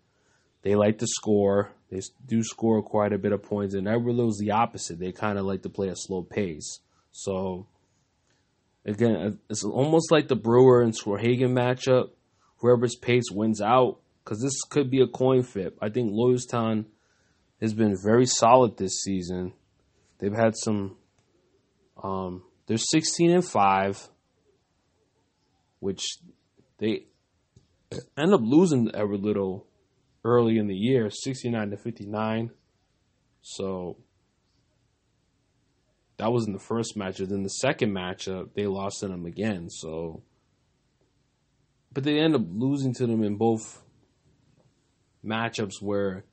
They 0.62 0.76
like 0.76 0.98
to 0.98 1.06
score. 1.08 1.72
They 1.90 2.00
do 2.24 2.42
score 2.42 2.82
quite 2.82 3.12
a 3.12 3.18
bit 3.18 3.32
of 3.32 3.42
points, 3.42 3.74
and 3.74 3.86
Everlo's 3.86 4.38
the 4.38 4.52
opposite. 4.52 4.98
They 4.98 5.12
kind 5.12 5.38
of 5.38 5.44
like 5.44 5.62
to 5.62 5.68
play 5.68 5.88
a 5.88 5.96
slow 5.96 6.22
pace. 6.22 6.80
So, 7.10 7.66
again, 8.86 9.40
it's 9.50 9.64
almost 9.64 10.10
like 10.10 10.28
the 10.28 10.36
Brewer 10.36 10.82
and 10.82 10.94
Skowhegan 10.96 11.52
matchup. 11.52 12.10
Whoever's 12.58 12.96
pace 12.96 13.30
wins 13.30 13.60
out 13.60 13.98
because 14.24 14.40
this 14.40 14.62
could 14.68 14.90
be 14.90 15.00
a 15.00 15.06
coin 15.06 15.42
flip. 15.42 15.76
I 15.82 15.90
think 15.90 16.10
Lewiston 16.12 16.86
has 17.60 17.74
been 17.74 17.96
very 18.02 18.26
solid 18.26 18.76
this 18.76 19.02
season. 19.02 19.52
They've 20.18 20.34
had 20.34 20.56
some. 20.56 20.96
Um, 22.02 22.42
they're 22.66 22.78
sixteen 22.78 23.30
and 23.30 23.44
five 23.44 24.08
which 25.84 26.16
they 26.78 27.04
end 28.16 28.32
up 28.32 28.40
losing 28.42 28.90
every 28.94 29.18
little 29.18 29.66
early 30.24 30.56
in 30.56 30.66
the 30.66 30.74
year, 30.74 31.10
69 31.10 31.70
to 31.70 31.76
59. 31.76 32.50
So 33.42 33.98
that 36.16 36.32
was 36.32 36.46
in 36.46 36.54
the 36.54 36.58
first 36.58 36.96
matchup. 36.96 37.28
Then 37.28 37.42
the 37.42 37.50
second 37.50 37.92
matchup, 37.92 38.54
they 38.54 38.66
lost 38.66 39.00
to 39.00 39.08
them 39.08 39.26
again. 39.26 39.68
So, 39.68 40.22
but 41.92 42.02
they 42.02 42.18
end 42.18 42.34
up 42.34 42.46
losing 42.48 42.94
to 42.94 43.06
them 43.06 43.22
in 43.22 43.36
both 43.36 43.82
matchups 45.24 45.80
where 45.80 46.24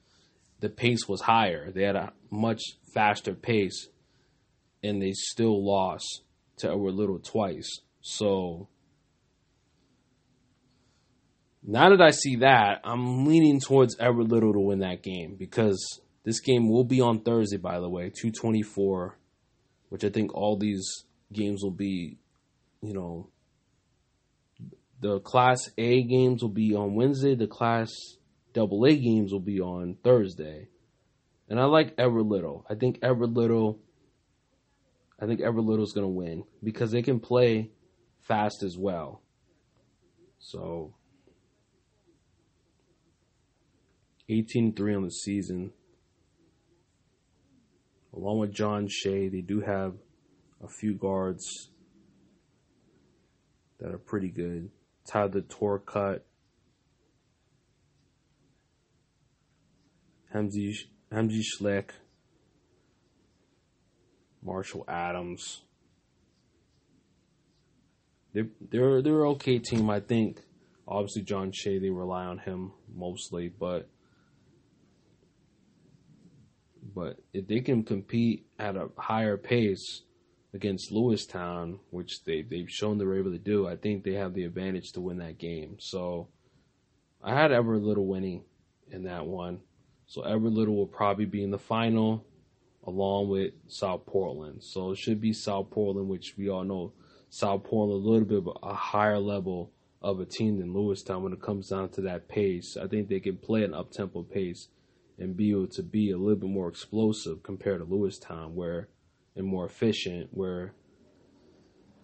the 0.60 0.70
pace 0.70 1.08
was 1.08 1.22
higher. 1.22 1.72
They 1.72 1.84
had 1.84 1.96
a 1.96 2.14
much 2.30 2.62
faster 2.94 3.34
pace, 3.34 3.88
and 4.84 5.02
they 5.02 5.12
still 5.14 5.66
lost 5.66 6.24
to 6.58 6.70
Edward 6.70 6.94
Little 6.94 7.20
twice. 7.20 7.70
So 8.02 8.68
now 11.64 11.89
that 11.89 12.02
I 12.02 12.12
see 12.12 12.38
that, 12.38 12.82
I'm 12.84 13.26
leaning 13.26 13.60
towards 13.60 13.96
Edward 14.00 14.32
Little 14.32 14.54
to 14.54 14.60
win 14.60 14.80
that 14.80 15.04
game 15.04 15.36
because 15.38 16.02
this 16.24 16.39
game 16.39 16.70
will 16.70 16.84
be 16.84 17.02
on 17.02 17.22
Thursday, 17.22 17.58
by 17.58 17.80
the 17.80 17.89
way, 17.89 18.10
224, 18.10 19.18
which 19.89 20.04
I 20.04 20.10
think 20.10 20.34
all 20.34 20.58
these 20.58 21.06
games 21.34 21.64
will 21.64 21.72
be, 21.72 22.18
you 22.82 22.94
know, 22.94 23.30
the 25.00 25.20
Class 25.20 25.70
A 25.78 26.04
games 26.04 26.44
will 26.44 26.50
be 26.50 26.76
on 26.76 26.94
Wednesday, 26.94 27.36
the 27.36 27.48
Class 27.48 27.89
Double 28.54 28.86
A 28.86 28.95
games 28.95 29.32
will 29.32 29.39
be 29.39 29.60
on 29.60 29.97
Thursday. 30.04 30.68
And 31.49 31.60
I 31.60 31.66
like 31.66 31.93
Ever 31.97 32.22
Little. 32.22 32.66
I 32.70 32.76
think 32.76 32.99
Ever 33.02 33.28
Little 33.28 33.80
I 35.22 35.28
think 35.28 35.39
Edward 35.39 35.66
Little's 35.66 35.93
to 35.93 36.08
win 36.08 36.45
because 36.64 36.91
they 36.91 37.04
can 37.04 37.20
play 37.20 37.70
fast 38.22 38.64
as 38.64 38.76
well. 38.76 39.22
So 40.39 40.95
18 44.28 44.74
3 44.74 44.95
on 44.95 45.04
the 45.04 45.12
season. 45.12 45.74
Along 48.16 48.39
with 48.39 48.52
John 48.52 48.88
Shea, 48.89 49.30
they 49.30 49.41
do 49.41 49.62
have 49.62 49.93
a 50.62 50.68
few 50.68 50.95
guards 50.95 51.70
that 53.80 53.93
are 53.93 53.99
pretty 53.99 54.30
good. 54.30 54.72
Tyler 55.08 55.41
Turcotte, 55.41 56.22
Hemsey, 60.34 60.75
Hemsey 61.11 61.43
Schlick, 61.43 61.89
Marshall 64.43 64.86
Adams. 64.88 65.61
They're, 68.34 68.47
they're, 68.69 69.01
they're 69.01 69.27
okay 69.27 69.59
team, 69.59 69.89
I 69.89 69.99
think. 69.99 70.41
Obviously, 70.88 71.21
John 71.23 71.51
Shea, 71.51 71.79
they 71.79 71.89
rely 71.89 72.25
on 72.25 72.39
him 72.39 72.71
mostly, 72.93 73.49
but 73.49 73.88
but 76.93 77.17
if 77.34 77.47
they 77.47 77.61
can 77.61 77.84
compete 77.84 78.45
at 78.59 78.75
a 78.75 78.89
higher 78.97 79.38
pace 79.38 80.01
against 80.53 80.91
Lewiston, 80.91 81.79
which 81.89 82.23
they, 82.25 82.41
they've 82.41 82.69
shown 82.69 82.97
they're 82.97 83.17
able 83.17 83.32
to 83.32 83.38
do, 83.38 83.67
I 83.67 83.77
think 83.77 84.03
they 84.03 84.13
have 84.13 84.34
the 84.34 84.43
advantage 84.43 84.91
to 84.93 85.01
win 85.01 85.17
that 85.19 85.38
game. 85.38 85.77
So 85.79 86.27
I 87.23 87.34
had 87.34 87.51
Edward 87.51 87.84
Little 87.84 88.07
winning 88.07 88.43
in 88.91 89.03
that 89.03 89.25
one. 89.25 89.61
So 90.12 90.24
Edward 90.24 90.51
Little 90.51 90.76
will 90.76 90.88
probably 90.88 91.24
be 91.24 91.41
in 91.41 91.51
the 91.51 91.57
final 91.57 92.26
along 92.86 93.30
with 93.30 93.53
South 93.70 94.05
Portland. 94.05 94.62
So 94.62 94.91
it 94.91 94.97
should 94.97 95.22
be 95.22 95.32
South 95.32 95.70
Portland, 95.72 96.09
which 96.09 96.34
we 96.38 96.49
all 96.49 96.66
know 96.66 96.91
South 97.30 97.64
Portland 97.64 98.03
a 98.03 98.09
little 98.09 98.28
bit 98.28 98.39
of 98.39 98.49
a 98.62 98.74
higher 98.74 99.20
level 99.20 99.72
of 100.01 100.20
a 100.20 100.26
team 100.26 100.59
than 100.59 100.74
Lewiston 100.74 101.24
when 101.24 101.32
it 101.32 101.41
comes 101.41 101.70
down 101.70 101.91
to 101.91 102.01
that 102.01 102.28
pace. 102.28 102.76
I 102.76 102.88
think 102.88 103.07
they 103.07 103.22
can 103.22 103.38
play 103.38 103.64
an 103.64 103.74
up 103.74 103.91
tempo 103.91 104.24
pace 104.24 104.68
and 105.18 105.38
be 105.38 105.51
able 105.51 105.68
to 105.68 105.82
be 105.82 106.12
a 106.12 106.18
little 106.18 106.41
bit 106.41 106.49
more 106.49 106.68
explosive 106.68 107.41
compared 107.41 107.80
to 107.80 107.86
Lewiston, 107.86 108.53
where 108.53 108.89
and 109.38 109.47
more 109.47 109.66
efficient, 109.66 110.28
where 110.34 110.74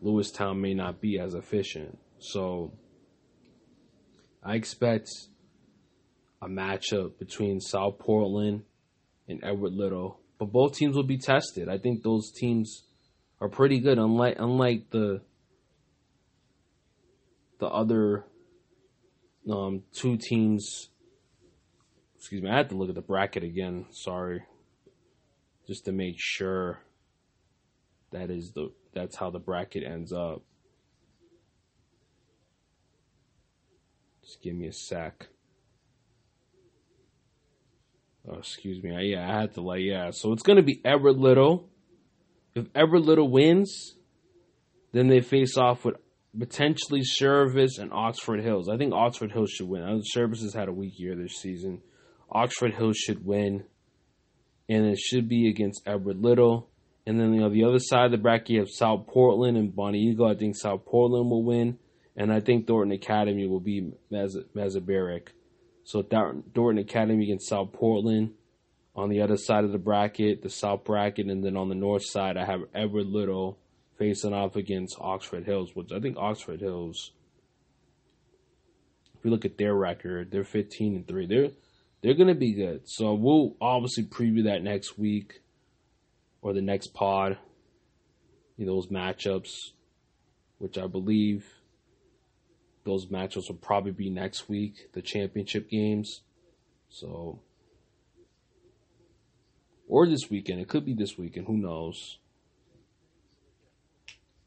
Lewiston 0.01 0.62
may 0.62 0.74
not 0.74 1.01
be 1.01 1.20
as 1.20 1.34
efficient. 1.34 1.99
So 2.20 2.72
I 4.41 4.55
expect 4.55 5.28
a 6.42 6.48
matchup 6.48 7.18
between 7.20 7.60
South 7.60 8.00
Portland 8.00 8.64
and 9.28 9.44
Edward 9.44 9.74
Little, 9.74 10.20
but 10.38 10.52
both 10.52 10.76
teams 10.76 10.96
will 10.96 11.04
be 11.04 11.18
tested. 11.18 11.70
I 11.70 11.78
think 11.78 12.04
those 12.04 12.32
teams 12.32 12.84
are 13.42 13.50
pretty 13.50 13.80
good, 13.80 13.98
unlike 13.98 14.36
unlike 14.40 14.90
the 14.92 15.22
the 17.60 17.68
other 17.68 18.26
um, 19.50 19.84
two 19.94 20.18
teams 20.18 20.90
excuse 22.18 22.42
me, 22.42 22.50
I 22.50 22.58
had 22.58 22.70
to 22.70 22.76
look 22.76 22.90
at 22.90 22.96
the 22.96 23.02
bracket 23.02 23.44
again. 23.44 23.86
Sorry, 23.92 24.44
just 25.66 25.86
to 25.86 25.92
make 25.92 26.16
sure 26.18 26.82
that 28.12 28.30
is 28.30 28.52
the 28.52 28.72
that's 28.94 29.16
how 29.16 29.30
the 29.30 29.40
bracket 29.40 29.84
ends 29.84 30.12
up. 30.12 30.42
Just 34.24 34.42
give 34.42 34.56
me 34.56 34.68
a 34.68 34.74
sec. 34.74 35.28
Oh, 38.30 38.38
excuse 38.38 38.84
me. 38.84 38.95
I, 38.95 39.01
yeah, 39.01 39.30
I 39.30 39.41
had 39.41 39.53
to 39.53 39.61
like 39.61 39.82
yeah. 39.82 40.11
So 40.11 40.34
it's 40.34 40.43
gonna 40.43 40.63
be 40.63 40.82
Edward 40.84 41.17
Little. 41.17 41.69
If 42.55 42.65
Edward 42.75 43.01
Little 43.01 43.30
wins, 43.30 43.95
then 44.91 45.07
they 45.07 45.21
face 45.21 45.57
off 45.57 45.86
with 45.86 45.95
potentially 46.38 47.03
Service 47.03 47.78
and 47.78 47.93
Oxford 47.93 48.41
Hills. 48.41 48.67
I 48.69 48.78
think 48.78 48.93
Oxford 48.93 49.32
Hills 49.32 49.51
should 49.51 49.67
win. 49.67 49.84
I 49.84 49.91
know 49.91 50.01
Service 50.03 50.41
has 50.41 50.53
had 50.53 50.67
a 50.67 50.73
weak 50.73 50.99
year 50.99 51.15
this 51.15 51.39
season. 51.39 51.82
Oxford 52.30 52.73
Hills 52.73 52.97
should 52.97 53.25
win, 53.25 53.63
and 54.67 54.86
it 54.86 54.99
should 54.99 55.30
be 55.30 55.49
against 55.49 55.84
Edward 55.86 56.21
Little. 56.21 56.69
And 57.05 57.17
then 57.17 57.34
you 57.34 57.39
know, 57.39 57.49
the 57.49 57.63
other 57.63 57.80
side 57.80 58.05
of 58.05 58.11
the 58.11 58.17
bracket, 58.17 58.49
you 58.49 58.59
have 58.59 58.69
South 58.69 59.07
Portland 59.07 59.55
and 59.55 59.73
Bonnie 59.73 60.01
Eagle. 60.01 60.28
I 60.28 60.36
think 60.36 60.57
South 60.57 60.86
Portland 60.86 61.30
will 61.30 61.43
win, 61.43 61.80
and 62.17 62.34
I 62.34 62.41
think 62.41 62.67
Thornton 62.67 62.91
Academy 62.91 63.47
will 63.47 63.61
be 63.61 63.93
Massabesic. 64.11 65.30
So 65.88 66.02
Thornton 66.02 66.80
Academy 66.80 67.24
against 67.24 67.48
South 67.48 67.72
Portland. 67.72 68.34
On 68.94 69.08
the 69.08 69.22
other 69.22 69.38
side 69.38 69.64
of 69.64 69.72
the 69.72 69.78
bracket, 69.78 70.42
the 70.42 70.50
South 70.50 70.84
bracket, 70.84 71.28
and 71.28 71.46
then 71.46 71.56
on 71.56 71.70
the 71.70 71.76
north 71.76 72.04
side, 72.04 72.36
I 72.36 72.44
have 72.44 72.64
Edward 72.76 73.08
Little 73.08 73.58
facing 73.98 74.34
off 74.34 74.58
against 74.58 74.98
Oxford 75.00 75.46
Hills, 75.46 75.78
which 75.78 75.94
I 75.94 76.02
think 76.02 76.18
Oxford 76.18 76.60
Hills. 76.60 77.14
If 79.18 79.24
you 79.24 79.32
look 79.32 79.46
at 79.46 79.58
their 79.58 79.74
record, 79.74 80.30
they're 80.30 80.44
15 80.44 80.94
and 80.94 81.08
three. 81.08 81.26
They're 81.26 81.52
they're 82.02 82.16
to 82.16 82.36
be 82.36 82.54
good. 82.54 82.82
So 82.84 83.14
we'll 83.14 83.56
obviously 83.62 84.04
preview 84.04 84.44
that 84.44 84.64
next 84.64 85.00
week 85.00 85.42
or 86.42 86.52
the 86.52 86.62
next 86.62 86.94
pod. 86.94 87.38
You 88.58 88.66
know, 88.66 88.76
those 88.76 88.88
matchups, 88.88 89.72
which 90.58 90.78
I 90.78 90.88
believe 90.88 91.46
those 92.88 93.06
matchups 93.08 93.50
will 93.50 93.60
probably 93.62 93.92
be 93.92 94.10
next 94.10 94.50
week, 94.50 94.92
the 94.94 95.02
championship 95.02 95.70
games. 95.70 96.22
So, 96.90 97.42
or 99.88 100.08
this 100.08 100.30
weekend. 100.30 100.60
It 100.60 100.68
could 100.68 100.86
be 100.86 100.96
this 100.96 101.18
weekend. 101.18 101.46
Who 101.46 101.58
knows? 101.58 102.18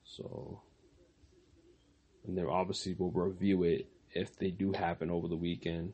So, 0.05 0.63
and 2.27 2.37
then 2.37 2.47
obviously 2.47 2.97
we'll 2.99 3.11
review 3.11 3.63
it 3.63 3.89
if 4.13 4.37
they 4.37 4.51
do 4.51 4.73
happen 4.73 5.11
over 5.11 5.29
the 5.29 5.37
weekend 5.37 5.93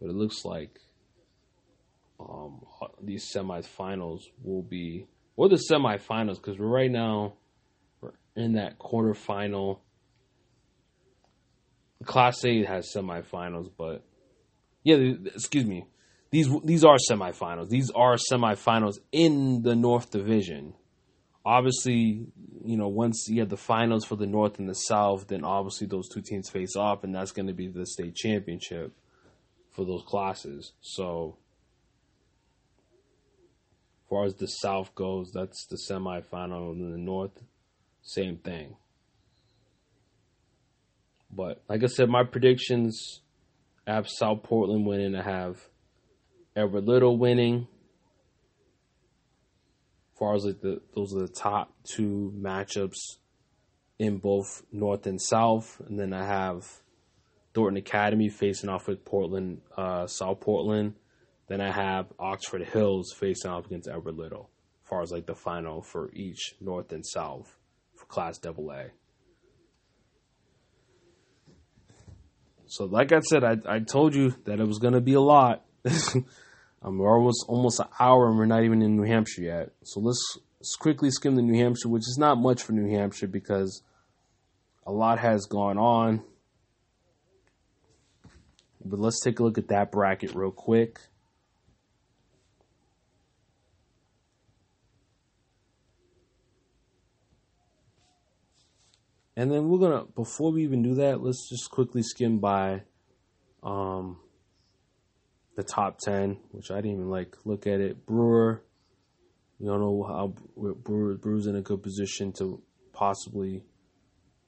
but 0.00 0.10
it 0.10 0.14
looks 0.14 0.44
like 0.44 0.78
um, 2.20 2.60
these 3.02 3.30
semifinals 3.34 4.22
will 4.42 4.62
be, 4.62 5.06
or 5.36 5.48
the 5.48 5.62
semifinals, 5.70 6.36
because 6.36 6.58
we're 6.58 6.66
right 6.66 6.90
now 6.90 7.34
we're 8.00 8.12
in 8.36 8.54
that 8.54 8.78
quarterfinal. 8.78 9.78
Class 12.04 12.44
A 12.44 12.64
has 12.64 12.92
semifinals, 12.94 13.70
but 13.76 14.04
yeah, 14.84 14.96
excuse 15.34 15.66
me, 15.66 15.84
these 16.30 16.48
these 16.64 16.84
are 16.84 16.96
semifinals. 17.10 17.68
These 17.68 17.90
are 17.90 18.16
semifinals 18.30 18.98
in 19.12 19.62
the 19.62 19.74
North 19.74 20.10
Division. 20.10 20.74
Obviously, 21.44 22.26
you 22.64 22.76
know, 22.76 22.88
once 22.88 23.26
you 23.28 23.40
have 23.40 23.48
the 23.48 23.56
finals 23.56 24.04
for 24.04 24.16
the 24.16 24.26
North 24.26 24.58
and 24.58 24.68
the 24.68 24.74
South, 24.74 25.28
then 25.28 25.44
obviously 25.44 25.86
those 25.86 26.08
two 26.08 26.20
teams 26.20 26.50
face 26.50 26.76
off, 26.76 27.04
and 27.04 27.14
that's 27.14 27.32
going 27.32 27.46
to 27.46 27.54
be 27.54 27.68
the 27.68 27.86
state 27.86 28.14
championship 28.14 28.92
for 29.70 29.84
those 29.84 30.02
classes. 30.06 30.72
So, 30.80 31.38
as 34.04 34.10
far 34.10 34.24
as 34.24 34.34
the 34.34 34.46
South 34.46 34.94
goes, 34.94 35.30
that's 35.32 35.66
the 35.66 35.78
semifinal, 35.90 36.72
and 36.72 36.92
the 36.92 36.98
North, 36.98 37.42
same 38.02 38.36
thing. 38.36 38.76
But 41.30 41.62
like 41.68 41.82
I 41.82 41.86
said, 41.86 42.08
my 42.08 42.24
predictions 42.24 43.20
have 43.86 44.08
South 44.08 44.42
Portland 44.42 44.86
winning. 44.86 45.14
I 45.14 45.22
have 45.22 45.68
Edward 46.56 46.86
Little 46.86 47.16
winning. 47.16 47.68
As 50.12 50.18
far 50.18 50.34
as 50.34 50.44
like 50.44 50.60
the 50.60 50.80
those 50.94 51.14
are 51.14 51.20
the 51.20 51.28
top 51.28 51.72
two 51.84 52.32
matchups 52.36 53.18
in 53.98 54.18
both 54.18 54.62
North 54.72 55.06
and 55.06 55.20
South, 55.20 55.80
and 55.86 55.98
then 55.98 56.12
I 56.12 56.24
have 56.24 56.66
Thornton 57.54 57.78
Academy 57.78 58.28
facing 58.28 58.68
off 58.68 58.88
with 58.88 59.04
Portland, 59.04 59.60
uh, 59.76 60.06
South 60.06 60.40
Portland. 60.40 60.94
Then 61.48 61.60
I 61.60 61.70
have 61.70 62.12
Oxford 62.18 62.62
Hills 62.62 63.12
facing 63.12 63.50
off 63.50 63.66
against 63.66 63.88
Edward 63.88 64.16
Little, 64.16 64.50
as 64.84 64.88
far 64.88 65.02
as 65.02 65.10
like 65.12 65.26
the 65.26 65.34
final 65.34 65.82
for 65.82 66.10
each 66.12 66.54
North 66.60 66.92
and 66.92 67.06
South 67.06 67.56
for 67.94 68.06
Class 68.06 68.38
Double 68.38 68.70
A. 68.70 68.90
So, 72.68 72.84
like 72.84 73.12
I 73.12 73.20
said, 73.20 73.44
I, 73.44 73.56
I 73.66 73.78
told 73.80 74.14
you 74.14 74.34
that 74.44 74.60
it 74.60 74.66
was 74.66 74.78
going 74.78 74.94
to 74.94 75.00
be 75.00 75.14
a 75.14 75.20
lot. 75.20 75.64
I'm 76.82 77.00
almost 77.00 77.44
almost 77.48 77.80
an 77.80 77.86
hour, 77.98 78.28
and 78.28 78.38
we're 78.38 78.46
not 78.46 78.62
even 78.62 78.82
in 78.82 78.96
New 78.96 79.02
Hampshire 79.02 79.42
yet. 79.42 79.72
So 79.82 80.00
let's, 80.00 80.38
let's 80.60 80.76
quickly 80.76 81.10
skim 81.10 81.34
the 81.34 81.42
New 81.42 81.60
Hampshire, 81.60 81.88
which 81.88 82.02
is 82.02 82.16
not 82.18 82.38
much 82.38 82.62
for 82.62 82.72
New 82.72 82.94
Hampshire 82.94 83.26
because 83.26 83.82
a 84.86 84.92
lot 84.92 85.18
has 85.18 85.46
gone 85.46 85.76
on 85.76 86.22
but 88.84 89.00
let's 89.00 89.20
take 89.20 89.38
a 89.38 89.42
look 89.42 89.58
at 89.58 89.68
that 89.68 89.90
bracket 89.90 90.34
real 90.34 90.50
quick. 90.50 91.00
And 99.38 99.52
then 99.52 99.68
we're 99.68 99.78
gonna 99.78 100.04
before 100.16 100.50
we 100.50 100.64
even 100.64 100.82
do 100.82 100.96
that, 100.96 101.22
let's 101.22 101.48
just 101.48 101.70
quickly 101.70 102.02
skim 102.02 102.40
by 102.40 102.82
um, 103.62 104.18
the 105.56 105.62
top 105.62 105.98
ten, 106.00 106.38
which 106.50 106.72
I 106.72 106.80
didn't 106.80 106.94
even 106.94 107.08
like 107.08 107.36
look 107.44 107.68
at 107.68 107.78
it. 107.80 108.04
Brewer, 108.04 108.64
you 109.60 109.68
don't 109.68 109.78
know 109.78 110.02
how 110.02 110.34
Brewer 110.56 111.14
Brewer's 111.14 111.46
in 111.46 111.54
a 111.54 111.62
good 111.62 111.84
position 111.84 112.32
to 112.38 112.60
possibly, 112.92 113.62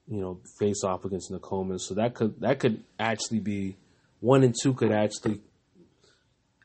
you 0.08 0.20
know, 0.20 0.40
face 0.58 0.82
off 0.82 1.04
against 1.04 1.30
Nokomis. 1.30 1.82
So 1.82 1.94
that 1.94 2.16
could 2.16 2.40
that 2.40 2.58
could 2.58 2.82
actually 2.98 3.38
be 3.38 3.76
one 4.18 4.42
and 4.42 4.56
two 4.60 4.74
could 4.74 4.90
actually 4.90 5.40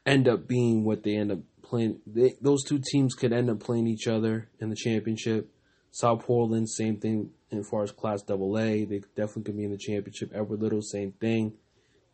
end 0.04 0.28
up 0.28 0.48
being 0.48 0.84
what 0.84 1.04
they 1.04 1.16
end 1.16 1.32
up 1.32 1.40
playing. 1.62 2.00
They, 2.08 2.34
those 2.42 2.64
two 2.64 2.82
teams 2.92 3.14
could 3.14 3.34
end 3.34 3.52
up 3.52 3.60
playing 3.60 3.86
each 3.86 4.08
other 4.08 4.50
in 4.60 4.72
the 4.72 4.76
championship. 4.76 5.52
South 5.92 6.26
Portland, 6.26 6.68
same 6.68 6.98
thing 6.98 7.30
as 7.52 7.68
far 7.70 7.84
as 7.84 7.92
Class 7.92 8.22
Double 8.22 8.58
A. 8.58 8.86
They 8.86 9.02
definitely 9.16 9.44
could 9.44 9.58
be 9.58 9.64
in 9.64 9.72
the 9.72 9.78
championship. 9.78 10.32
Edward 10.34 10.62
Little, 10.62 10.82
same 10.82 11.12
thing. 11.14 11.54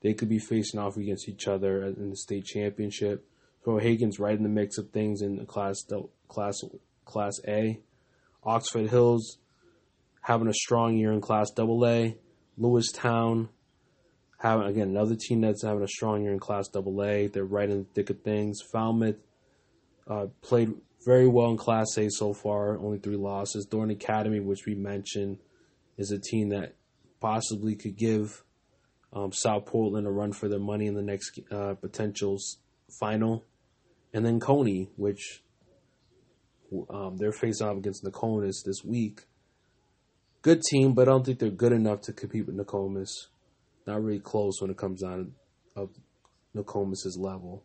They 0.01 0.13
could 0.13 0.29
be 0.29 0.39
facing 0.39 0.79
off 0.79 0.97
against 0.97 1.29
each 1.29 1.47
other 1.47 1.83
in 1.83 2.09
the 2.09 2.15
state 2.15 2.45
championship. 2.45 3.25
Skowhegan's 3.65 4.19
right 4.19 4.35
in 4.35 4.43
the 4.43 4.49
mix 4.49 4.77
of 4.77 4.89
things 4.89 5.21
in 5.21 5.37
the 5.37 5.45
class 5.45 5.85
class 6.27 6.61
class 7.05 7.39
A. 7.47 7.79
Oxford 8.43 8.89
Hills 8.89 9.37
having 10.21 10.47
a 10.47 10.53
strong 10.53 10.97
year 10.97 11.11
in 11.11 11.21
Class 11.21 11.51
Double 11.51 11.85
A. 11.85 12.17
Lewiston 12.57 13.49
having 14.39 14.65
again 14.65 14.89
another 14.89 15.15
team 15.15 15.41
that's 15.41 15.63
having 15.63 15.83
a 15.83 15.87
strong 15.87 16.23
year 16.23 16.31
in 16.31 16.39
Class 16.39 16.67
Double 16.67 17.03
A. 17.03 17.27
They're 17.27 17.45
right 17.45 17.69
in 17.69 17.79
the 17.79 17.87
thick 17.93 18.09
of 18.09 18.21
things. 18.21 18.59
Falmouth 18.71 19.17
uh, 20.07 20.27
played 20.41 20.73
very 21.05 21.27
well 21.27 21.51
in 21.51 21.57
Class 21.57 21.97
A 21.97 22.09
so 22.09 22.33
far, 22.33 22.77
only 22.77 22.99
three 22.99 23.15
losses. 23.15 23.65
Dorn 23.65 23.89
Academy, 23.91 24.39
which 24.39 24.65
we 24.65 24.75
mentioned, 24.75 25.39
is 25.97 26.11
a 26.11 26.19
team 26.19 26.49
that 26.49 26.75
possibly 27.19 27.75
could 27.75 27.97
give 27.97 28.43
um, 29.13 29.31
South 29.31 29.65
Portland 29.65 30.07
a 30.07 30.11
run 30.11 30.31
for 30.31 30.47
their 30.47 30.59
money 30.59 30.87
in 30.87 30.95
the 30.95 31.01
next 31.01 31.39
uh, 31.51 31.73
potential 31.75 32.37
final. 32.99 33.43
And 34.13 34.25
then 34.25 34.39
Cony, 34.39 34.89
which 34.95 35.41
um, 36.89 37.17
they're 37.17 37.31
facing 37.31 37.67
off 37.67 37.77
against 37.77 38.03
Nokomis 38.03 38.63
this 38.65 38.83
week. 38.83 39.21
Good 40.41 40.61
team, 40.69 40.93
but 40.93 41.07
I 41.07 41.11
don't 41.11 41.25
think 41.25 41.39
they're 41.39 41.49
good 41.49 41.73
enough 41.73 42.01
to 42.01 42.13
compete 42.13 42.47
with 42.47 42.55
Nokomis. 42.55 43.27
Not 43.85 44.03
really 44.03 44.19
close 44.19 44.61
when 44.61 44.71
it 44.71 44.77
comes 44.77 45.01
down 45.01 45.33
of 45.75 45.89
Nokomis's 46.55 47.17
level. 47.19 47.63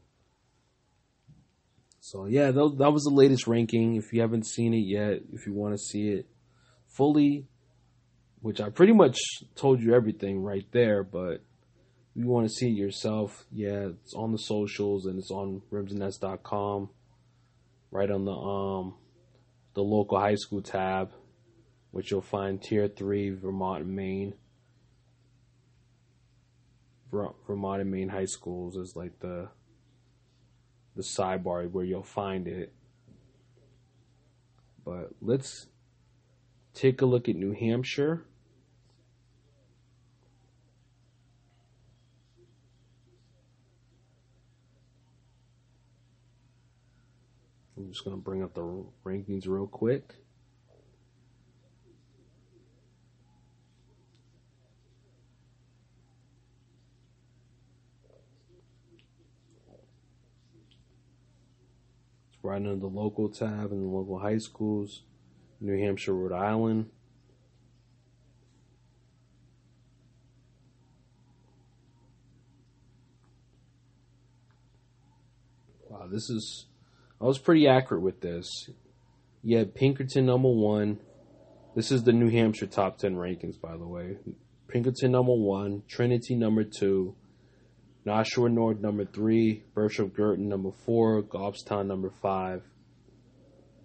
So 2.07 2.27
yeah, 2.27 2.53
that, 2.53 2.77
that 2.79 2.93
was 2.93 3.03
the 3.03 3.11
latest 3.11 3.49
ranking. 3.49 3.97
If 3.97 4.13
you 4.13 4.21
haven't 4.21 4.47
seen 4.47 4.73
it 4.73 4.87
yet, 4.87 5.23
if 5.33 5.45
you 5.45 5.53
want 5.53 5.75
to 5.75 5.79
see 5.79 6.11
it 6.11 6.29
fully, 6.87 7.49
which 8.41 8.61
I 8.61 8.71
pretty 8.71 8.93
much 8.93 9.19
told 9.57 9.83
you 9.83 9.93
everything 9.93 10.41
right 10.41 10.65
there, 10.71 11.03
but 11.03 11.43
if 12.15 12.23
you 12.23 12.29
want 12.29 12.47
to 12.47 12.55
see 12.55 12.69
it 12.69 12.77
yourself, 12.77 13.45
yeah, 13.51 13.89
it's 13.89 14.15
on 14.15 14.31
the 14.31 14.39
socials 14.39 15.07
and 15.07 15.19
it's 15.19 15.33
on 15.33 15.63
rimsandnets.com, 15.73 16.91
right 17.91 18.11
on 18.13 18.25
the 18.25 18.31
um 18.31 18.95
the 19.75 19.83
local 19.83 20.21
high 20.21 20.37
school 20.37 20.63
tab, 20.63 21.11
which 21.91 22.13
you'll 22.13 22.23
find 22.23 22.63
tier 22.63 22.87
three 22.87 23.31
Vermont 23.31 23.83
and 23.83 23.97
Maine. 23.97 24.35
Vermont 27.11 27.81
and 27.81 27.91
Maine 27.91 28.11
high 28.11 28.27
schools 28.27 28.77
is 28.77 28.95
like 28.95 29.19
the 29.19 29.49
the 30.97 31.03
sidebar 31.03 31.71
where 31.71 31.85
you'll 31.85 32.03
find 32.03 32.49
it. 32.49 32.73
But 34.85 35.11
let's 35.21 35.67
take 36.75 37.03
a 37.03 37.07
look 37.07 37.29
at 37.29 37.37
New 37.37 37.53
Hampshire. 37.53 38.25
I'm 47.77 47.93
just 47.93 48.05
going 48.05 48.17
to 48.17 48.23
bring 48.23 48.43
up 48.43 48.55
the 48.55 48.85
rankings 49.05 49.47
real 49.47 49.67
quick. 49.67 50.15
Right 62.47 62.57
under 62.57 62.77
the 62.77 62.87
local 62.87 63.29
tab 63.29 63.73
and 63.73 63.83
the 63.83 63.89
local 63.89 64.19
high 64.19 64.39
schools, 64.39 65.03
New 65.61 65.77
Hampshire, 65.79 66.15
Rhode 66.15 66.33
Island. 66.33 66.91
Wow, 75.89 76.07
this 76.11 76.31
is. 76.31 76.67
I 77.21 77.25
was 77.25 77.39
pretty 77.39 77.67
accurate 77.67 78.03
with 78.03 78.21
this. 78.21 78.71
Had 79.49 79.75
Pinkerton 79.75 80.27
number 80.27 80.49
one. 80.49 80.99
This 81.75 81.91
is 81.91 82.05
the 82.05 82.13
New 82.13 82.31
Hampshire 82.31 82.67
top 82.67 82.99
10 82.99 83.17
rankings, 83.17 83.61
by 83.61 83.77
the 83.77 83.87
way. 83.87 84.17
Pinkerton 84.69 85.13
number 85.13 85.35
one, 85.35 85.83
Trinity 85.89 86.35
number 86.35 86.65
two, 86.65 87.15
Nashua 88.07 88.49
North 88.49 88.79
number 88.79 89.05
three, 89.05 89.65
Bishop 89.75 90.15
Guertin 90.15 90.49
number 90.49 90.71
four, 90.71 91.25
Goffstown 91.25 91.87
number 91.87 92.09
five. 92.23 92.63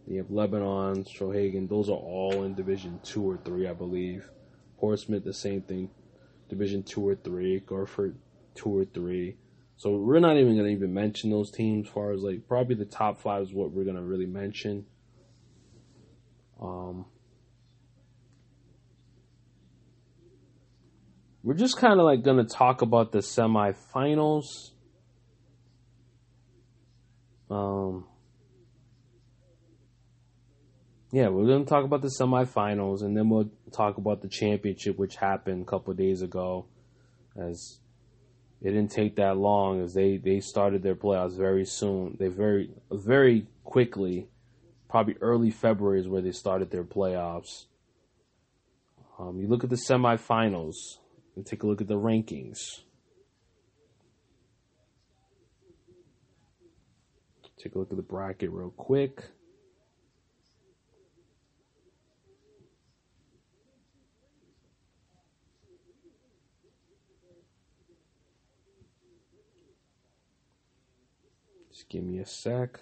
You 0.05 0.19
have 0.19 0.29
Lebanon, 0.29 1.05
Souhegan. 1.05 1.67
Those 1.67 1.89
are 1.89 1.93
all 1.93 2.43
in 2.43 2.53
Division 2.53 2.99
two 3.03 3.23
or 3.23 3.37
three, 3.37 3.67
I 3.67 3.73
believe. 3.73 4.29
Portsmouth, 4.79 5.23
the 5.23 5.33
same 5.33 5.63
thing, 5.63 5.89
Division 6.49 6.83
two 6.83 7.07
or 7.07 7.15
three. 7.15 7.61
Garford, 7.61 8.15
two 8.53 8.77
or 8.77 8.85
three. 8.85 9.37
So 9.77 9.95
we're 9.95 10.19
not 10.19 10.37
even 10.37 10.55
gonna 10.55 10.69
even 10.69 10.93
mention 10.93 11.31
those 11.31 11.49
teams. 11.49 11.87
As 11.87 11.93
far 11.93 12.11
as 12.11 12.21
like 12.21 12.47
probably 12.47 12.75
the 12.75 12.85
top 12.85 13.19
five 13.19 13.41
is 13.41 13.53
what 13.53 13.71
we're 13.71 13.85
gonna 13.85 14.03
really 14.03 14.27
mention. 14.27 14.85
Um, 16.61 17.05
we're 21.43 21.55
just 21.55 21.77
kind 21.77 21.99
of 21.99 22.05
like 22.05 22.23
going 22.23 22.37
to 22.37 22.55
talk 22.55 22.81
about 22.81 23.11
the 23.11 23.19
semifinals. 23.19 24.45
Um, 27.49 28.05
yeah, 31.11 31.29
we're 31.29 31.47
going 31.47 31.65
to 31.65 31.69
talk 31.69 31.83
about 31.83 32.01
the 32.01 32.13
semifinals, 32.19 33.01
and 33.01 33.17
then 33.17 33.29
we'll 33.29 33.51
talk 33.71 33.97
about 33.97 34.21
the 34.21 34.29
championship, 34.29 34.97
which 34.97 35.15
happened 35.15 35.63
a 35.63 35.65
couple 35.65 35.93
days 35.93 36.21
ago. 36.21 36.67
As 37.35 37.79
it 38.61 38.71
didn't 38.71 38.91
take 38.91 39.15
that 39.15 39.37
long, 39.37 39.81
as 39.81 39.93
they 39.93 40.17
they 40.17 40.39
started 40.41 40.83
their 40.83 40.95
playoffs 40.95 41.37
very 41.37 41.65
soon. 41.65 42.17
They 42.19 42.27
very 42.27 42.69
very 42.91 43.47
quickly, 43.63 44.27
probably 44.89 45.15
early 45.21 45.49
February 45.49 46.01
is 46.01 46.07
where 46.07 46.21
they 46.21 46.31
started 46.31 46.69
their 46.69 46.83
playoffs. 46.83 47.65
Um, 49.17 49.39
you 49.39 49.47
look 49.47 49.63
at 49.63 49.69
the 49.69 49.81
semifinals 49.89 50.75
and 51.41 51.47
take 51.47 51.63
a 51.63 51.65
look 51.65 51.81
at 51.81 51.87
the 51.87 51.97
rankings. 51.97 52.81
Take 57.57 57.73
a 57.73 57.79
look 57.79 57.89
at 57.89 57.97
the 57.97 58.03
bracket 58.03 58.51
real 58.51 58.69
quick. 58.69 59.23
Just 71.71 71.89
give 71.89 72.03
me 72.03 72.19
a 72.19 72.25
sec. 72.27 72.81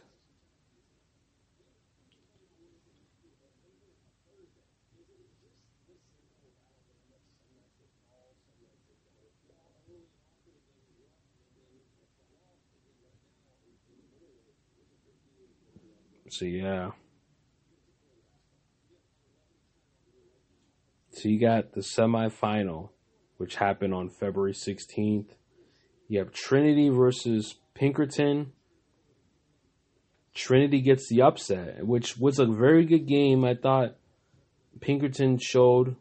So 16.30 16.46
yeah. 16.46 16.92
So 21.12 21.28
you 21.28 21.40
got 21.40 21.74
the 21.74 21.82
semifinal, 21.82 22.90
which 23.38 23.56
happened 23.56 23.94
on 23.94 24.10
February 24.10 24.54
16th. 24.54 25.32
You 26.08 26.20
have 26.20 26.32
Trinity 26.32 26.90
versus 26.90 27.56
Pinkerton. 27.74 28.54
Trinity 30.34 30.82
gets 30.82 31.10
the 31.10 31.24
upset, 31.24 31.86
which 31.86 32.18
was 32.18 32.40
a 32.40 32.46
very 32.46 32.86
good 32.86 33.08
game. 33.08 33.44
I 33.44 33.56
thought 33.56 33.96
Pinkerton 34.80 35.40
showed 35.40 35.96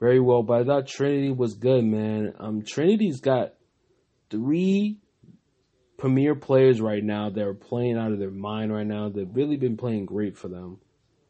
very 0.00 0.20
well, 0.20 0.42
but 0.42 0.60
I 0.60 0.64
thought 0.64 0.86
Trinity 0.86 1.30
was 1.30 1.54
good, 1.54 1.84
man. 1.84 2.32
Um, 2.38 2.62
Trinity's 2.62 3.20
got 3.20 3.54
three 4.30 4.98
premier 5.98 6.34
players 6.34 6.80
right 6.80 7.04
now 7.04 7.28
that 7.28 7.44
are 7.44 7.54
playing 7.54 7.98
out 7.98 8.12
of 8.12 8.18
their 8.18 8.30
mind 8.30 8.72
right 8.72 8.86
now. 8.86 9.10
They've 9.10 9.28
really 9.30 9.56
been 9.56 9.76
playing 9.76 10.06
great 10.06 10.38
for 10.38 10.48
them 10.48 10.78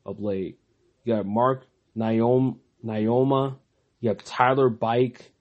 of 0.06 0.20
late. 0.20 0.58
You 1.04 1.16
got 1.16 1.26
Mark 1.26 1.66
Nioma. 1.96 3.56
You 4.00 4.08
have 4.10 4.22
Tyler 4.24 4.68
Bike. 4.68 5.32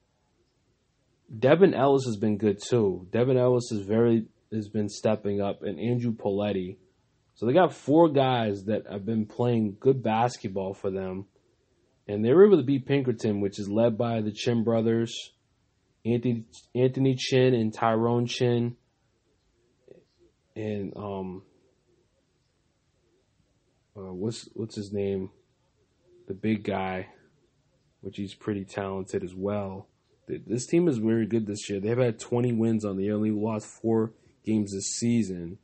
Devin 1.38 1.73
Ellis 1.73 2.05
has 2.05 2.17
been 2.17 2.38
good 2.38 2.59
too. 2.61 3.07
Devin 3.11 3.38
Ellis 3.38 3.71
is 3.71 3.86
very 3.86 4.25
has 4.51 4.69
been 4.69 4.88
stepping 4.88 5.41
up, 5.41 5.61
and 5.61 5.78
Andrew 5.78 6.13
Poletti. 6.15 6.78
So 7.36 7.45
they 7.45 7.53
got 7.53 7.73
four 7.73 8.09
guys 8.09 8.63
that 8.65 8.84
have 8.89 9.05
been 9.05 9.25
playing 9.25 9.75
good 9.80 10.01
basketball 10.01 10.73
for 10.73 10.89
them, 10.89 11.25
and 12.07 12.23
they 12.23 12.34
were 12.34 12.47
able 12.47 12.57
to 12.57 12.63
beat 12.63 12.86
Pinkerton, 12.88 13.41
which 13.41 13.59
is 13.59 13.69
led 13.69 13.97
by 13.97 14.21
the 14.21 14.32
Chin 14.32 14.63
brothers, 14.63 15.32
Anthony 16.05 16.45
Anthony 16.73 17.15
Chin 17.15 17.53
and 17.53 17.73
Tyrone 17.73 18.25
Chin, 18.25 18.78
and 20.58 20.91
um, 20.97 21.43
uh, 23.95 24.12
what's 24.12 24.49
what's 24.53 24.76
his 24.76 24.91
name, 24.91 25.30
the 26.28 26.34
big 26.34 26.64
guy, 26.64 27.08
which 28.01 28.18
he's 28.18 28.34
pretty 28.34 28.66
talented 28.66 29.24
as 29.24 29.36
well. 29.36 29.88
This 30.28 30.66
team 30.66 30.89
is 30.89 30.97
very 30.97 31.26
good 31.26 31.45
this 31.45 31.70
year. 31.70 31.80
They've 31.80 31.97
had 31.97 32.20
20 32.20 32.51
wins 32.51 32.84
on 32.84 32.97
the 32.97 33.05
year, 33.05 33.16
lost 33.18 33.66
four 33.82 34.12
games 34.43 34.74
this 34.74 34.97
season. 34.97 35.58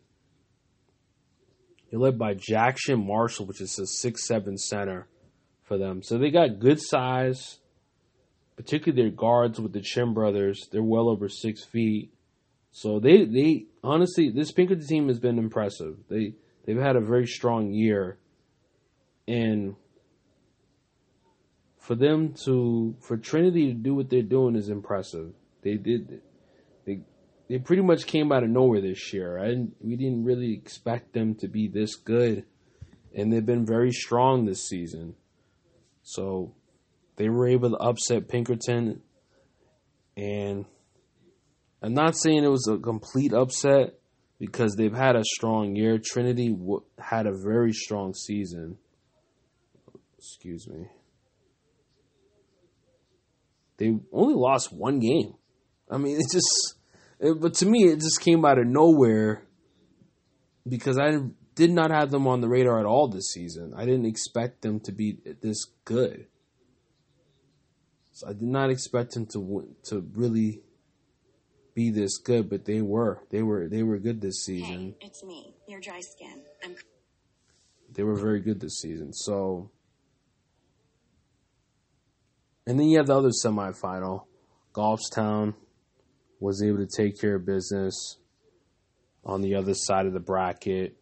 They're 1.91 1.99
led 1.99 2.17
by 2.17 2.35
Jackson 2.35 3.05
Marshall, 3.05 3.45
which 3.45 3.59
is 3.59 3.77
a 3.77 3.85
six-seven 3.85 4.57
center 4.57 5.07
for 5.63 5.77
them. 5.77 6.01
So 6.01 6.17
they 6.17 6.31
got 6.31 6.59
good 6.59 6.79
size, 6.81 7.59
particularly 8.55 9.01
their 9.01 9.11
guards 9.11 9.59
with 9.59 9.73
the 9.73 9.81
Chin 9.81 10.13
brothers. 10.13 10.65
They're 10.71 10.81
well 10.81 11.09
over 11.09 11.27
six 11.27 11.65
feet. 11.65 12.13
So 12.73 12.99
they 12.99 13.23
they 13.25 13.67
honestly 13.83 14.31
this 14.31 14.51
Pinkerton 14.51 14.85
team 14.85 15.07
has 15.07 15.19
been 15.19 15.37
impressive. 15.37 15.95
They 16.09 16.33
they've 16.65 16.75
had 16.75 16.95
a 16.95 17.01
very 17.01 17.27
strong 17.27 17.71
year, 17.71 18.17
and 19.27 19.75
for 21.77 21.93
them 21.93 22.33
to 22.45 22.95
for 22.99 23.15
Trinity 23.15 23.67
to 23.67 23.73
do 23.73 23.93
what 23.93 24.09
they're 24.09 24.23
doing 24.23 24.55
is 24.55 24.69
impressive. 24.69 25.33
They 25.61 25.75
did 25.75 26.23
they 26.85 27.01
they 27.47 27.59
pretty 27.59 27.83
much 27.83 28.07
came 28.07 28.31
out 28.31 28.43
of 28.43 28.49
nowhere 28.49 28.81
this 28.81 29.13
year. 29.13 29.37
I 29.37 29.67
we 29.79 29.95
didn't 29.95 30.23
really 30.23 30.53
expect 30.53 31.13
them 31.13 31.35
to 31.35 31.47
be 31.47 31.67
this 31.67 31.95
good, 31.95 32.43
and 33.15 33.31
they've 33.31 33.45
been 33.45 33.67
very 33.67 33.91
strong 33.91 34.45
this 34.45 34.67
season. 34.67 35.13
So 36.01 36.55
they 37.17 37.29
were 37.29 37.47
able 37.47 37.69
to 37.69 37.77
upset 37.77 38.29
Pinkerton, 38.29 39.03
and 40.17 40.65
I'm 41.83 41.93
not 41.93 42.17
saying 42.17 42.43
it 42.43 42.49
was 42.49 42.67
a 42.67 42.77
complete 42.77 43.33
upset 43.33 43.99
because 44.39 44.75
they've 44.75 44.95
had 44.95 45.15
a 45.15 45.23
strong 45.23 45.75
year. 45.75 45.99
Trinity 46.03 46.49
w- 46.49 46.83
had 46.97 47.27
a 47.27 47.33
very 47.33 47.73
strong 47.73 48.13
season. 48.13 48.77
Excuse 50.17 50.67
me 50.67 50.87
they 53.77 53.97
only 54.11 54.35
lost 54.35 54.71
one 54.71 54.99
game. 54.99 55.33
I 55.89 55.97
mean, 55.97 56.17
it 56.17 56.25
just, 56.31 56.75
it, 57.19 57.39
but 57.39 57.53
to 57.55 57.65
me, 57.65 57.83
it 57.83 57.99
just 57.99 58.21
came 58.21 58.45
out 58.45 58.57
of 58.57 58.67
nowhere 58.67 59.45
because 60.67 60.97
I 60.97 61.17
did 61.55 61.71
not 61.71 61.91
have 61.91 62.09
them 62.09 62.27
on 62.27 62.41
the 62.41 62.47
radar 62.47 62.79
at 62.79 62.85
all 62.85 63.07
this 63.07 63.31
season. 63.31 63.73
I 63.75 63.85
didn't 63.85 64.05
expect 64.05 64.61
them 64.61 64.79
to 64.81 64.91
be 64.91 65.17
this 65.41 65.65
good. 65.85 66.27
So 68.13 68.27
I 68.29 68.33
did 68.33 68.43
not 68.43 68.69
expect 68.69 69.13
them 69.13 69.25
to 69.33 69.67
to 69.85 70.07
really 70.13 70.61
be 71.73 71.89
this 71.89 72.17
good, 72.17 72.49
but 72.49 72.65
they 72.65 72.81
were. 72.81 73.21
They 73.29 73.41
were. 73.41 73.67
They 73.67 73.83
were 73.83 73.97
good 73.97 74.21
this 74.21 74.43
season. 74.45 74.95
Hey, 74.99 75.07
it's 75.07 75.23
me, 75.23 75.53
your 75.67 75.79
dry 75.79 75.99
skin. 75.99 76.41
I'm. 76.63 76.75
They 77.93 78.03
were 78.03 78.15
very 78.15 78.39
good 78.39 78.59
this 78.59 78.79
season. 78.79 79.13
So 79.13 79.69
and 82.65 82.79
then 82.79 82.87
you 82.87 82.97
have 82.97 83.07
the 83.07 83.17
other 83.17 83.29
semifinal. 83.29 84.25
Goffstown 84.73 85.53
was 86.39 86.63
able 86.63 86.77
to 86.77 86.87
take 86.87 87.19
care 87.19 87.35
of 87.35 87.45
business 87.45 88.17
on 89.25 89.41
the 89.41 89.55
other 89.55 89.73
side 89.73 90.05
of 90.05 90.13
the 90.13 90.19
bracket. 90.19 90.95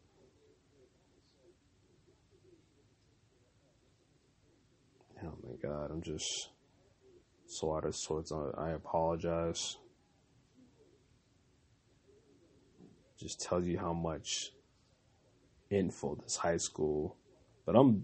Oh 5.23 5.37
my 5.43 5.55
god, 5.61 5.91
I'm 5.91 6.01
just 6.01 6.49
so 7.45 7.75
out 7.75 7.85
of 7.85 7.95
sorts. 7.95 8.31
I 8.57 8.71
apologize. 8.71 9.77
Just 13.21 13.39
tells 13.39 13.67
you 13.67 13.77
how 13.77 13.93
much 13.93 14.49
info 15.69 16.15
this 16.15 16.35
high 16.35 16.57
school, 16.57 17.15
but 17.67 17.75
I'm 17.75 18.03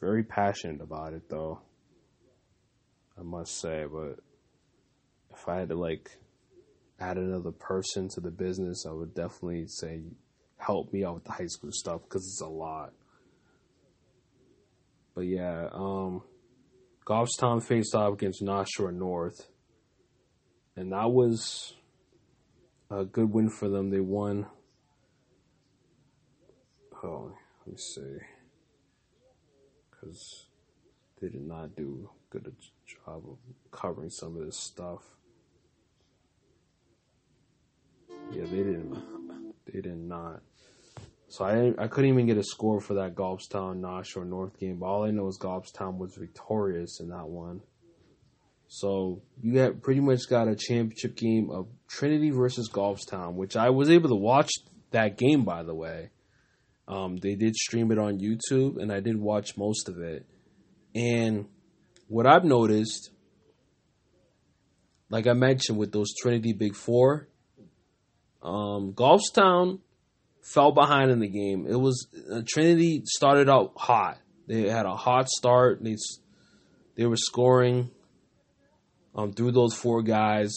very 0.00 0.24
passionate 0.24 0.80
about 0.80 1.12
it 1.12 1.28
though. 1.28 1.60
I 3.16 3.22
must 3.22 3.60
say, 3.60 3.84
but 3.90 4.16
if 5.32 5.48
I 5.48 5.60
had 5.60 5.68
to 5.68 5.76
like 5.76 6.10
add 6.98 7.18
another 7.18 7.52
person 7.52 8.08
to 8.10 8.20
the 8.20 8.32
business, 8.32 8.84
I 8.84 8.92
would 8.92 9.14
definitely 9.14 9.66
say 9.68 10.00
help 10.56 10.92
me 10.92 11.04
out 11.04 11.14
with 11.14 11.24
the 11.24 11.32
high 11.32 11.46
school 11.46 11.70
stuff 11.72 12.02
because 12.02 12.26
it's 12.26 12.40
a 12.40 12.48
lot. 12.48 12.92
But 15.14 15.26
yeah, 15.26 15.68
um, 15.72 16.22
Goffstown 17.06 17.62
faced 17.62 17.94
off 17.94 18.14
against 18.14 18.42
Nashua 18.42 18.90
North, 18.90 19.48
and 20.76 20.92
that 20.92 21.10
was 21.10 21.74
a 22.90 23.04
good 23.04 23.32
win 23.32 23.48
for 23.48 23.68
them. 23.68 23.90
They 23.90 24.00
won. 24.00 24.46
Oh, 27.02 27.32
let 27.60 27.74
me 27.74 27.78
see, 27.78 28.18
because 29.90 30.46
they 31.20 31.28
did 31.28 31.46
not 31.46 31.76
do 31.76 32.10
good 32.30 32.52
job 32.86 33.22
of 33.28 33.38
covering 33.70 34.10
some 34.10 34.36
of 34.36 34.44
this 34.44 34.58
stuff. 34.58 35.02
Yeah, 38.32 38.44
they 38.44 38.58
didn't. 38.58 39.00
They 39.72 39.80
did 39.80 39.96
not. 39.96 40.42
So 41.28 41.44
I 41.44 41.72
I 41.82 41.88
couldn't 41.88 42.10
even 42.10 42.26
get 42.26 42.36
a 42.36 42.42
score 42.42 42.80
for 42.80 42.94
that 42.94 43.14
Goffstown 43.14 43.76
North 43.76 44.16
or 44.16 44.24
North 44.24 44.58
game. 44.58 44.78
But 44.78 44.86
all 44.86 45.04
I 45.04 45.10
know 45.10 45.28
is 45.28 45.38
Goffstown 45.38 45.98
was 45.98 46.16
victorious 46.16 47.00
in 47.00 47.10
that 47.10 47.28
one. 47.28 47.60
So 48.68 49.22
you 49.42 49.58
have 49.58 49.82
pretty 49.82 50.00
much 50.00 50.28
got 50.28 50.46
a 50.46 50.54
championship 50.54 51.16
game 51.16 51.50
of 51.50 51.68
Trinity 51.88 52.30
versus 52.30 52.70
Goffstown, 52.70 53.34
which 53.34 53.56
I 53.56 53.70
was 53.70 53.90
able 53.90 54.10
to 54.10 54.14
watch 54.14 54.50
that 54.90 55.16
game 55.16 55.44
by 55.44 55.62
the 55.62 55.74
way. 55.74 56.10
Um, 56.86 57.16
they 57.16 57.34
did 57.34 57.54
stream 57.54 57.92
it 57.92 57.98
on 57.98 58.18
YouTube, 58.18 58.80
and 58.80 58.90
I 58.90 59.00
did 59.00 59.18
watch 59.18 59.58
most 59.58 59.88
of 59.88 59.98
it. 59.98 60.24
And 60.94 61.46
what 62.06 62.26
I've 62.26 62.44
noticed, 62.44 63.10
like 65.10 65.26
I 65.26 65.34
mentioned 65.34 65.76
with 65.78 65.92
those 65.92 66.14
Trinity 66.14 66.54
Big 66.54 66.74
Four, 66.74 67.28
um, 68.42 68.94
Goffstown 68.94 69.80
fell 70.42 70.72
behind 70.72 71.10
in 71.10 71.20
the 71.20 71.28
game. 71.28 71.66
It 71.68 71.78
was 71.78 72.06
uh, 72.32 72.40
Trinity 72.46 73.02
started 73.04 73.50
out 73.50 73.72
hot. 73.76 74.18
They 74.46 74.68
had 74.68 74.86
a 74.86 74.96
hot 74.96 75.28
start. 75.28 75.82
They 75.82 75.96
they 76.96 77.04
were 77.04 77.16
scoring 77.16 77.90
um, 79.14 79.32
through 79.32 79.52
those 79.52 79.74
four 79.74 80.02
guys. 80.02 80.52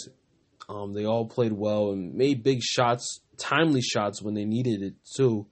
Um, 0.70 0.94
they 0.94 1.06
all 1.06 1.26
played 1.26 1.52
well 1.52 1.92
and 1.92 2.14
made 2.14 2.44
big 2.44 2.62
shots, 2.62 3.20
timely 3.38 3.82
shots 3.82 4.22
when 4.22 4.34
they 4.34 4.46
needed 4.46 4.82
it 4.82 4.94
too. 5.16 5.48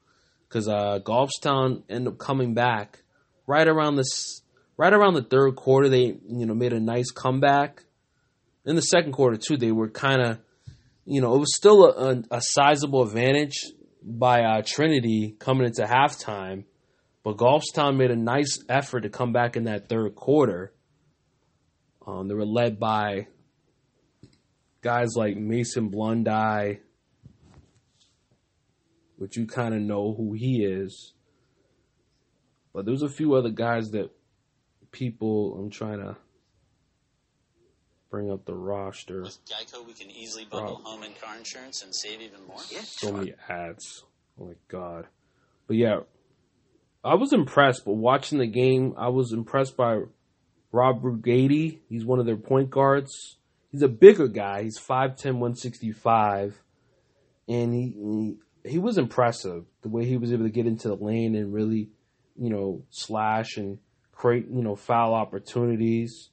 Because 0.47 0.68
uh, 0.68 1.00
Goffstown 1.04 1.84
ended 1.89 2.14
up 2.14 2.20
coming 2.20 2.54
back 2.54 3.04
right 3.45 3.68
around 3.68 3.95
this 3.97 4.41
right 4.78 4.93
around 4.93 5.14
the 5.14 5.22
third 5.22 5.56
quarter, 5.58 5.89
they 5.89 6.16
you 6.28 6.45
know 6.45 6.56
made 6.56 6.74
a 6.74 6.80
nice 6.80 7.12
comeback. 7.12 7.84
In 8.66 8.76
the 8.76 8.82
second 8.82 9.12
quarter 9.12 9.38
too, 9.38 9.58
they 9.58 9.72
were 9.72 9.89
kind 9.89 10.22
of, 10.22 10.39
you 11.06 11.22
know, 11.22 11.36
it 11.36 11.39
was 11.39 11.56
still 11.56 11.86
a, 11.86 12.12
a, 12.12 12.38
a 12.38 12.41
sizable 12.41 13.04
advantage 13.04 13.58
by 14.04 14.41
uh, 14.43 14.62
Trinity 14.66 15.36
coming 15.39 15.66
into 15.66 15.84
halftime, 15.84 16.64
but 17.24 17.38
Goffstown 17.38 17.97
made 17.97 18.12
a 18.12 18.16
nice 18.16 18.60
effort 18.70 19.02
to 19.02 19.10
come 19.10 19.34
back 19.34 19.58
in 19.58 19.66
that 19.66 19.89
third 19.89 20.16
quarter. 20.16 20.72
Um, 22.10 22.28
they 22.28 22.34
were 22.34 22.45
led 22.45 22.80
by 22.80 23.28
guys 24.82 25.10
like 25.16 25.38
Mason 25.38 25.91
Blundie, 25.91 26.80
which 29.18 29.38
you 29.38 29.45
kind 29.45 29.76
of 29.76 29.82
know 29.82 30.16
who 30.16 30.34
he 30.34 30.64
is. 30.64 31.14
But 32.74 32.86
there's 32.86 33.03
a 33.03 33.10
few 33.10 33.34
other 33.36 33.49
guys 33.49 33.89
that 33.91 34.10
people. 34.91 35.55
I'm 35.60 35.70
trying 35.70 35.99
to 35.99 36.18
bring 38.10 38.32
up 38.32 38.45
the 38.45 38.55
roster. 38.55 39.22
With 39.22 39.38
Geico, 39.45 39.86
we 39.86 39.93
can 39.93 40.10
easily 40.10 40.45
bundle 40.45 40.82
home 40.84 41.03
and 41.03 41.20
car 41.20 41.38
insurance 41.38 41.84
and 41.84 41.93
save 41.93 42.22
even 42.22 42.43
more. 42.47 42.57
Yeah. 42.72 42.82
So 42.82 43.12
many 43.12 43.34
ads. 43.47 44.03
Oh 44.39 44.45
my 44.45 44.53
god. 44.68 45.05
But 45.68 45.78
yeah, 45.78 45.99
I 47.03 47.16
was 47.16 47.34
impressed. 47.34 47.84
But 47.86 47.93
watching 47.93 48.39
the 48.39 48.47
game, 48.47 48.95
I 48.97 49.10
was 49.10 49.32
impressed 49.32 49.78
by 49.78 50.01
Rob 50.72 51.01
Brugady. 51.01 51.80
He's 51.89 52.05
one 52.05 52.20
of 52.20 52.26
their 52.26 52.38
point 52.38 52.70
guards. 52.70 53.38
he's 53.72 53.82
a 53.82 53.88
bigger 53.88 54.28
guy. 54.28 54.63
He's 54.63 54.80
5'10", 54.80 55.34
165. 55.34 56.61
and 57.47 57.74
he, 57.74 57.93
he 57.97 58.36
he 58.72 58.78
was 58.78 58.97
impressive 58.97 59.65
the 59.82 59.89
way 59.89 60.05
he 60.05 60.17
was 60.17 60.34
able 60.34 60.43
to 60.43 60.51
get 60.51 60.67
into 60.67 60.89
the 60.89 60.95
lane 60.95 61.36
and 61.36 61.53
really, 61.53 61.89
you 62.38 62.49
know, 62.49 62.84
slash 62.89 63.57
and 63.57 63.80
create 64.11 64.47
you 64.49 64.61
know 64.61 64.76
foul 64.76 65.13
opportunities. 65.13 66.30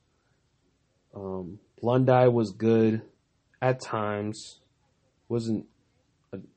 Um, 1.14 1.60
Lundy 1.80 2.28
was 2.28 2.50
good 2.50 3.02
at 3.62 3.80
times. 3.80 4.60
wasn't 5.28 5.66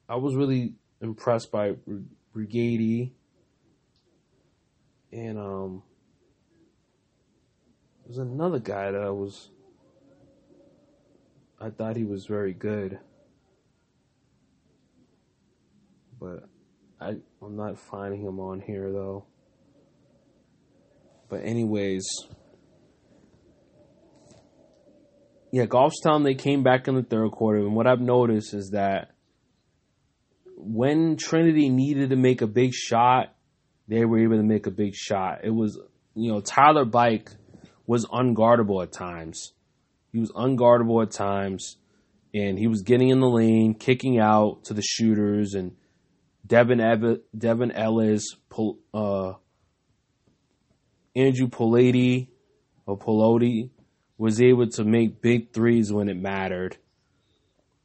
I 0.09 0.15
was 0.15 0.35
really 0.35 0.73
impressed 1.01 1.51
by 1.51 1.75
Brigady 2.33 3.13
and 5.11 5.37
um 5.37 5.83
there's 8.09 8.17
another 8.17 8.57
guy 8.57 8.91
that 8.91 9.01
I 9.01 9.11
was 9.11 9.51
I 11.61 11.69
thought 11.69 11.95
he 11.95 12.05
was 12.05 12.25
very 12.25 12.53
good. 12.53 12.97
But 16.19 16.49
I 16.99 17.17
I'm 17.41 17.55
not 17.55 17.77
finding 17.77 18.21
him 18.21 18.39
on 18.39 18.61
here 18.61 18.91
though. 18.91 19.25
But 21.29 21.41
anyways, 21.43 22.07
yeah, 25.51 25.67
Goffstown 25.67 26.23
they 26.23 26.33
came 26.33 26.63
back 26.63 26.87
in 26.87 26.95
the 26.95 27.03
third 27.03 27.29
quarter, 27.29 27.59
and 27.59 27.75
what 27.75 27.85
I've 27.85 28.01
noticed 28.01 28.55
is 28.55 28.71
that 28.71 29.11
when 30.57 31.15
Trinity 31.15 31.69
needed 31.69 32.09
to 32.09 32.15
make 32.15 32.41
a 32.41 32.47
big 32.47 32.73
shot, 32.73 33.35
they 33.87 34.03
were 34.03 34.17
able 34.17 34.37
to 34.37 34.43
make 34.43 34.65
a 34.65 34.71
big 34.71 34.95
shot. 34.95 35.41
It 35.43 35.51
was, 35.51 35.79
you 36.15 36.31
know, 36.31 36.41
Tyler 36.41 36.85
Bike 36.85 37.29
was 37.89 38.05
unguardable 38.05 38.83
at 38.83 38.91
times. 38.91 39.53
He 40.11 40.19
was 40.19 40.31
unguardable 40.33 41.01
at 41.01 41.09
times, 41.09 41.77
and 42.35 42.59
he 42.59 42.67
was 42.67 42.83
getting 42.83 43.09
in 43.09 43.19
the 43.19 43.27
lane, 43.27 43.73
kicking 43.73 44.19
out 44.19 44.65
to 44.65 44.75
the 44.75 44.83
shooters, 44.83 45.55
and 45.55 45.75
Devin 46.45 46.79
Ev- 46.79 47.21
Devin 47.35 47.71
Ellis, 47.71 48.35
uh, 48.93 49.33
Andrew 51.15 51.47
Polati 51.47 52.27
or 52.85 52.95
Poloti 52.95 53.71
was 54.19 54.39
able 54.39 54.67
to 54.67 54.83
make 54.83 55.19
big 55.19 55.51
threes 55.51 55.91
when 55.91 56.09
it 56.09 56.17
mattered. 56.17 56.77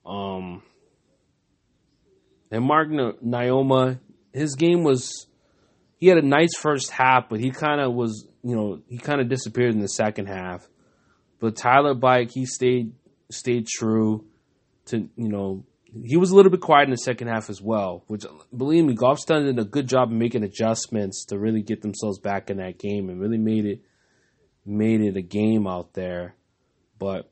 Um, 0.04 0.62
and 2.50 2.62
Mark 2.62 2.88
Nioma, 2.90 4.00
his 4.34 4.54
game 4.54 4.82
was 4.82 5.28
he 5.96 6.08
had 6.08 6.18
a 6.18 6.26
nice 6.26 6.54
first 6.58 6.90
half, 6.90 7.30
but 7.30 7.40
he 7.40 7.50
kind 7.50 7.80
of 7.80 7.94
was, 7.94 8.28
you 8.44 8.54
know, 8.54 8.82
he 8.88 8.98
kind 8.98 9.20
of 9.20 9.28
disappeared 9.28 9.74
in 9.74 9.80
the 9.80 9.88
second 9.88 10.26
half. 10.26 10.68
But 11.40 11.56
Tyler 11.56 11.94
Bike, 11.94 12.30
he 12.30 12.44
stayed 12.44 12.92
stayed 13.30 13.66
true 13.66 14.26
to, 14.86 15.08
you 15.16 15.28
know, 15.28 15.64
he 16.04 16.16
was 16.16 16.30
a 16.30 16.36
little 16.36 16.50
bit 16.50 16.60
quiet 16.60 16.84
in 16.84 16.90
the 16.90 16.96
second 16.96 17.28
half 17.28 17.48
as 17.48 17.62
well, 17.62 18.04
which 18.06 18.24
believe 18.54 18.84
me, 18.84 18.94
Goffstown 18.94 19.46
did 19.46 19.58
a 19.58 19.64
good 19.64 19.88
job 19.88 20.10
of 20.10 20.16
making 20.16 20.42
adjustments 20.42 21.24
to 21.26 21.38
really 21.38 21.62
get 21.62 21.82
themselves 21.82 22.18
back 22.18 22.50
in 22.50 22.58
that 22.58 22.78
game 22.78 23.08
and 23.08 23.20
really 23.20 23.38
made 23.38 23.64
it 23.64 23.80
made 24.66 25.00
it 25.00 25.16
a 25.16 25.22
game 25.22 25.66
out 25.66 25.94
there. 25.94 26.34
But 26.98 27.30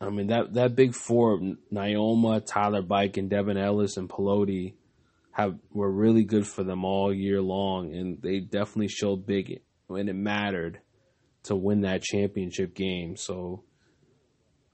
I 0.00 0.08
mean 0.08 0.28
that 0.28 0.54
that 0.54 0.74
big 0.74 0.94
four 0.94 1.38
Nioma, 1.72 2.44
Tyler 2.46 2.82
Bike, 2.82 3.18
and 3.18 3.28
Devin 3.28 3.58
Ellis 3.58 3.98
and 3.98 4.08
Poloti 4.08 4.74
have 5.32 5.58
were 5.72 5.90
really 5.90 6.24
good 6.24 6.46
for 6.46 6.64
them 6.64 6.84
all 6.84 7.12
year 7.12 7.40
long, 7.40 7.94
and 7.94 8.20
they 8.22 8.40
definitely 8.40 8.88
showed 8.88 9.26
big 9.26 9.60
when 9.86 10.08
it 10.08 10.14
mattered 10.14 10.80
to 11.44 11.56
win 11.56 11.82
that 11.82 12.02
championship 12.02 12.74
game. 12.74 13.16
So, 13.16 13.64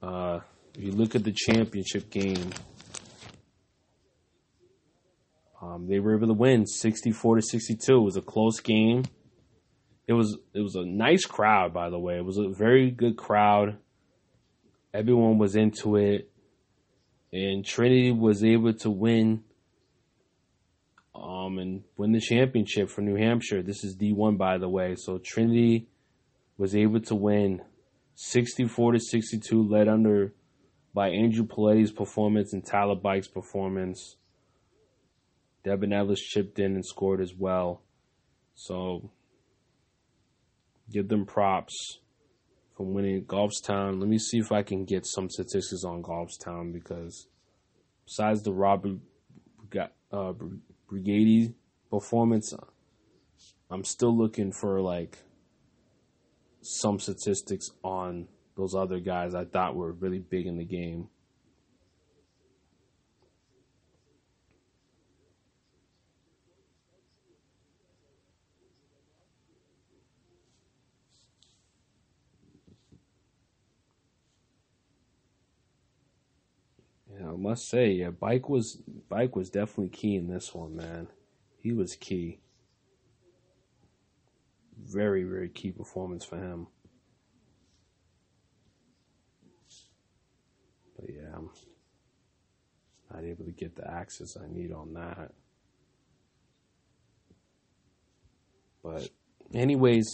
uh, 0.01 0.39
if 0.75 0.83
you 0.83 0.91
look 0.91 1.15
at 1.15 1.23
the 1.23 1.33
championship 1.35 2.09
game, 2.09 2.51
um, 5.61 5.87
they 5.87 5.99
were 5.99 6.15
able 6.15 6.27
to 6.27 6.33
win 6.33 6.65
sixty 6.65 7.11
four 7.11 7.35
to 7.35 7.41
sixty 7.41 7.75
two. 7.75 7.97
It 7.97 8.05
was 8.05 8.17
a 8.17 8.21
close 8.21 8.59
game. 8.59 9.03
It 10.07 10.13
was 10.13 10.37
it 10.53 10.61
was 10.61 10.75
a 10.75 10.85
nice 10.85 11.25
crowd, 11.25 11.73
by 11.73 11.89
the 11.89 11.99
way. 11.99 12.17
It 12.17 12.25
was 12.25 12.37
a 12.37 12.49
very 12.49 12.91
good 12.91 13.17
crowd 13.17 13.77
everyone 14.97 15.37
was 15.37 15.55
into 15.55 15.95
it, 15.95 16.29
and 17.31 17.63
Trinity 17.63 18.11
was 18.11 18.43
able 18.43 18.73
to 18.73 18.89
win 18.89 19.43
um, 21.21 21.57
and 21.57 21.83
win 21.97 22.11
the 22.11 22.19
championship 22.19 22.89
for 22.89 23.01
New 23.01 23.15
Hampshire. 23.15 23.61
This 23.61 23.83
is 23.83 23.95
D1, 23.95 24.37
by 24.37 24.57
the 24.57 24.69
way. 24.69 24.95
So 24.97 25.17
Trinity 25.17 25.87
was 26.57 26.75
able 26.75 26.99
to 27.01 27.15
win 27.15 27.61
64 28.15 28.93
to 28.93 28.99
62, 28.99 29.67
led 29.67 29.87
under 29.87 30.33
by 30.93 31.09
Andrew 31.09 31.45
Polati's 31.45 31.91
performance 31.91 32.53
and 32.53 32.65
Tyler 32.65 32.95
Bike's 32.95 33.27
performance. 33.27 34.15
Devin 35.63 35.93
Ellis 35.93 36.19
chipped 36.19 36.59
in 36.59 36.75
and 36.75 36.85
scored 36.85 37.21
as 37.21 37.33
well. 37.37 37.81
So 38.55 39.11
give 40.91 41.07
them 41.07 41.25
props 41.25 41.99
for 42.75 42.85
winning 42.85 43.25
Goffstown. 43.25 43.99
Let 43.99 44.07
me 44.07 44.17
see 44.17 44.37
if 44.37 44.51
I 44.51 44.63
can 44.63 44.85
get 44.85 45.05
some 45.05 45.29
statistics 45.29 45.83
on 45.83 46.01
Goffstown 46.01 46.73
because 46.73 47.27
besides 48.05 48.41
the 48.43 48.53
Robert 48.53 48.97
uh, 50.11 50.33
Brigady 50.89 51.53
performance, 51.91 52.53
I'm 53.69 53.83
still 53.83 54.15
looking 54.17 54.51
for 54.51 54.81
like 54.81 55.17
some 56.61 56.99
statistics 56.99 57.71
on 57.83 58.27
those 58.55 58.73
other 58.73 58.99
guys 58.99 59.35
I 59.35 59.45
thought 59.45 59.75
were 59.75 59.91
really 59.91 60.19
big 60.19 60.47
in 60.47 60.57
the 60.57 60.65
game. 60.65 61.09
Must 77.47 77.69
say, 77.69 77.91
yeah, 77.91 78.09
Bike 78.09 78.49
was 78.49 78.81
Bike 79.07 79.35
was 79.35 79.49
definitely 79.49 79.89
key 79.89 80.15
in 80.15 80.27
this 80.27 80.53
one, 80.53 80.75
man. 80.75 81.07
He 81.57 81.71
was 81.71 81.95
key. 81.95 82.39
Very, 84.77 85.23
very 85.23 85.47
key 85.47 85.71
performance 85.71 86.25
for 86.25 86.37
him. 86.37 86.67
But 90.97 91.09
yeah, 91.09 91.35
I'm 91.35 91.49
not 93.13 93.23
able 93.23 93.45
to 93.45 93.51
get 93.51 93.77
the 93.77 93.89
access 93.89 94.35
I 94.35 94.53
need 94.53 94.73
on 94.73 94.93
that. 94.95 95.31
But 98.83 99.09
anyways, 99.53 100.05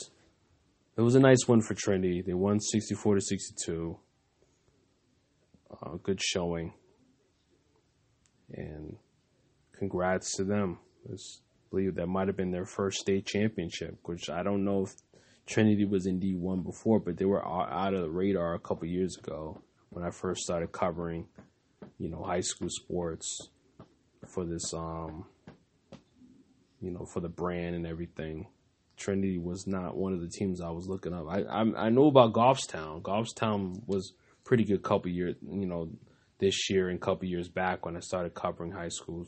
it 0.98 1.02
was 1.02 1.16
a 1.16 1.20
nice 1.20 1.48
win 1.48 1.62
for 1.62 1.74
Trinity. 1.74 2.22
They 2.22 2.36
won 2.36 2.60
64 2.60 3.16
to 3.16 3.22
62. 3.22 3.98
Uh, 5.72 5.96
good 6.04 6.22
showing 6.22 6.74
and 8.54 8.98
congrats 9.78 10.36
to 10.38 10.44
them. 10.44 10.80
I 11.12 11.16
believe 11.70 11.96
that 11.96 12.08
might 12.08 12.28
have 12.28 12.38
been 12.38 12.52
their 12.52 12.66
first 12.66 13.00
state 13.00 13.26
championship, 13.26 13.98
which 14.04 14.30
I 14.30 14.44
don't 14.44 14.64
know 14.64 14.84
if 14.84 14.92
Trinity 15.46 15.86
was 15.86 16.06
in 16.06 16.20
D1 16.20 16.64
before, 16.64 17.00
but 17.00 17.18
they 17.18 17.26
were 17.26 17.46
out 17.46 17.94
of 17.94 18.02
the 18.02 18.10
radar 18.10 18.54
a 18.54 18.60
couple 18.60 18.88
years 18.88 19.18
ago 19.18 19.62
when 19.90 20.04
I 20.06 20.10
first 20.10 20.42
started 20.42 20.72
covering, 20.72 21.28
you 21.98 22.10
know, 22.10 22.24
high 22.24 22.42
school 22.42 22.70
sports 22.70 23.50
for 24.28 24.46
this, 24.46 24.74
um, 24.74 25.26
you 26.82 26.92
know, 26.92 27.06
for 27.06 27.20
the 27.20 27.30
brand 27.30 27.76
and 27.76 27.86
everything. 27.86 28.48
Trinity 28.96 29.38
was 29.38 29.66
not 29.68 29.98
one 29.98 30.14
of 30.14 30.22
the 30.22 30.30
teams 30.30 30.62
I 30.62 30.70
was 30.70 30.88
looking 30.88 31.14
up. 31.14 31.26
I 31.28 31.42
I, 31.42 31.86
I 31.86 31.90
know 31.90 32.08
about 32.08 32.34
Goffstown. 32.34 33.02
Goffstown 33.02 33.82
was 33.88 34.14
pretty 34.46 34.64
good 34.64 34.84
couple 34.84 35.10
years, 35.12 35.36
you 35.42 35.66
know, 35.66 35.90
this 36.44 36.70
year 36.70 36.90
and 36.90 36.98
a 36.98 37.02
couple 37.02 37.26
years 37.26 37.48
back 37.48 37.86
when 37.86 37.96
I 37.96 38.02
started 38.02 38.34
covering 38.34 38.72
high 38.72 38.90
school 38.90 39.26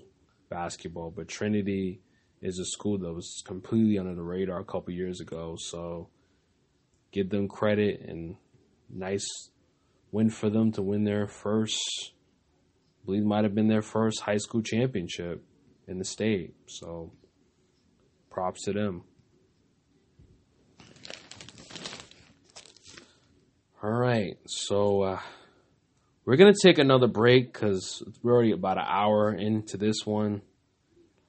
basketball. 0.49 1.11
But 1.15 1.29
Trinity 1.29 2.01
is 2.41 2.59
a 2.59 2.65
school 2.65 2.97
that 2.97 3.13
was 3.13 3.41
completely 3.45 3.97
under 3.97 4.13
the 4.13 4.21
radar 4.21 4.59
a 4.59 4.65
couple 4.65 4.93
years 4.93 5.21
ago. 5.21 5.55
So 5.57 6.09
give 7.13 7.29
them 7.29 7.47
credit 7.47 8.01
and 8.01 8.35
nice 8.89 9.25
win 10.11 10.29
for 10.29 10.49
them 10.49 10.73
to 10.73 10.81
win 10.81 11.05
their 11.05 11.27
first, 11.27 11.79
I 13.01 13.05
believe 13.05 13.23
might 13.23 13.45
have 13.45 13.55
been 13.55 13.69
their 13.69 13.81
first 13.81 14.19
high 14.21 14.37
school 14.37 14.61
championship 14.61 15.41
in 15.87 15.97
the 15.97 16.05
state. 16.05 16.53
So 16.67 17.13
props 18.29 18.63
to 18.65 18.73
them. 18.73 19.03
All 23.81 23.91
right, 23.91 24.37
so 24.47 25.01
uh, 25.01 25.19
we're 26.25 26.37
going 26.37 26.53
to 26.53 26.67
take 26.67 26.79
another 26.79 27.07
break 27.07 27.53
because 27.53 28.03
we're 28.23 28.33
already 28.33 28.51
about 28.51 28.77
an 28.77 28.85
hour 28.87 29.31
into 29.31 29.77
this 29.77 30.05
one. 30.05 30.41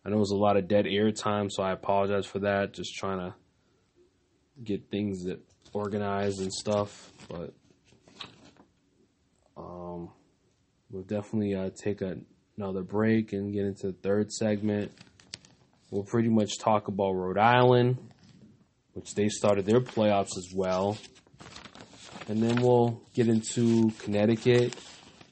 I 0.05 0.09
know 0.09 0.17
it 0.17 0.21
was 0.21 0.31
a 0.31 0.37
lot 0.37 0.57
of 0.57 0.69
dead 0.69 0.87
air 0.87 1.13
time, 1.13 1.51
so 1.51 1.63
I 1.63 1.73
apologize 1.73 2.27
for 2.27 2.39
that. 2.41 2.73
Just 2.73 2.95
trying 2.95 3.19
to 3.19 3.35
get 4.63 4.91
things 4.91 5.25
that 5.25 5.41
organized 5.73 6.41
and 6.41 6.53
stuff, 6.53 7.11
but 7.29 7.53
um, 9.57 10.11
we'll 10.91 11.03
definitely 11.03 11.55
uh, 11.55 11.71
take 11.83 12.01
a, 12.01 12.17
another 12.57 12.83
break 12.83 13.35
and 13.35 13.53
get 13.53 13.67
into 13.67 13.89
the 13.89 13.93
third 13.93 14.33
segment. 14.33 14.93
We'll 15.91 16.05
pretty 16.05 16.31
much 16.31 16.59
talk 16.59 16.89
about 16.89 17.13
Rhode 17.13 17.39
Island, 17.39 17.99
which 18.95 19.15
they 19.15 19.29
started 19.29 19.67
their 19.67 19.81
playoffs 19.81 20.39
as 20.39 20.53
well. 20.55 20.97
And 22.29 22.43
then 22.43 22.61
we'll 22.61 23.01
get 23.15 23.29
into 23.29 23.93
Connecticut, 24.01 24.75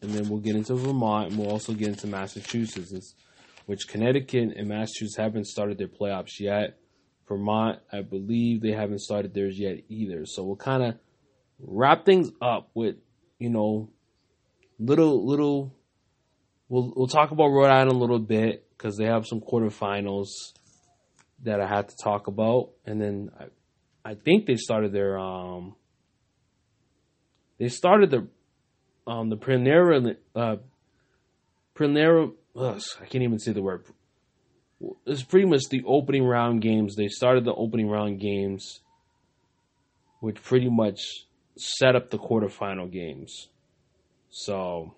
and 0.00 0.10
then 0.12 0.28
we'll 0.28 0.40
get 0.40 0.54
into 0.54 0.74
Vermont, 0.76 1.30
and 1.30 1.38
we'll 1.38 1.50
also 1.50 1.72
get 1.72 1.88
into 1.88 2.06
Massachusetts, 2.06 3.14
which 3.66 3.88
Connecticut 3.88 4.56
and 4.56 4.68
Massachusetts 4.68 5.16
haven't 5.16 5.46
started 5.46 5.76
their 5.78 5.88
playoffs 5.88 6.38
yet. 6.38 6.78
Vermont, 7.28 7.80
I 7.92 8.02
believe 8.02 8.60
they 8.60 8.72
haven't 8.72 9.00
started 9.00 9.34
theirs 9.34 9.58
yet 9.58 9.78
either. 9.88 10.24
So 10.26 10.44
we'll 10.44 10.56
kind 10.56 10.82
of 10.82 10.94
wrap 11.58 12.04
things 12.04 12.30
up 12.40 12.70
with, 12.74 12.96
you 13.38 13.50
know, 13.50 13.90
little 14.78 15.26
little. 15.26 15.74
We'll 16.68 16.92
we'll 16.94 17.08
talk 17.08 17.30
about 17.30 17.48
Rhode 17.48 17.70
Island 17.70 17.92
a 17.92 17.98
little 17.98 18.18
bit 18.18 18.68
because 18.76 18.96
they 18.96 19.06
have 19.06 19.26
some 19.26 19.40
quarterfinals 19.40 20.28
that 21.42 21.60
I 21.60 21.66
had 21.66 21.88
to 21.88 21.96
talk 22.02 22.26
about, 22.26 22.70
and 22.86 23.00
then 23.00 23.30
I, 23.38 24.10
I 24.10 24.14
think 24.14 24.46
they 24.46 24.56
started 24.56 24.92
their 24.92 25.18
um. 25.18 25.76
They 27.58 27.68
started 27.68 28.10
the, 28.10 28.26
um, 29.06 29.30
the 29.30 29.36
Primera, 29.36 30.16
uh, 30.34 30.56
Primera. 31.74 32.32
Ugh, 32.56 32.82
I 33.00 33.06
can't 33.06 33.24
even 33.24 33.38
say 33.38 33.52
the 33.52 33.62
word 33.62 33.84
it's 35.06 35.22
pretty 35.22 35.46
much 35.46 35.62
the 35.70 35.82
opening 35.86 36.24
round 36.24 36.62
games. 36.62 36.96
They 36.96 37.08
started 37.08 37.44
the 37.44 37.54
opening 37.54 37.88
round 37.88 38.20
games, 38.20 38.80
which 40.20 40.42
pretty 40.42 40.68
much 40.68 41.00
set 41.56 41.94
up 41.96 42.10
the 42.10 42.18
quarterfinal 42.18 42.90
games. 42.90 43.48
So 44.30 44.94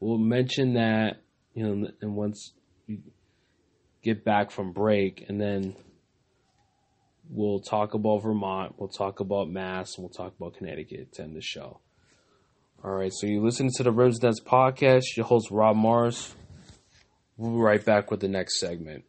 we'll 0.00 0.18
mention 0.18 0.74
that, 0.74 1.20
you 1.54 1.66
know, 1.66 1.88
and 2.00 2.14
once 2.14 2.52
we 2.86 3.00
get 4.02 4.24
back 4.24 4.50
from 4.50 4.72
break, 4.72 5.24
and 5.28 5.40
then 5.40 5.76
we'll 7.28 7.60
talk 7.60 7.94
about 7.94 8.22
Vermont, 8.22 8.74
we'll 8.78 8.88
talk 8.88 9.20
about 9.20 9.50
Mass, 9.50 9.98
we'll 9.98 10.08
talk 10.08 10.34
about 10.38 10.54
Connecticut 10.54 11.12
to 11.14 11.22
end 11.22 11.36
the 11.36 11.42
show. 11.42 11.80
All 12.84 12.90
right, 12.90 13.12
so 13.12 13.26
you 13.26 13.40
listen 13.40 13.70
to 13.76 13.82
the 13.84 13.92
Rims 13.92 14.22
Nets 14.22 14.40
podcast. 14.40 15.16
Your 15.16 15.26
host 15.26 15.50
Rob 15.50 15.76
Morris. 15.76 16.34
We'll 17.36 17.52
be 17.52 17.58
right 17.58 17.84
back 17.84 18.10
with 18.10 18.20
the 18.20 18.28
next 18.28 18.58
segment. 18.58 19.04